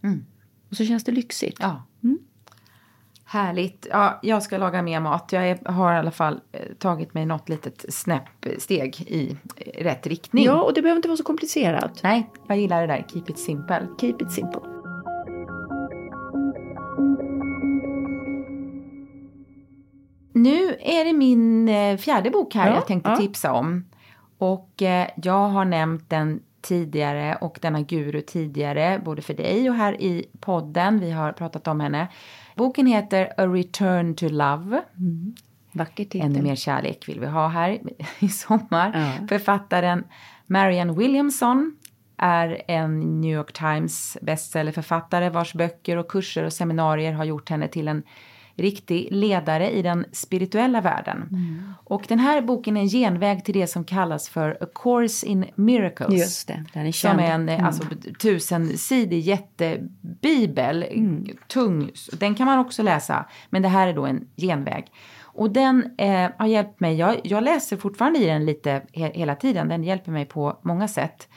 Och 0.69 0.75
så 0.75 0.85
känns 0.85 1.03
det 1.03 1.11
lyxigt. 1.11 1.57
Ja. 1.59 1.83
Härligt. 3.29 3.87
Ja, 3.91 4.19
jag 4.23 4.43
ska 4.43 4.57
laga 4.57 4.81
mer 4.81 4.99
mat. 4.99 5.29
Jag 5.31 5.49
är, 5.49 5.59
har 5.65 5.93
i 5.93 5.97
alla 5.97 6.11
fall 6.11 6.39
eh, 6.51 6.61
tagit 6.79 7.13
mig 7.13 7.25
något 7.25 7.49
litet 7.49 7.85
snäppsteg 7.89 9.01
i 9.01 9.37
eh, 9.55 9.83
rätt 9.83 10.07
riktning. 10.07 10.45
Ja, 10.45 10.61
och 10.61 10.73
det 10.73 10.81
behöver 10.81 10.97
inte 10.97 11.07
vara 11.07 11.17
så 11.17 11.23
komplicerat. 11.23 11.99
Nej, 12.03 12.29
jag 12.47 12.57
gillar 12.57 12.81
det 12.81 12.87
där. 12.87 13.05
Keep 13.13 13.23
it 13.27 13.39
simple. 13.39 13.87
Keep 13.99 14.15
it 14.19 14.31
simple. 14.31 14.61
Nu 20.37 20.75
är 20.79 21.05
det 21.05 21.13
min 21.13 21.69
eh, 21.69 21.97
fjärde 21.97 22.29
bok 22.29 22.55
här 22.55 22.69
Ja, 22.69 22.75
jag 22.75 22.87
tänkte 22.87 23.09
ja. 23.09 23.17
tipsa 23.17 23.53
om. 23.53 23.85
Och 24.37 24.81
eh, 24.81 25.07
jag 25.15 25.49
har 25.49 25.65
nämnt 25.65 26.09
den 26.09 26.39
tidigare 26.61 27.37
och 27.41 27.59
denna 27.61 27.81
guru 27.81 28.21
tidigare, 28.21 29.01
både 29.05 29.21
för 29.21 29.33
dig 29.33 29.69
och 29.69 29.75
här 29.75 30.01
i 30.01 30.25
podden. 30.39 30.99
Vi 30.99 31.11
har 31.11 31.31
pratat 31.31 31.67
om 31.67 31.79
henne. 31.79 32.07
Boken 32.55 32.87
heter 32.87 33.33
A 33.37 33.47
Return 33.47 34.15
to 34.15 34.27
Love. 34.29 34.81
Vacker 35.71 36.03
titel. 36.03 36.21
Ännu 36.21 36.41
mer 36.41 36.55
kärlek 36.55 37.09
vill 37.09 37.19
vi 37.19 37.27
ha 37.27 37.47
här 37.47 37.79
i 38.19 38.29
sommar. 38.29 39.17
Ja. 39.19 39.27
Författaren 39.27 40.03
Marianne 40.45 40.93
Williamson 40.93 41.77
är 42.17 42.61
en 42.67 43.21
New 43.21 43.33
York 43.35 43.53
Times 43.53 44.17
bestsellerförfattare 44.21 45.29
vars 45.29 45.53
böcker 45.53 45.97
och 45.97 46.11
kurser 46.11 46.43
och 46.43 46.53
seminarier 46.53 47.13
har 47.13 47.25
gjort 47.25 47.49
henne 47.49 47.67
till 47.67 47.87
en 47.87 48.03
riktig 48.57 49.07
ledare 49.11 49.71
i 49.71 49.81
den 49.81 50.05
spirituella 50.11 50.81
världen. 50.81 51.17
Mm. 51.31 51.73
Och 51.83 52.05
den 52.07 52.19
här 52.19 52.41
boken 52.41 52.77
är 52.77 52.81
en 52.81 52.87
genväg 52.87 53.45
till 53.45 53.53
det 53.53 53.67
som 53.67 53.83
kallas 53.83 54.29
för 54.29 54.57
A 54.61 54.65
Course 54.75 55.27
in 55.27 55.45
Miracles. 55.55 56.19
Just 56.19 56.47
det, 56.47 56.63
den 56.73 56.85
är 56.85 56.91
Som 56.91 57.09
känd. 57.09 57.19
är 57.21 57.31
en 57.31 57.49
eh, 57.49 57.65
alltså, 57.65 57.83
tusensidig 58.21 59.19
jättebibel, 59.19 60.83
Mm. 60.91 61.25
tung. 61.47 61.91
Den 62.19 62.35
kan 62.35 62.45
man 62.45 62.59
också 62.59 62.83
läsa, 62.83 63.25
men 63.49 63.61
det 63.61 63.67
här 63.67 63.87
är 63.87 63.93
då 63.93 64.05
en 64.05 64.27
genväg. 64.37 64.85
Och 65.21 65.51
den 65.51 65.91
eh, 65.97 66.29
har 66.37 66.47
hjälpt 66.47 66.79
mig, 66.79 66.95
jag, 66.95 67.19
jag 67.23 67.43
läser 67.43 67.77
fortfarande 67.77 68.19
i 68.19 68.25
den 68.25 68.45
lite 68.45 68.81
he, 68.93 69.11
hela 69.13 69.35
tiden, 69.35 69.67
den 69.67 69.83
hjälper 69.83 70.11
mig 70.11 70.25
på 70.25 70.59
många 70.63 70.87
sätt. 70.87 71.27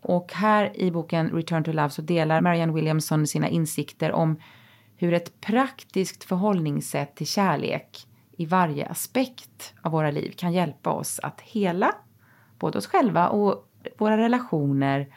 Och 0.00 0.32
här 0.32 0.80
i 0.80 0.90
boken 0.90 1.30
Return 1.30 1.64
to 1.64 1.72
Love 1.72 1.90
så 1.90 2.02
delar 2.02 2.40
Marianne 2.40 2.72
Williamson 2.72 3.26
sina 3.26 3.48
insikter 3.48 4.12
om 4.12 4.36
hur 4.96 5.12
ett 5.14 5.40
praktiskt 5.40 6.24
förhållningssätt 6.24 7.14
till 7.16 7.26
kärlek 7.26 8.06
i 8.36 8.46
varje 8.46 8.86
aspekt 8.86 9.74
av 9.82 9.92
våra 9.92 10.10
liv 10.10 10.34
kan 10.36 10.52
hjälpa 10.52 10.90
oss 10.90 11.20
att 11.22 11.40
hela 11.40 11.92
både 12.58 12.78
oss 12.78 12.86
själva 12.86 13.28
och 13.28 13.68
våra 13.98 14.16
relationer 14.16 15.14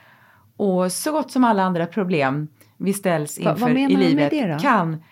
och 0.58 0.92
så 0.92 1.12
gott 1.12 1.32
som 1.32 1.44
alla 1.44 1.64
andra 1.64 1.86
problem 1.86 2.48
vi 2.78 2.94
ställs 2.94 3.40
Va- 3.40 3.52
inför 3.52 3.62
vad 3.66 3.74
menar 3.74 3.90
i 3.90 3.94
hon 3.94 4.02
med 4.02 4.10
livet 4.10 4.30
det 4.32 4.54
då? 4.54 4.60
kan 4.60 5.04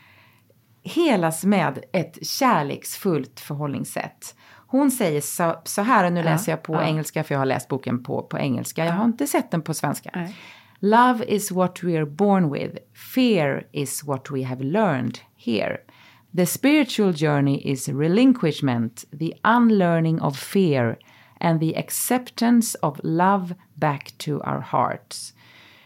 helas 0.84 1.44
med 1.46 1.84
ett 1.92 2.28
kärleksfullt 2.28 3.40
förhållningssätt. 3.40 4.36
Hon 4.68 4.92
säger 4.92 5.22
så, 5.22 5.56
så 5.64 5.82
här, 5.82 6.06
och 6.06 6.14
nu 6.14 6.20
Ja, 6.20 6.26
läser 6.26 6.52
jag 6.52 6.64
på 6.64 6.74
ja. 6.74 6.84
engelska 6.84 7.24
för 7.24 7.34
jag 7.36 7.40
har 7.40 7.46
läst 7.46 7.68
boken 7.68 8.04
på, 8.04 8.22
på 8.24 8.38
engelska. 8.40 8.86
Jag 8.86 8.94
har 8.94 9.06
inte 9.06 9.28
sett 9.28 9.52
den 9.52 9.62
på 9.62 9.74
svenska. 9.74 10.10
Nej. 10.16 10.36
Love 10.82 11.22
is 11.22 11.52
what 11.52 11.84
we 11.84 11.96
are 11.98 12.06
born 12.06 12.50
with. 12.50 12.80
Fear 12.94 13.64
is 13.74 14.04
what 14.04 14.30
we 14.30 14.44
have 14.44 14.62
learned 14.62 15.22
here. 15.36 15.84
The 16.34 16.46
spiritual 16.46 17.14
journey 17.14 17.66
is 17.66 17.88
relinquishment, 17.88 19.06
the 19.14 19.36
unlearning 19.44 20.20
of 20.20 20.38
fear, 20.38 20.98
and 21.40 21.60
the 21.60 21.78
acceptance 21.78 22.76
of 22.76 23.00
love 23.04 23.54
back 23.78 24.12
to 24.18 24.42
our 24.42 24.62
hearts. 24.62 25.34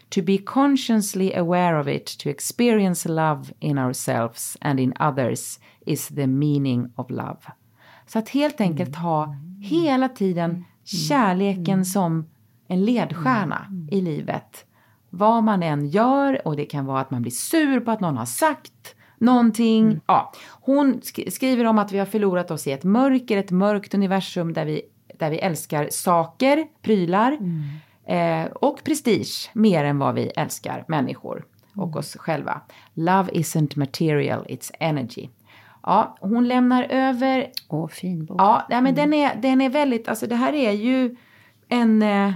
To 0.09 0.21
be 0.23 0.39
consciously 0.39 1.33
aware 1.33 1.77
of 1.77 1.87
it, 1.87 2.05
to 2.07 2.29
experience 2.29 3.05
love 3.05 3.53
in 3.61 3.77
ourselves 3.77 4.57
and 4.61 4.79
in 4.79 4.93
others 4.99 5.59
is 5.85 6.09
the 6.09 6.27
meaning 6.27 6.91
of 6.95 7.11
love. 7.11 7.51
Så 8.07 8.19
att 8.19 8.29
helt 8.29 8.61
enkelt 8.61 8.95
ha 8.95 9.35
hela 9.61 10.09
tiden 10.09 10.65
kärleken 10.83 11.85
som 11.85 12.25
en 12.67 12.85
ledstjärna 12.85 13.67
i 13.91 14.01
livet. 14.01 14.65
Vad 15.09 15.43
man 15.43 15.63
än 15.63 15.87
gör 15.87 16.47
och 16.47 16.55
det 16.55 16.65
kan 16.65 16.85
vara 16.85 16.99
att 17.01 17.11
man 17.11 17.21
blir 17.21 17.31
sur 17.31 17.79
på 17.79 17.91
att 17.91 17.99
någon 17.99 18.17
har 18.17 18.25
sagt 18.25 18.95
någonting. 19.17 19.85
Mm. 19.85 19.99
Ja, 20.05 20.31
hon 20.61 20.93
sk- 20.99 21.29
skriver 21.29 21.65
om 21.65 21.79
att 21.79 21.91
vi 21.91 21.99
har 21.99 22.05
förlorat 22.05 22.51
oss 22.51 22.67
i 22.67 22.71
ett 22.71 22.83
mörker, 22.83 23.37
ett 23.37 23.51
mörkt 23.51 23.93
universum 23.93 24.53
där 24.53 24.65
vi, 24.65 24.81
där 25.19 25.29
vi 25.29 25.37
älskar 25.39 25.87
saker, 25.91 26.65
prylar 26.81 27.31
Mm. 27.31 28.45
eh, 28.45 28.51
och 28.51 28.83
prestige 28.83 29.49
mer 29.53 29.83
än 29.85 29.99
vad 29.99 30.15
vi 30.15 30.27
älskar 30.35 30.85
människor 30.87 31.45
och 31.75 31.83
Mm. 31.87 31.97
oss 31.97 32.15
själva. 32.19 32.61
Love 32.93 33.31
isn't 33.31 33.79
material, 33.79 34.45
it's 34.49 34.71
energy. 34.79 35.29
Ja, 35.83 36.17
hon 36.21 36.47
lämnar 36.47 36.83
över 36.89 37.47
Åh, 37.67 37.87
fin 37.87 38.25
bok. 38.25 38.41
Ja, 38.41 38.65
men 38.69 38.95
den, 38.95 39.13
är, 39.13 39.35
den 39.35 39.61
är 39.61 39.69
väldigt, 39.69 40.07
alltså 40.07 40.27
det 40.27 40.35
här 40.35 40.53
är 40.53 40.71
ju 40.71 41.15
en 41.67 42.01
eh, 42.01 42.31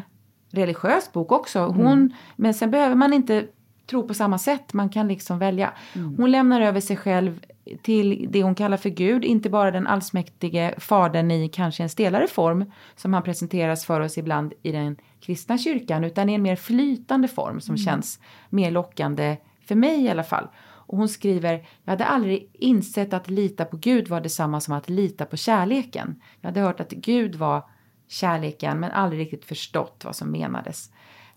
religiös 0.53 1.11
bok 1.11 1.31
också. 1.31 1.59
Hon, 1.59 2.13
Men 2.35 2.53
sen 2.53 2.71
behöver 2.71 2.95
man 2.95 3.13
inte 3.13 3.47
tro 3.85 4.07
på 4.07 4.13
samma 4.13 4.37
sätt, 4.37 4.73
man 4.73 4.89
kan 4.89 5.07
liksom 5.07 5.39
välja. 5.39 5.73
Hon 6.17 6.31
lämnar 6.31 6.61
över 6.61 6.79
sig 6.79 6.97
själv 6.97 7.39
till 7.81 8.27
det 8.29 8.43
hon 8.43 8.55
kallar 8.55 8.77
för 8.77 8.89
Gud, 8.89 9.25
inte 9.25 9.49
bara 9.49 9.71
den 9.71 9.87
allsmäktige 9.87 10.73
fadern 10.77 11.31
i 11.31 11.49
kanske 11.49 11.83
en 11.83 11.89
stelare 11.89 12.27
form 12.27 12.71
som 12.95 13.13
han 13.13 13.23
presenteras 13.23 13.85
för 13.85 13.99
oss 13.99 14.17
ibland 14.17 14.53
i 14.61 14.71
den 14.71 14.95
kristna 15.19 15.57
kyrkan, 15.57 16.03
utan 16.03 16.29
i 16.29 16.33
en 16.33 16.41
mer 16.41 16.55
flytande 16.55 17.27
form 17.27 17.61
som 17.61 17.77
känns 17.77 18.19
mer 18.49 18.71
lockande 18.71 19.37
för 19.67 19.75
mig 19.75 20.03
i 20.03 20.09
alla 20.09 20.23
fall. 20.23 20.47
Och 20.85 20.97
hon 20.97 21.09
skriver, 21.09 21.65
jag 21.83 21.91
hade 21.91 22.05
aldrig 22.05 22.49
insett 22.53 23.13
att 23.13 23.29
lita 23.29 23.65
på 23.65 23.77
Gud 23.77 24.07
var 24.07 24.21
detsamma 24.21 24.59
som 24.59 24.73
att 24.73 24.89
lita 24.89 25.25
på 25.25 25.37
kärleken. 25.37 26.21
Jag 26.41 26.49
hade 26.49 26.61
hört 26.61 26.79
att 26.79 26.91
Gud 26.91 27.35
var 27.35 27.63
kärleken 28.07 28.79
men 28.79 28.91
aldrig 28.91 29.21
riktigt 29.21 29.45
förstått 29.45 30.01
vad 30.05 30.15
som 30.15 30.31
menades. 30.31 30.91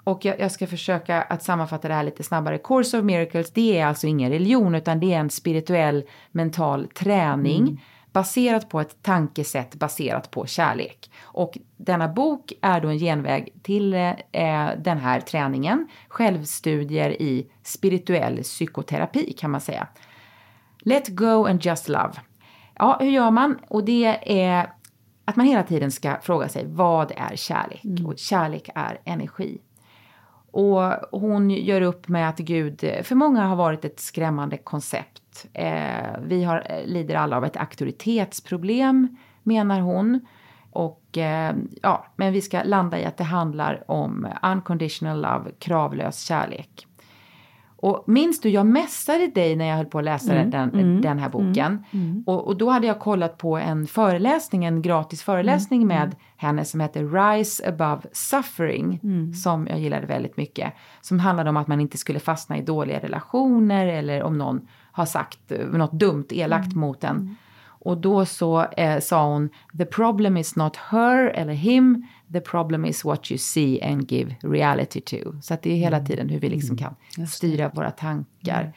Och 0.04 0.24
jag, 0.24 0.40
jag 0.40 0.52
ska 0.52 0.66
försöka 0.66 1.22
att 1.22 1.42
sammanfatta 1.42 1.88
det 1.88 1.94
här 1.94 2.02
lite 2.02 2.22
snabbare. 2.22 2.58
Course 2.58 2.98
of 2.98 3.04
Miracles, 3.04 3.50
det 3.50 3.78
är 3.78 3.86
alltså 3.86 4.06
ingen 4.06 4.30
religion 4.30 4.74
utan 4.74 5.00
det 5.00 5.14
är 5.14 5.18
en 5.18 5.30
spirituell 5.30 6.04
mental 6.32 6.88
träning 6.88 7.84
baserat 8.12 8.68
på 8.68 8.80
ett 8.80 9.02
tankesätt 9.02 9.74
baserat 9.74 10.30
på 10.30 10.46
kärlek. 10.46 11.10
Och 11.22 11.58
denna 11.76 12.08
bok 12.08 12.52
är 12.60 12.80
då 12.80 12.88
en 12.88 12.98
genväg 12.98 13.52
till 13.62 13.94
eh, 13.94 14.12
den 14.78 14.98
här 14.98 15.20
träningen. 15.20 15.88
Självstudier 16.08 17.22
i 17.22 17.46
spirituell 17.62 18.42
psykoterapi 18.42 19.32
kan 19.32 19.50
man 19.50 19.60
säga. 19.60 19.86
Let 20.78 21.08
go 21.08 21.46
and 21.46 21.64
just 21.64 21.88
love. 21.88 22.12
Ja, 22.74 22.96
hur 23.00 23.10
gör 23.10 23.30
man? 23.30 23.58
Och 23.68 23.84
det 23.84 24.40
är 24.42 24.72
att 25.28 25.36
man 25.36 25.46
hela 25.46 25.62
tiden 25.62 25.90
ska 25.90 26.16
fråga 26.22 26.48
sig 26.48 26.66
vad 26.66 27.12
är 27.16 27.36
kärlek? 27.36 27.82
Och 28.06 28.18
kärlek 28.18 28.70
är 28.74 29.00
energi. 29.04 29.58
Och 30.50 30.82
hon 31.20 31.50
gör 31.50 31.80
upp 31.80 32.08
med 32.08 32.28
att 32.28 32.38
Gud 32.38 32.80
för 33.02 33.14
många 33.14 33.46
har 33.46 33.56
varit 33.56 33.84
ett 33.84 34.00
skrämmande 34.00 34.56
koncept. 34.56 35.46
Eh, 35.52 36.18
vi 36.22 36.44
har, 36.44 36.82
lider 36.86 37.14
alla 37.14 37.36
av 37.36 37.44
ett 37.44 37.56
auktoritetsproblem, 37.56 39.16
menar 39.42 39.80
hon. 39.80 40.20
Och 40.70 41.18
eh, 41.18 41.54
ja, 41.82 42.06
men 42.16 42.32
vi 42.32 42.40
ska 42.40 42.62
landa 42.62 43.00
i 43.00 43.04
att 43.04 43.16
det 43.16 43.24
handlar 43.24 43.90
om 43.90 44.26
unconditional 44.42 45.20
love, 45.20 45.50
kravlös 45.58 46.20
kärlek. 46.20 46.86
Och 47.86 48.04
minns 48.06 48.40
du, 48.40 48.48
jag 48.48 48.66
messade 48.66 49.26
dig 49.26 49.56
när 49.56 49.64
jag 49.64 49.76
höll 49.76 49.86
på 49.86 49.98
att 49.98 50.04
läsa 50.04 50.34
den, 50.34 51.00
den 51.00 51.18
här 51.18 51.28
boken. 51.28 51.84
Och, 52.26 52.46
och 52.46 52.56
då 52.56 52.70
hade 52.70 52.86
jag 52.86 52.98
kollat 53.00 53.38
på 53.38 53.56
en 53.56 53.86
föreläsning, 53.86 54.64
en 54.64 54.82
gratis 54.82 55.22
föreläsning 55.22 55.86
med 55.86 56.14
henne 56.36 56.64
som 56.64 56.80
heter 56.80 57.34
Rise 57.34 57.68
above 57.68 58.02
suffering. 58.12 59.00
Som 59.34 59.66
jag 59.66 59.78
gillade 59.78 60.06
väldigt 60.06 60.36
mycket. 60.36 60.72
Som 61.00 61.18
handlade 61.20 61.50
om 61.50 61.56
att 61.56 61.68
man 61.68 61.80
inte 61.80 61.98
skulle 61.98 62.20
fastna 62.20 62.58
i 62.58 62.62
dåliga 62.62 62.98
relationer 62.98 63.86
eller 63.86 64.22
om 64.22 64.38
någon 64.38 64.68
har 64.92 65.06
sagt 65.06 65.52
eh, 65.52 65.66
något 65.66 65.92
dumt, 65.92 66.26
elakt 66.30 66.74
mot 66.74 67.04
en. 67.04 67.36
Och 67.86 67.98
då 67.98 68.24
så 68.24 68.64
eh, 68.64 69.00
sa 69.00 69.32
hon, 69.32 69.50
the 69.78 69.84
problem 69.84 70.36
is 70.36 70.56
not 70.56 70.76
her 70.76 71.28
eller 71.28 71.52
him, 71.52 72.06
the 72.32 72.40
problem 72.40 72.84
is 72.84 73.04
what 73.04 73.30
you 73.30 73.38
see 73.38 73.80
and 73.82 74.08
give 74.08 74.36
reality 74.42 75.00
to. 75.00 75.32
Så 75.40 75.54
att 75.54 75.62
det 75.62 75.70
är 75.70 75.76
hela 75.76 76.00
tiden 76.00 76.28
hur 76.28 76.40
vi 76.40 76.48
liksom 76.48 76.76
kan 76.76 76.94
styra 77.28 77.68
våra 77.68 77.90
tankar. 77.90 78.72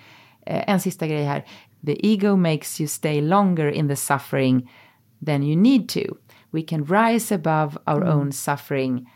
Eh, 0.45 0.63
en 0.67 0.79
sista 0.79 1.07
grej 1.07 1.23
här. 1.23 1.45
The 1.85 2.07
ego 2.07 2.35
makes 2.35 2.81
you 2.81 2.87
stay 2.87 3.21
longer 3.21 3.71
in 3.71 3.87
the 3.87 3.95
suffering 3.95 4.69
than 5.25 5.43
you 5.43 5.55
need 5.55 5.89
to. 5.89 6.15
We 6.51 6.61
can 6.61 6.85
rise 6.85 7.35
above 7.35 7.77
our 7.85 8.03
own 8.03 8.31
suffering. 8.31 9.09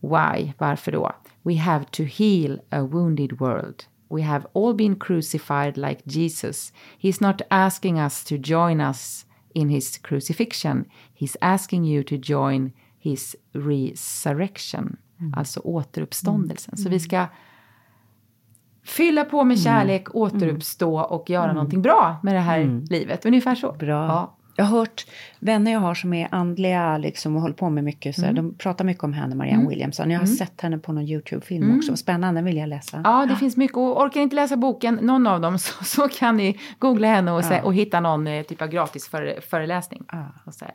Why? 0.00 0.52
Varför 0.58 0.92
då? 0.92 1.12
We 1.42 1.54
have 1.54 1.84
to 1.84 2.04
heal 2.04 2.58
a 2.70 2.82
wounded 2.82 3.40
world. 3.40 3.84
We 4.10 4.22
have 4.22 4.46
all 4.54 4.74
been 4.74 4.96
crucified 4.96 5.76
like 5.76 6.02
Jesus. 6.06 6.72
He's 6.98 7.20
not 7.20 7.42
asking 7.50 7.98
us 7.98 8.24
to 8.24 8.36
join 8.36 8.80
us 8.80 9.26
in 9.54 9.68
his 9.68 9.98
crucifixion. 9.98 10.84
He's 11.14 11.36
asking 11.40 11.84
you 11.84 12.02
to 12.04 12.16
join 12.16 12.72
his 13.04 13.36
resurrection. 13.52 14.96
Alltså 15.36 15.60
återuppståndelsen. 15.60 16.76
Så 16.76 16.88
vi 16.88 17.00
ska 17.00 17.26
fylla 18.84 19.24
på 19.24 19.44
med 19.44 19.60
kärlek, 19.60 20.14
återuppstå 20.14 21.00
och 21.00 21.30
göra 21.30 21.52
någonting 21.52 21.82
bra 21.82 22.20
med 22.22 22.34
det 22.34 22.40
här 22.40 22.82
livet. 22.90 23.26
Ungefär 23.26 23.54
så. 23.54 23.72
Bra. 23.72 24.06
Ja. 24.06 24.36
Jag 24.56 24.64
har 24.64 24.78
hört 24.78 25.06
vänner 25.38 25.72
jag 25.72 25.80
har 25.80 25.94
som 25.94 26.14
är 26.14 26.28
andliga 26.30 26.98
liksom, 26.98 27.36
och 27.36 27.42
håller 27.42 27.54
på 27.54 27.70
med 27.70 27.84
mycket. 27.84 28.16
Så 28.16 28.22
här, 28.24 28.32
De 28.32 28.54
pratar 28.54 28.84
mycket 28.84 29.04
om 29.04 29.12
henne, 29.12 29.34
Marianne 29.34 29.68
Williamson. 29.68 30.10
Jag 30.10 30.20
har 30.20 30.26
sett 30.26 30.60
henne 30.60 30.78
på 30.78 30.92
någon 30.92 31.04
YouTube-film 31.04 31.78
också. 31.78 31.96
Spännande, 31.96 32.42
vill 32.42 32.56
jag 32.56 32.68
läsa. 32.68 33.00
Ja, 33.04 33.26
det 33.26 33.36
finns 33.36 33.56
mycket. 33.56 33.76
Och 33.76 34.02
orkar 34.02 34.20
ni 34.20 34.22
inte 34.22 34.36
läsa 34.36 34.56
boken, 34.56 34.94
någon 34.94 35.26
av 35.26 35.40
dem, 35.40 35.58
så, 35.58 35.84
så 35.84 36.08
kan 36.08 36.36
ni 36.36 36.60
googla 36.78 37.08
henne 37.08 37.32
och, 37.32 37.44
se, 37.44 37.60
och 37.60 37.74
hitta 37.74 38.00
någon 38.00 38.26
eh, 38.26 38.42
typ 38.42 38.62
av 38.62 38.68
gratis 38.68 39.08
före, 39.08 39.40
föreläsning. 39.40 40.04
Och, 40.44 40.54
så 40.54 40.64
här 40.64 40.74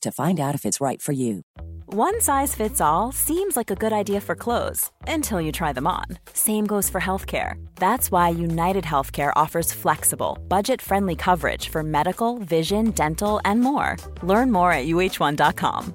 to 0.00 0.10
find 0.10 0.38
out 0.40 0.54
if 0.54 0.64
it's 0.64 0.80
right 0.80 1.02
for 1.02 1.12
you. 1.12 1.42
One 1.86 2.20
size 2.20 2.54
fits 2.54 2.80
all 2.80 3.12
seems 3.12 3.56
like 3.56 3.70
a 3.70 3.74
good 3.76 3.92
idea 3.92 4.20
for 4.20 4.34
clothes 4.34 4.90
until 5.06 5.40
you 5.40 5.52
try 5.52 5.72
them 5.72 5.86
on. 5.86 6.18
Same 6.32 6.66
goes 6.66 6.90
for 6.90 7.00
healthcare. 7.00 7.54
That's 7.76 8.10
why 8.10 8.28
United 8.30 8.84
Healthcare 8.84 9.32
offers 9.36 9.72
flexible, 9.72 10.36
budget 10.48 10.82
friendly 10.82 11.14
coverage 11.16 11.68
for 11.68 11.82
medical, 11.82 12.38
vision, 12.38 12.90
dental, 12.90 13.40
and 13.44 13.60
more. 13.60 13.96
Learn 14.22 14.50
more 14.50 14.72
at 14.72 14.86
uh1.com. 14.86 15.94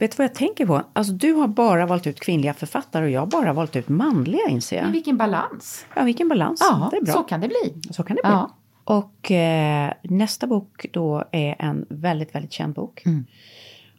Vet 0.00 0.10
du 0.10 0.16
vad 0.16 0.24
jag 0.24 0.34
tänker 0.34 0.66
på? 0.66 0.82
Alltså, 0.92 1.12
du 1.12 1.32
har 1.32 1.48
bara 1.48 1.86
valt 1.86 2.06
ut 2.06 2.20
kvinnliga 2.20 2.54
författare 2.54 3.04
och 3.04 3.10
jag 3.10 3.20
har 3.20 3.26
bara 3.26 3.52
valt 3.52 3.76
ut 3.76 3.88
manliga 3.88 4.48
inser 4.48 4.76
jag. 4.76 4.82
Men 4.82 4.92
vilken 4.92 5.16
balans. 5.16 5.86
Ja, 5.94 6.02
vilken 6.02 6.28
balans. 6.28 6.60
Ja, 6.70 6.88
det 6.90 6.96
är 6.96 7.02
bra. 7.04 7.14
så 7.14 7.22
kan 7.22 7.40
det 7.40 7.48
bli. 7.48 7.80
Så 7.90 8.02
kan 8.02 8.16
det 8.16 8.22
bli. 8.22 8.30
Ja. 8.32 8.56
Och 8.90 9.30
eh, 9.30 9.92
nästa 10.02 10.46
bok 10.46 10.86
då 10.92 11.24
är 11.32 11.56
en 11.58 11.86
väldigt, 11.88 12.34
väldigt 12.34 12.52
känd 12.52 12.74
bok. 12.74 13.02
Mm. 13.06 13.26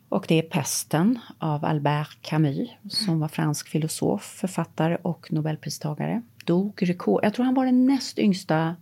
Och 0.09 0.25
det 0.27 0.35
är 0.35 0.41
Pesten 0.41 1.19
av 1.37 1.65
Albert 1.65 2.17
Camus 2.21 2.69
som 2.89 3.19
var 3.19 3.27
fransk 3.27 3.67
filosof, 3.67 4.23
författare 4.23 4.97
och 5.01 5.31
nobelpristagare. 5.31 6.21
Dog 6.45 6.89
rekord, 6.89 7.19
jag 7.23 7.33
tror 7.33 7.45
han 7.45 7.53
var 7.53 7.65
den 7.65 7.85
näst 7.85 8.19
yngsta 8.19 8.75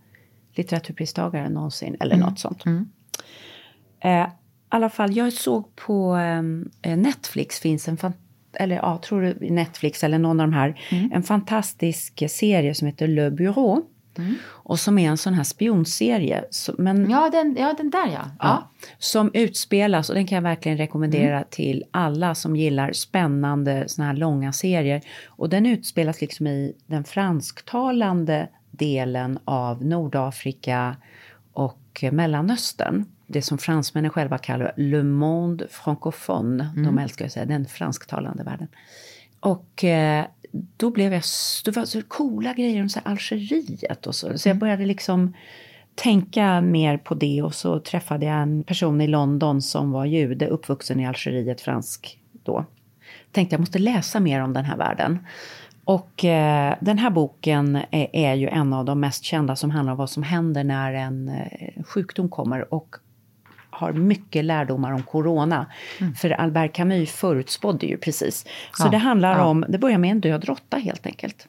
litteraturpristagaren 0.54 1.52
någonsin, 1.52 1.96
eller 2.00 2.16
något 2.16 2.38
sånt. 2.38 2.64
Eh, 4.00 4.10
I 4.10 4.26
alla 4.68 4.90
fall, 4.90 5.16
jag 5.16 5.32
såg 5.32 5.76
på 5.76 6.16
eh, 6.82 6.96
Netflix 6.96 7.58
finns 7.58 7.88
en 7.88 7.98
eller 8.52 8.76
ja, 8.76 9.00
tror 9.04 9.22
du 9.22 9.50
Netflix 9.50 10.04
eller 10.04 10.18
någon 10.18 10.40
av 10.40 10.46
de 10.46 10.52
här, 10.52 10.80
en 11.12 11.22
fantastisk 11.22 12.22
serie 12.30 12.74
som 12.74 12.86
heter 12.86 13.08
Le 13.08 13.30
Bureau. 13.30 13.82
Och 14.48 14.80
som 14.80 14.98
är 14.98 15.10
en 15.10 15.18
sån 15.18 15.34
här 15.34 15.44
spionserie. 15.44 16.44
Så, 16.50 16.74
men, 16.78 17.10
Ja, 17.10 17.30
den, 17.32 17.56
ja, 17.58 17.74
den 17.78 17.90
där 17.90 18.06
ja. 18.06 18.30
ja, 18.38 18.70
som 18.98 19.30
utspelas, 19.34 20.08
och 20.08 20.14
den 20.14 20.26
kan 20.26 20.36
jag 20.36 20.42
verkligen 20.42 20.78
rekommendera 20.78 21.44
till 21.50 21.84
alla 21.90 22.34
som 22.34 22.56
gillar 22.56 22.92
spännande 22.92 23.84
såna 23.88 24.08
här 24.08 24.14
långa 24.14 24.52
serier. 24.52 25.00
Och 25.26 25.48
den 25.48 25.66
utspelas 25.66 26.20
liksom 26.20 26.46
i 26.46 26.76
den 26.86 27.04
fransktalande 27.04 28.48
delen 28.70 29.38
av 29.44 29.84
Nordafrika 29.84 30.96
och 31.52 32.04
Mellanöstern. 32.12 33.04
Det 33.26 33.42
som 33.42 33.58
fransmännen 33.58 34.10
själva 34.10 34.38
kallar 34.38 34.72
Le 34.76 35.02
Monde 35.02 35.66
Francophone. 35.70 36.70
De 36.76 36.98
älskar 36.98 37.26
att 37.26 37.32
säga 37.32 37.46
den 37.46 37.66
fransktalande 37.66 38.42
världen. 38.42 38.68
Och 39.40 39.84
eh, 39.84 40.26
då 40.52 40.90
blev 40.90 41.12
jag, 41.12 41.22
det 41.64 41.76
var 41.76 41.84
så 41.84 42.02
coola 42.02 42.52
grejer 42.52 42.82
om 42.82 42.88
så 42.88 43.00
Algeriet 43.02 44.06
och 44.06 44.14
så. 44.14 44.38
Så 44.38 44.48
jag 44.48 44.58
började 44.58 44.86
liksom 44.86 45.34
tänka 45.94 46.60
mer 46.60 46.98
på 46.98 47.14
det 47.14 47.42
och 47.42 47.54
så 47.54 47.80
träffade 47.80 48.26
jag 48.26 48.42
en 48.42 48.62
person 48.62 49.00
i 49.00 49.06
London 49.06 49.62
som 49.62 49.90
var 49.90 50.04
jude, 50.04 50.46
uppvuxen 50.46 51.00
i 51.00 51.06
Algeriet, 51.06 51.60
fransk 51.60 52.18
då. 52.44 52.64
Tänkte 53.32 53.54
jag 53.54 53.60
måste 53.60 53.78
läsa 53.78 54.20
mer 54.20 54.42
om 54.42 54.52
den 54.52 54.64
här 54.64 54.76
världen. 54.76 55.18
Och 55.84 56.24
eh, 56.24 56.74
den 56.80 56.98
här 56.98 57.10
boken 57.10 57.76
är, 57.90 58.08
är 58.12 58.34
ju 58.34 58.48
en 58.48 58.72
av 58.72 58.84
de 58.84 59.00
mest 59.00 59.24
kända 59.24 59.56
som 59.56 59.70
handlar 59.70 59.92
om 59.92 59.98
vad 59.98 60.10
som 60.10 60.22
händer 60.22 60.64
när 60.64 60.92
en 60.92 61.28
eh, 61.28 61.82
sjukdom 61.84 62.28
kommer 62.28 62.74
och 62.74 62.96
har 63.80 63.92
mycket 63.92 64.44
lärdomar 64.44 64.92
om 64.92 65.02
corona. 65.02 65.66
För 66.16 66.30
Albert 66.30 66.72
Camus 66.72 67.10
förutspådde 67.10 67.86
ju 67.86 67.96
precis. 67.96 68.46
Så 68.76 68.84
Ja, 68.84 68.90
det 68.90 68.96
handlar 68.96 69.38
ja. 69.38 69.44
om, 69.44 69.64
det 69.68 69.78
börjar 69.78 69.98
med 69.98 70.10
en 70.10 70.20
död 70.20 70.44
råtta 70.44 70.76
helt 70.76 71.06
enkelt. 71.06 71.48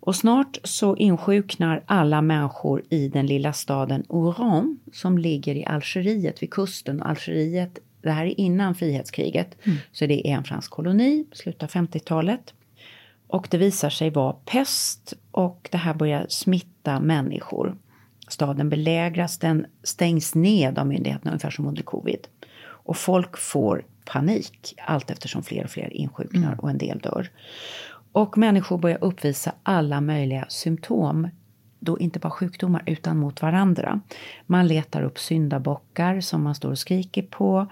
Och 0.00 0.16
snart 0.16 0.58
så 0.64 0.96
insjuknar 0.96 1.82
alla 1.86 2.22
människor 2.22 2.82
i 2.90 3.08
den 3.08 3.26
lilla 3.26 3.52
staden 3.52 4.04
Oran 4.08 4.78
som 4.92 5.18
ligger 5.18 5.54
i 5.54 5.64
Algeriet 5.64 6.42
vid 6.42 6.50
kusten. 6.50 7.02
Algeriet, 7.02 7.78
det 8.02 8.10
här 8.10 8.26
är 8.26 8.40
innan 8.40 8.74
frihetskriget, 8.74 9.56
så 9.92 10.06
det 10.06 10.28
är 10.28 10.32
en 10.36 10.44
fransk 10.44 10.70
koloni, 10.70 11.24
slutet 11.32 11.62
av 11.62 11.68
50-talet. 11.68 12.54
Och 13.26 13.48
det 13.50 13.58
visar 13.58 13.90
sig 13.90 14.10
vara 14.10 14.32
pest 14.32 15.14
och 15.30 15.68
det 15.72 15.78
här 15.78 15.94
börjar 15.94 16.26
smitta 16.28 17.00
människor. 17.00 17.76
Staden 18.28 18.68
belägras, 18.68 19.38
den 19.38 19.66
stängs 19.82 20.34
ned 20.34 20.78
av 20.78 20.86
myndigheterna 20.86 21.30
ungefär 21.30 21.50
som 21.50 21.66
under 21.66 21.82
covid. 21.82 22.28
Och 22.64 22.96
folk 22.96 23.38
får 23.38 23.84
panik 24.04 24.74
allt 24.86 25.10
eftersom 25.10 25.42
fler 25.42 25.64
och 25.64 25.70
fler 25.70 25.92
insjuknar 25.92 26.60
och 26.60 26.70
en 26.70 26.78
del 26.78 26.98
dör. 26.98 27.30
Och 28.12 28.38
människor 28.38 28.78
börjar 28.78 29.04
uppvisa 29.04 29.52
alla 29.62 30.00
möjliga 30.00 30.44
symptom. 30.48 31.28
Då 31.78 31.98
inte 31.98 32.18
bara 32.18 32.30
sjukdomar 32.30 32.82
utan 32.86 33.18
mot 33.18 33.42
varandra. 33.42 34.00
Man 34.46 34.66
letar 34.66 35.02
upp 35.02 35.18
syndabockar 35.18 36.20
som 36.20 36.42
man 36.42 36.54
står 36.54 36.70
och 36.70 36.78
skriker 36.78 37.22
på. 37.22 37.66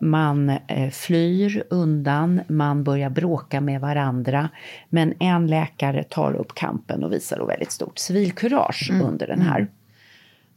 Man 0.00 0.50
eh, 0.50 0.90
flyr 0.90 1.64
undan, 1.70 2.40
man 2.48 2.84
börjar 2.84 3.10
bråka 3.10 3.60
med 3.60 3.80
varandra. 3.80 4.48
Men 4.88 5.14
en 5.20 5.46
läkare 5.46 6.04
tar 6.04 6.32
upp 6.32 6.54
kampen 6.54 7.04
och 7.04 7.12
visar 7.12 7.38
då 7.38 7.46
väldigt 7.46 7.72
stort 7.72 7.98
civilkurage 7.98 8.90
under 9.02 9.26
den 9.26 9.40
här. 9.40 9.68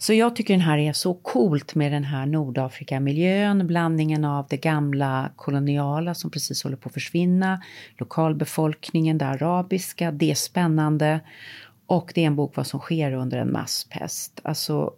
Så 0.04 0.14
jag 0.14 0.36
tycker 0.36 0.54
den 0.54 0.62
här 0.62 0.78
är 0.78 0.94
så 0.94 1.14
coolt 1.14 1.76
med 1.76 1.92
den 1.92 2.04
här 2.04 2.26
Nordafrika-miljön, 2.26 3.68
blandningen 3.68 4.26
av 4.26 4.48
det 4.50 4.58
gamla 4.58 5.32
koloniala 5.36 6.14
som 6.14 6.32
precis 6.32 6.64
håller 6.64 6.78
på 6.78 6.88
att 6.88 6.94
försvinna, 6.94 7.64
lokalbefolkningen, 7.98 9.18
det 9.18 9.26
arabiska, 9.26 10.12
det 10.12 10.32
är 10.32 10.36
spännande. 10.36 11.20
Och 11.86 12.12
det 12.16 12.22
är 12.22 12.28
en 12.28 12.36
bok 12.36 12.56
vad 12.56 12.68
som 12.68 12.80
sker 12.80 13.14
under 13.14 13.38
en 13.38 13.52
masspest. 13.52 14.40
Alltså 14.44 14.94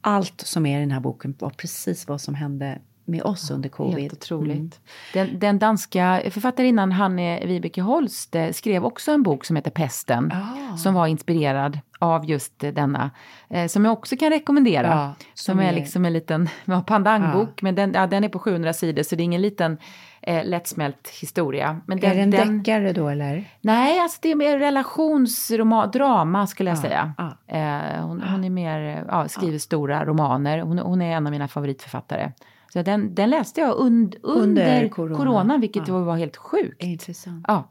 allt 0.00 0.40
som 0.40 0.66
är 0.66 0.76
i 0.76 0.80
den 0.80 0.90
här 0.90 1.00
boken 1.00 1.34
var 1.38 1.50
precis 1.50 2.08
vad 2.08 2.20
som 2.20 2.34
hände 2.34 2.78
med 3.12 3.22
oss 3.22 3.50
under 3.50 3.68
covid. 3.68 3.98
Helt 3.98 4.12
otroligt. 4.12 4.56
Mm. 4.58 4.70
Den, 5.12 5.38
den 5.38 5.58
danska 5.58 6.22
författarinnan 6.30 6.92
Hanne 6.92 7.46
Vibeke 7.46 7.82
Holst 7.82 8.34
eh, 8.34 8.50
skrev 8.50 8.84
också 8.84 9.12
en 9.12 9.22
bok 9.22 9.44
som 9.44 9.56
heter 9.56 9.70
Pesten. 9.70 10.32
Ah. 10.32 10.76
Som 10.76 10.94
var 10.94 11.06
inspirerad 11.06 11.78
av 11.98 12.30
just 12.30 12.64
eh, 12.64 12.72
denna. 12.72 13.10
Eh, 13.50 13.66
som 13.66 13.84
jag 13.84 13.92
också 13.92 14.16
kan 14.16 14.30
rekommendera. 14.30 14.86
Ja, 14.88 15.14
som, 15.34 15.52
som 15.52 15.60
är 15.60 15.68
är- 15.68 15.72
liksom 15.72 16.04
en 16.04 16.12
liten 16.12 16.48
ja, 16.64 16.80
pandangbok. 16.86 17.62
Men 17.62 17.74
den, 17.74 17.92
ja, 17.94 18.06
den 18.06 18.24
är 18.24 18.28
på 18.28 18.38
700 18.38 18.72
sidor 18.72 19.02
så 19.02 19.16
det 19.16 19.22
är 19.22 19.24
ingen 19.24 19.42
liten 19.42 19.78
eh, 20.22 20.44
lättsmält 20.44 21.08
historia. 21.20 21.80
Men 21.86 21.98
Är 22.04 22.14
det 22.14 22.20
en 22.20 22.30
den, 22.30 22.58
deckare 22.58 22.92
då 22.92 23.08
eller? 23.08 23.44
Nej, 23.60 24.00
alltså 24.00 24.18
det 24.22 24.30
är 24.30 24.34
mer 24.36 24.58
relationsdrama 24.58 26.46
skulle 26.46 26.70
jag 26.70 26.76
Ja, 26.76 26.82
säga. 26.82 27.12
ja. 27.18 27.56
Eh, 27.56 28.06
hon, 28.06 28.22
hon 28.22 28.44
är 28.44 28.50
mer, 28.50 28.96
eh, 28.96 29.04
ja, 29.08 29.28
skriver 29.28 29.58
stora 29.58 30.04
romaner. 30.04 30.58
Hon, 30.58 30.78
hon 30.78 31.02
är 31.02 31.16
en 31.16 31.26
av 31.26 31.30
mina 31.30 31.48
favoritförfattare. 31.48 32.32
Så 32.72 32.82
den, 32.82 33.14
den 33.14 33.30
läste 33.30 33.60
jag 33.60 33.78
und, 33.78 34.16
under, 34.22 34.74
Under 34.76 34.88
corona, 34.88 35.16
corona. 35.16 35.58
vilket 35.58 35.88
Ja. 35.88 35.98
var 35.98 36.16
helt 36.16 36.36
sjukt. 36.36 36.82
Intressant. 36.82 37.44
Ja, 37.48 37.68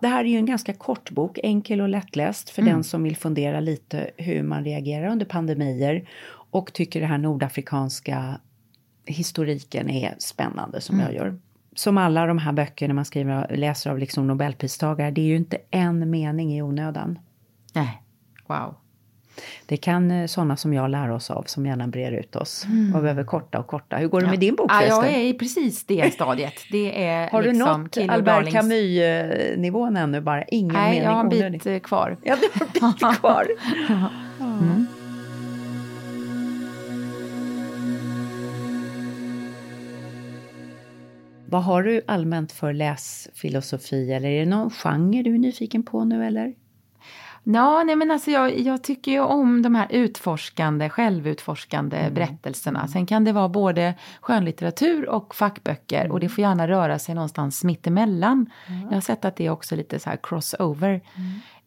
Det 0.00 0.08
här 0.08 0.24
är 0.24 0.28
ju 0.28 0.36
en 0.36 0.46
ganska 0.46 0.72
kort 0.72 1.10
bok, 1.10 1.38
enkel 1.42 1.80
och 1.80 1.88
lättläst 1.88 2.50
för 2.50 2.62
den 2.62 2.84
som 2.84 3.02
vill 3.02 3.16
fundera 3.16 3.60
lite 3.60 4.10
hur 4.16 4.42
man 4.42 4.64
reagerar 4.64 5.08
under 5.08 5.26
pandemier 5.26 6.08
och 6.50 6.72
tycker 6.72 7.00
det 7.00 7.06
här 7.06 7.18
nordafrikanska 7.18 8.40
historiken 9.06 9.90
är 9.90 10.14
spännande 10.18 10.80
som 10.80 11.00
jag 11.00 11.14
gör. 11.14 11.38
Som 11.74 11.98
alla 11.98 12.26
de 12.26 12.38
här 12.38 12.52
böckerna 12.52 12.94
man 12.94 13.04
skriver, 13.04 13.56
läser 13.56 13.90
av 13.90 13.98
liksom 13.98 14.26
Nobelpristagare, 14.26 15.10
det 15.10 15.20
är 15.20 15.26
ju 15.26 15.36
inte 15.36 15.58
en 15.70 16.10
mening 16.10 16.54
i 16.56 16.62
onödan. 16.62 17.18
nej, 17.74 18.02
wow. 18.46 18.74
Det 19.66 19.76
kan 19.76 20.10
eh, 20.10 20.26
sådana 20.26 20.56
som 20.56 20.74
jag 20.74 20.90
lära 20.90 21.14
oss 21.14 21.30
av 21.30 21.42
som 21.42 21.66
gärna 21.66 21.88
brer 21.88 22.12
ut 22.12 22.36
oss 22.36 22.66
och 22.94 23.02
behöver 23.02 23.24
korta 23.24 23.58
och 23.58 23.66
korta. 23.66 23.96
Hur 23.96 24.08
går 24.08 24.20
det 24.20 24.26
med 24.26 24.40
din 24.40 24.54
bok 24.54 24.70
Ja, 24.72 24.82
jag 24.84 25.06
är 25.08 25.18
i 25.20 25.34
precis 25.34 25.84
det 25.86 26.12
stadiet. 26.14 26.54
Det 26.72 27.04
är 27.06 27.30
Har 27.30 27.42
du 27.42 27.48
liksom 27.52 27.82
nått 27.82 27.94
Kill 27.94 28.02
Your 28.02 28.12
Albert 28.14 28.52
Camus-nivån 28.52 29.96
ännu 29.96 30.20
bara? 30.20 30.44
Ingen 30.44 30.72
Nej, 30.74 30.90
mening 30.90 31.04
jag 31.04 31.10
har 31.10 31.20
en 31.20 31.26
onödig? 31.26 31.52
bit 31.52 31.66
eh, 31.66 31.78
kvar. 31.78 32.16
Ja, 32.22 32.36
det 32.40 32.80
har 32.80 32.88
en 32.88 32.92
bit 32.92 33.18
kvar. 33.20 33.46
Vad 41.50 41.62
har 41.64 41.82
du 41.82 42.02
allmänt 42.06 42.52
för 42.52 42.72
läsfilosofi 42.72 44.12
eller 44.12 44.28
är 44.28 44.40
det 44.40 44.46
någon 44.50 44.70
genre 44.70 45.22
du 45.22 45.34
är 45.34 45.38
nyfiken 45.38 45.82
på 45.82 46.04
nu 46.04 46.26
eller? 46.26 46.54
Ja, 47.50 47.82
nej 47.84 47.96
men 47.96 48.10
alltså 48.10 48.30
jag, 48.30 48.58
jag 48.58 48.82
tycker 48.84 49.10
ju 49.12 49.20
om 49.20 49.62
de 49.62 49.74
här 49.74 49.86
utforskande, 49.90 50.88
självutforskande 50.90 51.96
Mm. 51.96 52.14
berättelserna. 52.14 52.88
Sen 52.88 53.06
kan 53.06 53.24
det 53.24 53.32
vara 53.32 53.48
både 53.48 53.94
skönlitteratur 54.20 55.08
och 55.08 55.34
fackböcker 55.34 56.00
Mm. 56.00 56.12
och 56.12 56.20
det 56.20 56.28
får 56.28 56.42
gärna 56.42 56.68
röra 56.68 56.98
sig 56.98 57.14
någonstans 57.14 57.64
mittemellan. 57.64 58.50
Jag 58.88 58.96
har 58.96 59.00
sett 59.00 59.24
att 59.24 59.36
det 59.36 59.46
är 59.46 59.50
också 59.50 59.76
lite 59.76 59.98
så 59.98 60.10
här 60.10 60.18
crossover 60.22 61.00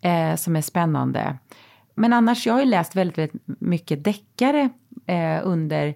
Mm. 0.02 0.32
eh, 0.32 0.36
som 0.38 0.56
är 0.56 0.62
spännande. 0.62 1.38
Men 1.96 2.14
annars, 2.14 2.46
jag 2.48 2.54
har 2.54 2.60
ju 2.62 2.66
läst 2.66 2.96
väldigt, 2.96 3.18
väldigt 3.18 3.42
mycket 3.46 4.04
deckare 4.04 4.70
eh, 5.06 5.40
under 5.44 5.96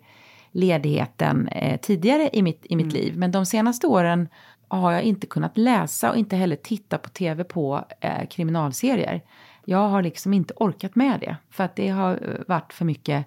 ledigheten 0.51 1.47
eh, 1.47 1.79
tidigare 1.79 2.29
i 2.33 2.41
mitt, 2.41 2.65
i 2.69 2.75
mitt 2.75 2.93
liv. 2.93 3.17
Men 3.17 3.31
de 3.31 3.45
senaste 3.45 3.88
åren 3.88 4.27
har 4.67 4.91
jag 4.91 5.01
inte 5.03 5.27
kunnat 5.27 5.57
läsa 5.57 6.09
och 6.11 6.17
inte 6.17 6.36
heller 6.36 6.55
titta 6.55 6.97
på 6.97 7.09
tv 7.09 7.43
på 7.43 7.86
eh, 8.01 8.27
kriminalserier. 8.29 9.21
Jag 9.66 9.89
har 9.89 10.01
liksom 10.01 10.34
inte 10.34 10.53
orkat 10.57 10.95
med 10.95 11.20
det. 11.20 11.38
För 11.49 11.63
att 11.63 11.76
det 11.76 11.89
har 11.89 12.11
eh, 12.11 12.41
varit 12.47 12.74
för 12.74 12.86
mycket 12.86 13.26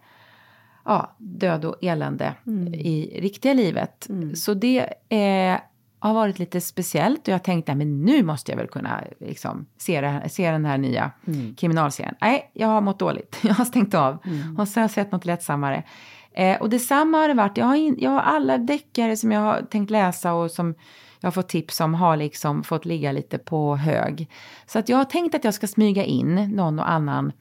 ja, 0.84 1.14
död 1.18 1.64
och 1.64 1.76
elände 1.82 2.34
i 2.74 3.20
riktiga 3.20 3.54
livet. 3.54 4.08
Så 4.34 4.54
det 4.54 4.78
eh, 5.08 5.60
har 5.98 6.14
varit 6.14 6.38
lite 6.38 6.60
speciellt 6.60 7.28
och 7.28 7.34
jag 7.34 7.44
tänkte 7.44 7.74
men 7.74 8.04
nu 8.04 8.22
måste 8.22 8.52
jag 8.52 8.56
väl 8.56 8.66
kunna 8.66 9.04
liksom, 9.20 9.66
se, 9.78 10.00
det 10.00 10.28
se 10.28 10.50
den 10.50 10.64
här 10.64 10.78
nya 10.78 11.10
kriminalserien. 11.56 12.14
Nej, 12.20 12.50
jag 12.52 12.68
har 12.68 12.80
mått 12.80 12.98
dåligt. 12.98 13.38
Jag 13.42 13.54
har 13.54 13.64
stängt 13.64 13.94
av. 13.94 14.18
Och 14.58 14.68
så 14.68 14.80
har 14.80 14.82
jag 14.82 14.90
sett 14.90 15.12
något 15.12 15.24
lättsammare. 15.24 15.84
Eh, 16.32 16.60
och 16.60 16.70
detsamma 16.70 17.18
har 17.18 17.28
det 17.28 17.34
varit. 17.34 17.56
Jag 17.56 17.66
har, 17.66 17.76
in, 17.76 17.96
jag 17.98 18.10
har 18.10 18.20
alla 18.20 18.58
deckare 18.58 19.16
som 19.16 19.32
jag 19.32 19.40
har 19.40 19.62
tänkt 19.62 19.90
läsa 19.90 20.34
och 20.34 20.50
som 20.50 20.74
jag 21.20 21.26
har 21.26 21.32
fått 21.32 21.48
tips 21.48 21.80
om 21.80 21.94
har 21.94 22.16
liksom 22.16 22.64
fått 22.64 22.84
ligga 22.84 23.12
lite 23.12 23.38
på 23.38 23.76
hög. 23.76 24.28
Så 24.66 24.78
att 24.78 24.88
jag 24.88 24.96
har 24.96 25.04
tänkt 25.04 25.34
att 25.34 25.44
jag 25.44 25.54
ska 25.54 25.66
smyga 25.66 26.04
in 26.04 26.34
någon 26.34 26.78
och 26.78 26.90
annan 26.90 27.32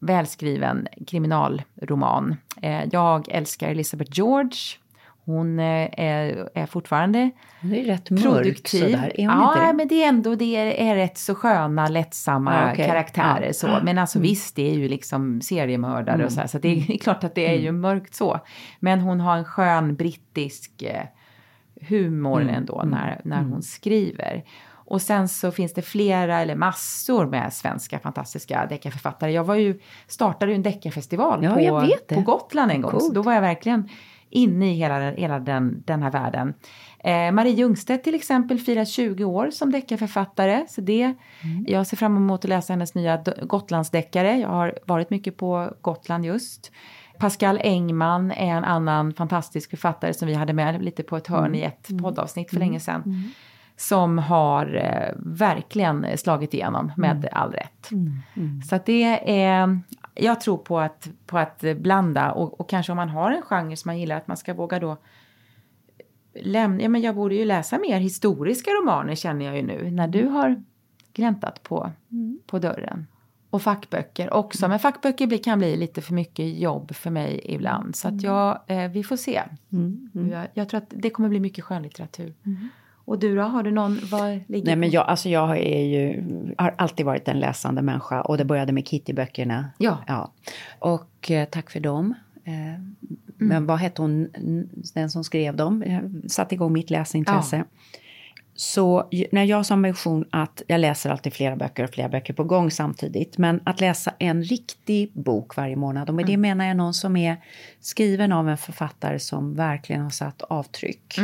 välskriven 0.00 0.88
kriminalroman. 1.06 2.36
Eh, 2.62 2.84
jag 2.92 3.28
älskar 3.28 3.68
Elizabeth 3.70 4.10
George. 4.14 4.58
Hon 5.24 5.58
eh, 5.58 5.88
är, 5.92 6.48
är 6.54 6.66
fortfarande 6.66 7.30
Hon 7.60 7.74
är 7.74 7.84
rätt 7.84 8.10
mörk 8.10 8.22
produktiv. 8.22 8.80
sådär. 8.80 9.12
Är 9.14 9.28
hon 9.28 9.40
ja, 9.40 9.52
inte 9.52 9.66
det? 9.66 9.72
men 9.72 9.88
det 9.88 10.04
är 10.04 10.08
ändå 10.08 10.34
det 10.34 10.56
är, 10.80 10.94
rätt 10.94 11.18
så 11.18 11.34
sköna, 11.34 11.88
lättsamma 11.88 12.54
Ja, 12.54 12.72
okej. 12.72 12.86
karaktärer. 12.86 13.46
Ja. 13.46 13.52
Så. 13.52 13.78
Men 13.82 13.98
alltså 13.98 14.18
visst, 14.18 14.56
det 14.56 14.70
är 14.70 14.74
ju 14.74 14.88
liksom 14.88 15.40
seriemördare 15.40 16.24
och 16.24 16.32
så 16.32 16.40
här, 16.40 16.46
så 16.46 16.58
det 16.58 16.68
är 16.68 16.98
klart 17.02 17.24
att 17.24 17.34
det 17.34 17.46
är 17.48 17.58
ju 17.58 17.72
mörkt 17.72 18.14
så. 18.14 18.40
Men 18.80 19.00
hon 19.00 19.20
har 19.20 19.36
en 19.36 19.44
skön 19.44 19.94
brittisk 19.94 20.82
eh, 21.80 21.88
humor 21.88 22.48
ändå 22.48 22.82
när, 22.86 23.20
när 23.24 23.42
hon 23.42 23.62
skriver. 23.62 24.44
Och 24.90 25.02
sen 25.02 25.28
så 25.28 25.50
finns 25.50 25.74
det 25.74 25.82
flera, 25.82 26.40
eller 26.40 26.54
massor 26.54 27.26
med 27.26 27.52
svenska 27.52 27.98
fantastiska 27.98 28.66
deckarförfattare. 28.66 29.32
Jag 29.32 29.44
var 29.44 29.54
ju, 29.54 29.80
startade 30.06 30.52
ju 30.52 30.56
en 30.56 30.62
deckarfestival 30.62 31.44
Ja, 31.44 31.54
på, 31.54 32.14
på 32.14 32.20
Gotland 32.20 32.70
en 32.70 32.80
gång. 32.82 32.90
Så 32.92 32.98
Coolt. 32.98 33.14
då 33.14 33.22
var 33.22 33.32
jag 33.32 33.40
verkligen 33.40 33.88
inne 34.30 34.72
i 34.72 34.74
hela, 34.74 35.10
hela 35.10 35.38
den, 35.38 35.82
den 35.86 36.02
här 36.02 36.10
världen. 36.10 36.54
Eh, 36.98 37.32
Marie 37.32 37.52
Ljungstedt 37.52 38.04
till 38.04 38.14
exempel 38.14 38.58
firar 38.58 38.84
20 38.84 39.24
år 39.24 39.50
som 39.50 39.72
deckarförfattare. 39.72 40.66
Så 40.68 40.80
det, 40.80 41.14
Mm. 41.42 41.64
Jag 41.68 41.86
ser 41.86 41.96
fram 41.96 42.16
emot 42.16 42.44
att 42.44 42.48
läsa 42.48 42.72
hennes 42.72 42.94
nya 42.94 43.24
Gotlandsdeckare. 43.42 44.38
Jag 44.38 44.48
har 44.48 44.78
varit 44.86 45.10
mycket 45.10 45.36
på 45.36 45.72
Gotland 45.80 46.24
just. 46.26 46.72
Pascal 47.18 47.60
Engman 47.64 48.30
är 48.32 48.56
en 48.56 48.64
annan 48.64 49.12
fantastisk 49.14 49.70
författare 49.70 50.14
som 50.14 50.28
vi 50.28 50.34
hade 50.34 50.52
med 50.52 50.82
lite 50.82 51.02
på 51.02 51.16
ett 51.16 51.26
hörn 51.26 51.44
Mm. 51.44 51.54
i 51.54 51.62
ett 51.62 51.88
poddavsnitt 52.02 52.50
för 52.50 52.58
länge 52.58 52.80
sedan. 52.80 53.30
Som 53.76 54.18
har 54.18 54.76
eh, 54.76 55.14
verkligen 55.16 56.18
slagit 56.18 56.54
igenom 56.54 56.92
med 56.96 57.10
Mm. 57.16 57.28
all 57.32 57.52
rätt. 57.52 57.88
Så 58.68 58.76
att 58.76 58.86
det 58.86 59.30
är, 59.42 59.80
jag 60.14 60.40
tror 60.40 60.56
på 60.58 60.78
att, 60.80 61.08
på 61.26 61.38
att 61.38 61.64
blanda 61.76 62.32
och, 62.32 62.60
och 62.60 62.68
kanske 62.68 62.92
om 62.92 62.96
man 62.96 63.08
har 63.08 63.30
en 63.30 63.42
genre 63.42 63.76
som 63.76 63.88
man 63.88 63.98
gillar 63.98 64.16
att 64.16 64.28
man 64.28 64.36
ska 64.36 64.54
våga 64.54 64.78
då 64.80 64.96
lämna, 66.40 66.82
ja 66.82 66.88
men 66.88 67.00
jag 67.02 67.14
borde 67.14 67.34
ju 67.34 67.44
läsa 67.44 67.78
mer 67.78 67.98
historiska 68.00 68.70
romaner 68.70 69.14
känner 69.14 69.44
jag 69.44 69.56
ju 69.56 69.62
nu 69.62 69.90
när 69.90 70.08
du 70.08 70.26
har 70.26 70.62
gläntat 71.12 71.62
på, 71.62 71.90
på 72.46 72.58
dörren. 72.58 73.06
Och 73.50 73.62
fackböcker 73.62 74.32
också, 74.32 74.68
men 74.68 74.78
fackböcker 74.78 75.42
kan 75.42 75.58
bli 75.58 75.76
lite 75.76 76.02
för 76.02 76.14
mycket 76.14 76.58
jobb 76.58 76.94
för 76.94 77.10
mig 77.10 77.40
ibland. 77.44 77.96
Så 77.96 78.08
att 78.08 78.22
jag, 78.22 78.60
eh, 78.66 78.90
vi 78.90 79.04
får 79.04 79.16
se. 79.16 79.42
Jag, 80.30 80.46
jag 80.54 80.68
tror 80.68 80.78
att 80.78 80.92
det 80.96 81.10
kommer 81.10 81.28
bli 81.28 81.40
mycket 81.40 81.64
skönlitteratur. 81.64 82.34
Och 83.08 83.18
du 83.18 83.36
då, 83.36 83.42
har 83.42 83.62
du 83.62 83.70
någon, 83.70 83.98
vad 84.10 84.40
ligger 84.46 84.66
Nej, 84.66 84.76
men 84.76 84.90
jag, 84.90 85.06
alltså 85.06 85.28
jag 85.28 85.58
är 85.58 85.84
ju, 85.84 86.24
har 86.58 86.74
alltid 86.78 87.06
varit 87.06 87.28
en 87.28 87.40
läsande 87.40 87.82
människa 87.82 88.20
och 88.20 88.38
det 88.38 88.44
började 88.44 88.72
med 88.72 88.84
Kitty-böckerna. 88.84 89.64
Ja. 89.78 89.98
ja. 90.06 90.32
Och 90.78 91.30
eh, 91.30 91.48
tack 91.48 91.70
för 91.70 91.80
dem. 91.80 92.14
Eh, 92.44 92.54
Men 93.36 93.66
vad 93.66 93.78
hette 93.78 94.02
hon, 94.02 94.28
den 94.94 95.10
som 95.10 95.24
skrev 95.24 95.56
dem? 95.56 95.84
Jag 95.86 96.30
satte 96.30 96.54
igång 96.54 96.72
mitt 96.72 96.90
läsintresse. 96.90 97.64
Så 98.60 99.08
när 99.32 99.44
jag 99.44 99.66
som 99.66 99.82
vision 99.82 100.24
att 100.30 100.62
jag 100.66 100.80
läser 100.80 101.10
alltid 101.10 101.32
flera 101.32 101.56
böcker 101.56 101.84
och 101.84 101.90
flera 101.90 102.08
böcker 102.08 102.34
på 102.34 102.44
gång 102.44 102.70
samtidigt. 102.70 103.38
Men 103.38 103.60
att 103.64 103.80
läsa 103.80 104.14
en 104.18 104.42
riktig 104.44 105.12
bok 105.12 105.56
varje 105.56 105.76
månad. 105.76 106.08
Och 106.08 106.14
med 106.14 106.26
det 106.26 106.36
menar 106.36 106.64
jag 106.64 106.76
någon 106.76 106.94
som 106.94 107.16
är 107.16 107.36
skriven 107.80 108.32
av 108.32 108.48
en 108.48 108.58
författare 108.58 109.18
som 109.18 109.54
verkligen 109.54 110.02
har 110.02 110.10
satt 110.10 110.42
avtryck. 110.42 111.18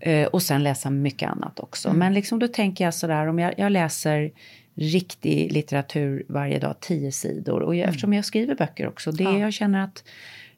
Eh, 0.00 0.26
och 0.26 0.42
sen 0.42 0.62
läsa 0.62 0.90
mycket 0.90 1.30
annat 1.30 1.60
också. 1.60 1.92
Men 1.92 2.14
liksom 2.14 2.38
då 2.38 2.48
tänker 2.48 2.84
jag 2.84 2.94
sådär 2.94 3.26
om 3.26 3.38
jag, 3.38 3.54
jag 3.56 3.72
läser 3.72 4.30
riktig 4.74 5.52
litteratur 5.52 6.24
varje 6.28 6.58
dag, 6.58 6.74
tio 6.80 7.12
sidor. 7.12 7.62
Och 7.62 7.74
jag, 7.74 7.88
eftersom 7.88 8.12
jag 8.12 8.24
skriver 8.24 8.54
böcker 8.54 8.88
också, 8.88 9.12
det 9.12 9.38
jag 9.38 9.52
känner 9.52 9.84
att 9.84 10.04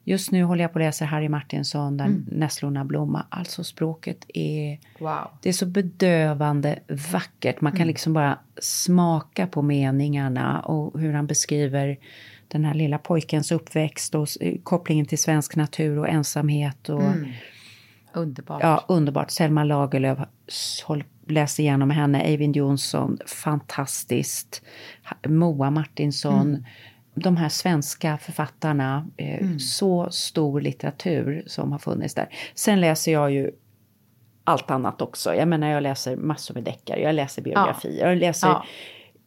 just 0.09 0.31
nu 0.31 0.43
håller 0.43 0.63
jag 0.63 0.73
på 0.73 0.79
att 0.79 0.85
läsa 0.85 1.05
Harry 1.05 1.29
Martinson, 1.29 1.97
där 1.97 2.21
Nässlorna 2.27 2.85
blomma. 2.85 3.25
Alltså 3.29 3.63
språket 3.63 4.25
är, 4.33 4.79
Wow. 4.99 5.27
det 5.41 5.49
är 5.49 5.53
så 5.53 5.65
bedövande 5.65 6.79
vackert. 7.11 7.61
Man 7.61 7.71
kan 7.71 7.87
liksom 7.87 8.13
bara 8.13 8.39
smaka 8.61 9.47
på 9.47 9.61
meningarna 9.61 10.59
och 10.59 10.99
hur 10.99 11.13
han 11.13 11.27
beskriver 11.27 11.97
den 12.47 12.65
här 12.65 12.73
lilla 12.73 12.97
pojkens 12.97 13.51
uppväxt 13.51 14.15
och 14.15 14.27
kopplingen 14.63 15.05
till 15.05 15.17
svensk 15.17 15.55
natur 15.55 15.99
och 15.99 16.09
ensamhet. 16.09 16.89
Och, 16.89 17.03
Underbart. 18.13 18.63
Ja, 18.63 18.85
underbart. 18.87 19.31
Selma 19.31 19.63
Lagerlöf, 19.63 20.19
läs 21.27 21.59
igenom 21.59 21.89
henne. 21.89 22.21
Eivind 22.21 22.55
Johnson, 22.55 23.17
fantastiskt. 23.25 24.61
Moa 25.27 25.71
Martinsson. 25.71 26.65
De 27.19 27.37
här 27.37 27.49
svenska 27.49 28.17
författarna. 28.17 29.07
Eh, 29.17 29.57
Så 29.57 30.09
stor 30.11 30.61
litteratur 30.61 31.43
som 31.47 31.71
har 31.71 31.79
funnits 31.79 32.13
där. 32.15 32.29
Sen 32.55 32.81
läser 32.81 33.11
jag 33.11 33.31
ju 33.31 33.51
allt 34.43 34.71
annat 34.71 35.01
också. 35.01 35.35
Jag 35.35 35.47
menar, 35.47 35.69
jag 35.69 35.83
läser 35.83 36.15
massor 36.15 36.53
med 36.53 36.63
deckare. 36.63 37.01
Jag 37.01 37.15
läser 37.15 37.41
biografier. 37.41 38.07
Jag 38.09 38.17
läser 38.17 38.47
Ja. 38.47 38.63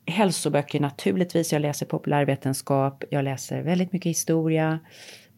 hälsoböcker 0.07 0.81
naturligtvis. 0.81 1.53
Jag 1.53 1.63
läser 1.63 1.87
populärvetenskap. 1.87 3.05
Jag 3.11 3.25
läser 3.25 3.63
väldigt 3.63 3.93
mycket 3.93 4.11
historia. 4.11 4.79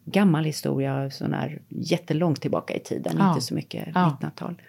Gammal 0.05 0.43
historia, 0.45 1.09
sån 1.09 1.33
här 1.33 1.61
jättelångt 1.69 2.41
tillbaka 2.41 2.73
i 2.75 2.79
tiden. 2.79 3.15
Ja. 3.19 3.29
Inte 3.29 3.41
så 3.45 3.53
mycket 3.55 3.87
Ja. 3.95 4.17
1900-tal. 4.21 4.61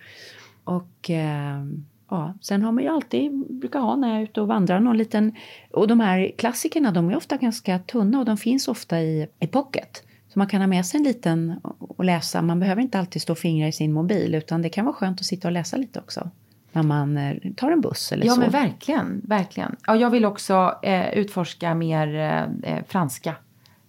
Och 0.64 1.10
eh, 1.10 1.64
ja, 2.10 2.34
sen 2.40 2.62
har 2.62 2.72
man 2.72 2.84
ju 2.84 2.90
alltid, 2.90 3.32
brukar 3.60 3.80
ha 3.80 3.96
när 3.96 4.08
jag 4.08 4.18
är 4.18 4.22
ute 4.22 4.40
och 4.40 4.48
vandrar, 4.48 4.80
någon 4.80 4.96
liten... 4.98 5.32
Och 5.72 5.88
de 5.88 6.00
här 6.00 6.32
klassikerna, 6.38 6.90
de 6.90 7.10
är 7.10 7.16
ofta 7.16 7.36
ganska 7.36 7.78
tunna 7.78 8.18
och 8.18 8.24
de 8.24 8.36
finns 8.36 8.68
ofta 8.68 9.00
i, 9.00 9.26
i 9.40 9.46
pocket. 9.46 10.02
Så 10.28 10.38
man 10.38 10.46
kan 10.48 10.60
ha 10.60 10.66
med 10.68 10.86
sig 10.86 10.98
en 10.98 11.04
liten 11.04 11.60
och 11.78 12.04
läsa. 12.04 12.42
Man 12.42 12.60
behöver 12.60 12.82
inte 12.82 12.98
alltid 12.98 13.22
stå 13.22 13.32
och 13.32 13.38
fingra 13.38 13.68
i 13.68 13.72
sin 13.72 13.92
mobil 13.92 14.34
utan 14.34 14.62
det 14.62 14.68
kan 14.68 14.84
vara 14.84 14.94
skönt 14.94 15.20
att 15.20 15.26
sitta 15.26 15.48
och 15.48 15.52
läsa 15.52 15.76
lite 15.76 15.98
också. 15.98 16.30
När 16.72 16.82
man 16.82 17.16
eh, 17.18 17.36
tar 17.56 17.70
en 17.70 17.80
buss 17.80 18.12
eller 18.12 18.26
Ja 18.26 18.34
så. 18.34 18.40
men 18.40 18.50
verkligen, 18.50 19.20
verkligen. 19.24 19.76
Ja, 19.86 19.96
jag 19.96 20.10
vill 20.10 20.24
också 20.24 20.74
eh, 20.82 21.08
utforska 21.14 21.74
mer 21.74 22.14
eh, 22.14 22.72
eh, 22.72 22.84
franska 22.88 23.34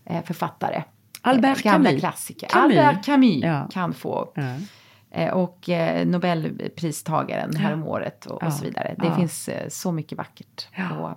eh, 0.05 0.23
författare. 0.23 0.83
Albert 1.21 1.65
eh, 1.65 1.71
gamla 1.71 1.89
Camus. 1.89 1.99
klassiker. 2.01 2.47
Camus. 2.47 2.77
Albert 2.77 3.05
Camus 3.05 3.43
Ja. 3.43 3.67
kan 3.71 3.93
få. 3.93 4.31
Ja. 4.35 4.55
Eh, 5.17 5.33
och 5.33 5.69
eh, 5.69 6.05
Nobelpristagaren 6.07 7.55
häromåret 7.55 8.25
och, 8.25 8.37
Ja. 8.41 8.47
och 8.47 8.53
så 8.53 8.65
vidare. 8.65 8.95
Det 8.97 9.07
Ja. 9.07 9.15
finns 9.15 9.49
eh, 9.49 9.67
så 9.69 9.91
mycket 9.91 10.17
vackert. 10.17 10.67
Och 11.01 11.09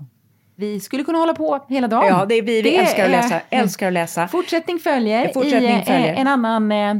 vi 0.56 0.80
skulle 0.80 1.04
kunna 1.04 1.18
hålla 1.18 1.34
på 1.34 1.64
hela 1.68 1.88
dagen. 1.88 2.06
Ja, 2.08 2.24
det 2.28 2.34
är 2.34 2.42
vi, 2.42 2.62
vi 2.62 2.76
älskar 2.76 3.02
att 3.04 3.08
är- 3.08 3.12
läsa. 3.22 3.40
Älskar 3.50 3.86
att 3.86 3.92
läsa. 3.92 4.28
Fortsättning 4.28 4.78
följer 4.78 5.28
Fortsättning 5.34 5.78
i 5.80 5.84
följer. 5.84 6.14
en 6.14 6.26
annan 6.26 6.72
eh, 6.72 6.94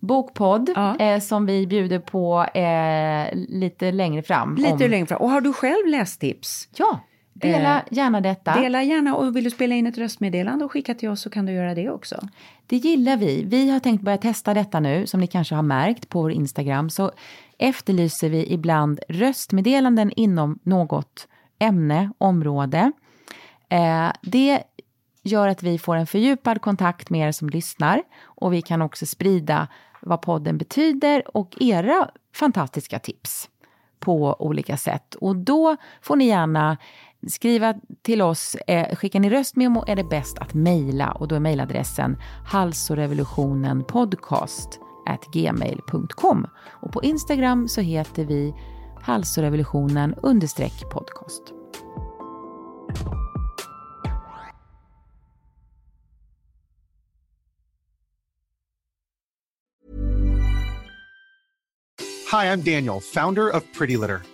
bokpodd 0.00 0.70
Ja. 0.74 0.96
eh, 0.98 1.20
som 1.20 1.46
vi 1.46 1.66
bjuder 1.66 1.98
på 1.98 2.44
eh, 2.44 3.28
lite 3.48 3.92
längre 3.92 4.22
fram. 4.22 4.56
Lite 4.56 4.72
om- 4.84 4.90
längre 4.90 5.06
fram. 5.06 5.20
Och 5.20 5.30
har 5.30 5.40
du 5.40 5.52
själv 5.52 5.86
lästips? 5.86 6.68
Ja, 6.76 7.00
dela 7.34 7.76
Eh, 7.76 7.82
gärna 7.90 8.20
detta. 8.20 8.60
Dela 8.60 8.82
gärna 8.82 9.16
och 9.16 9.36
vill 9.36 9.44
du 9.44 9.50
spela 9.50 9.74
in 9.74 9.86
ett 9.86 9.98
röstmeddelande 9.98 10.64
och 10.64 10.72
skicka 10.72 10.94
till 10.94 11.08
oss 11.08 11.20
så 11.20 11.30
kan 11.30 11.46
du 11.46 11.52
göra 11.52 11.74
det 11.74 11.90
också. 11.90 12.28
Det 12.66 12.76
gillar 12.76 13.16
vi. 13.16 13.44
Vi 13.44 13.70
har 13.70 13.80
tänkt 13.80 14.02
börja 14.02 14.18
testa 14.18 14.54
detta 14.54 14.80
nu, 14.80 15.06
som 15.06 15.20
ni 15.20 15.26
kanske 15.26 15.54
har 15.54 15.62
märkt 15.62 16.08
på 16.08 16.22
vår 16.22 16.32
Instagram. 16.32 16.90
Så 16.90 17.12
efterlyser 17.58 18.28
vi 18.28 18.52
ibland 18.52 19.00
röstmeddelanden 19.08 20.10
inom 20.10 20.58
något 20.62 21.28
ämne, 21.58 22.10
område. 22.18 22.92
Eh, 23.68 24.12
det 24.22 24.62
gör 25.22 25.48
att 25.48 25.62
vi 25.62 25.78
får 25.78 25.96
en 25.96 26.06
fördjupad 26.06 26.60
kontakt 26.60 27.10
med 27.10 27.28
er 27.28 27.32
som 27.32 27.50
lyssnar 27.50 28.02
och 28.22 28.52
vi 28.52 28.62
kan 28.62 28.82
också 28.82 29.06
sprida 29.06 29.68
vad 30.00 30.22
podden 30.22 30.58
betyder 30.58 31.36
och 31.36 31.54
era 31.60 32.10
fantastiska 32.34 32.98
tips 32.98 33.48
på 34.04 34.36
olika 34.38 34.76
sätt. 34.76 35.14
Och 35.14 35.36
då 35.36 35.76
får 36.02 36.16
ni 36.16 36.26
gärna 36.26 36.76
skriva 37.28 37.74
till 38.02 38.22
oss. 38.22 38.54
Eh, 38.54 38.96
skickar 38.96 39.20
ni 39.20 39.30
röstmemo 39.30 39.84
är 39.86 39.96
det 39.96 40.04
bäst 40.04 40.38
att 40.38 40.54
mejla 40.54 41.12
och 41.12 41.28
då 41.28 41.34
är 41.34 41.40
mejladressen 41.40 42.16
halsorevolutionenpodcast 42.46 44.80
gmail.com. 45.32 46.46
Och 46.82 46.92
på 46.92 47.02
Instagram 47.02 47.68
så 47.68 47.80
heter 47.80 48.24
vi 48.24 48.54
halsorevolutionen 49.02 50.14
understreck 50.22 50.84
podcast. 50.92 51.42
Hi, 62.32 62.46
I'm 62.46 62.62
Daniel, 62.62 63.00
founder 63.00 63.48
of 63.48 63.62
Pretty 63.78 63.96
Litter. 63.96 64.33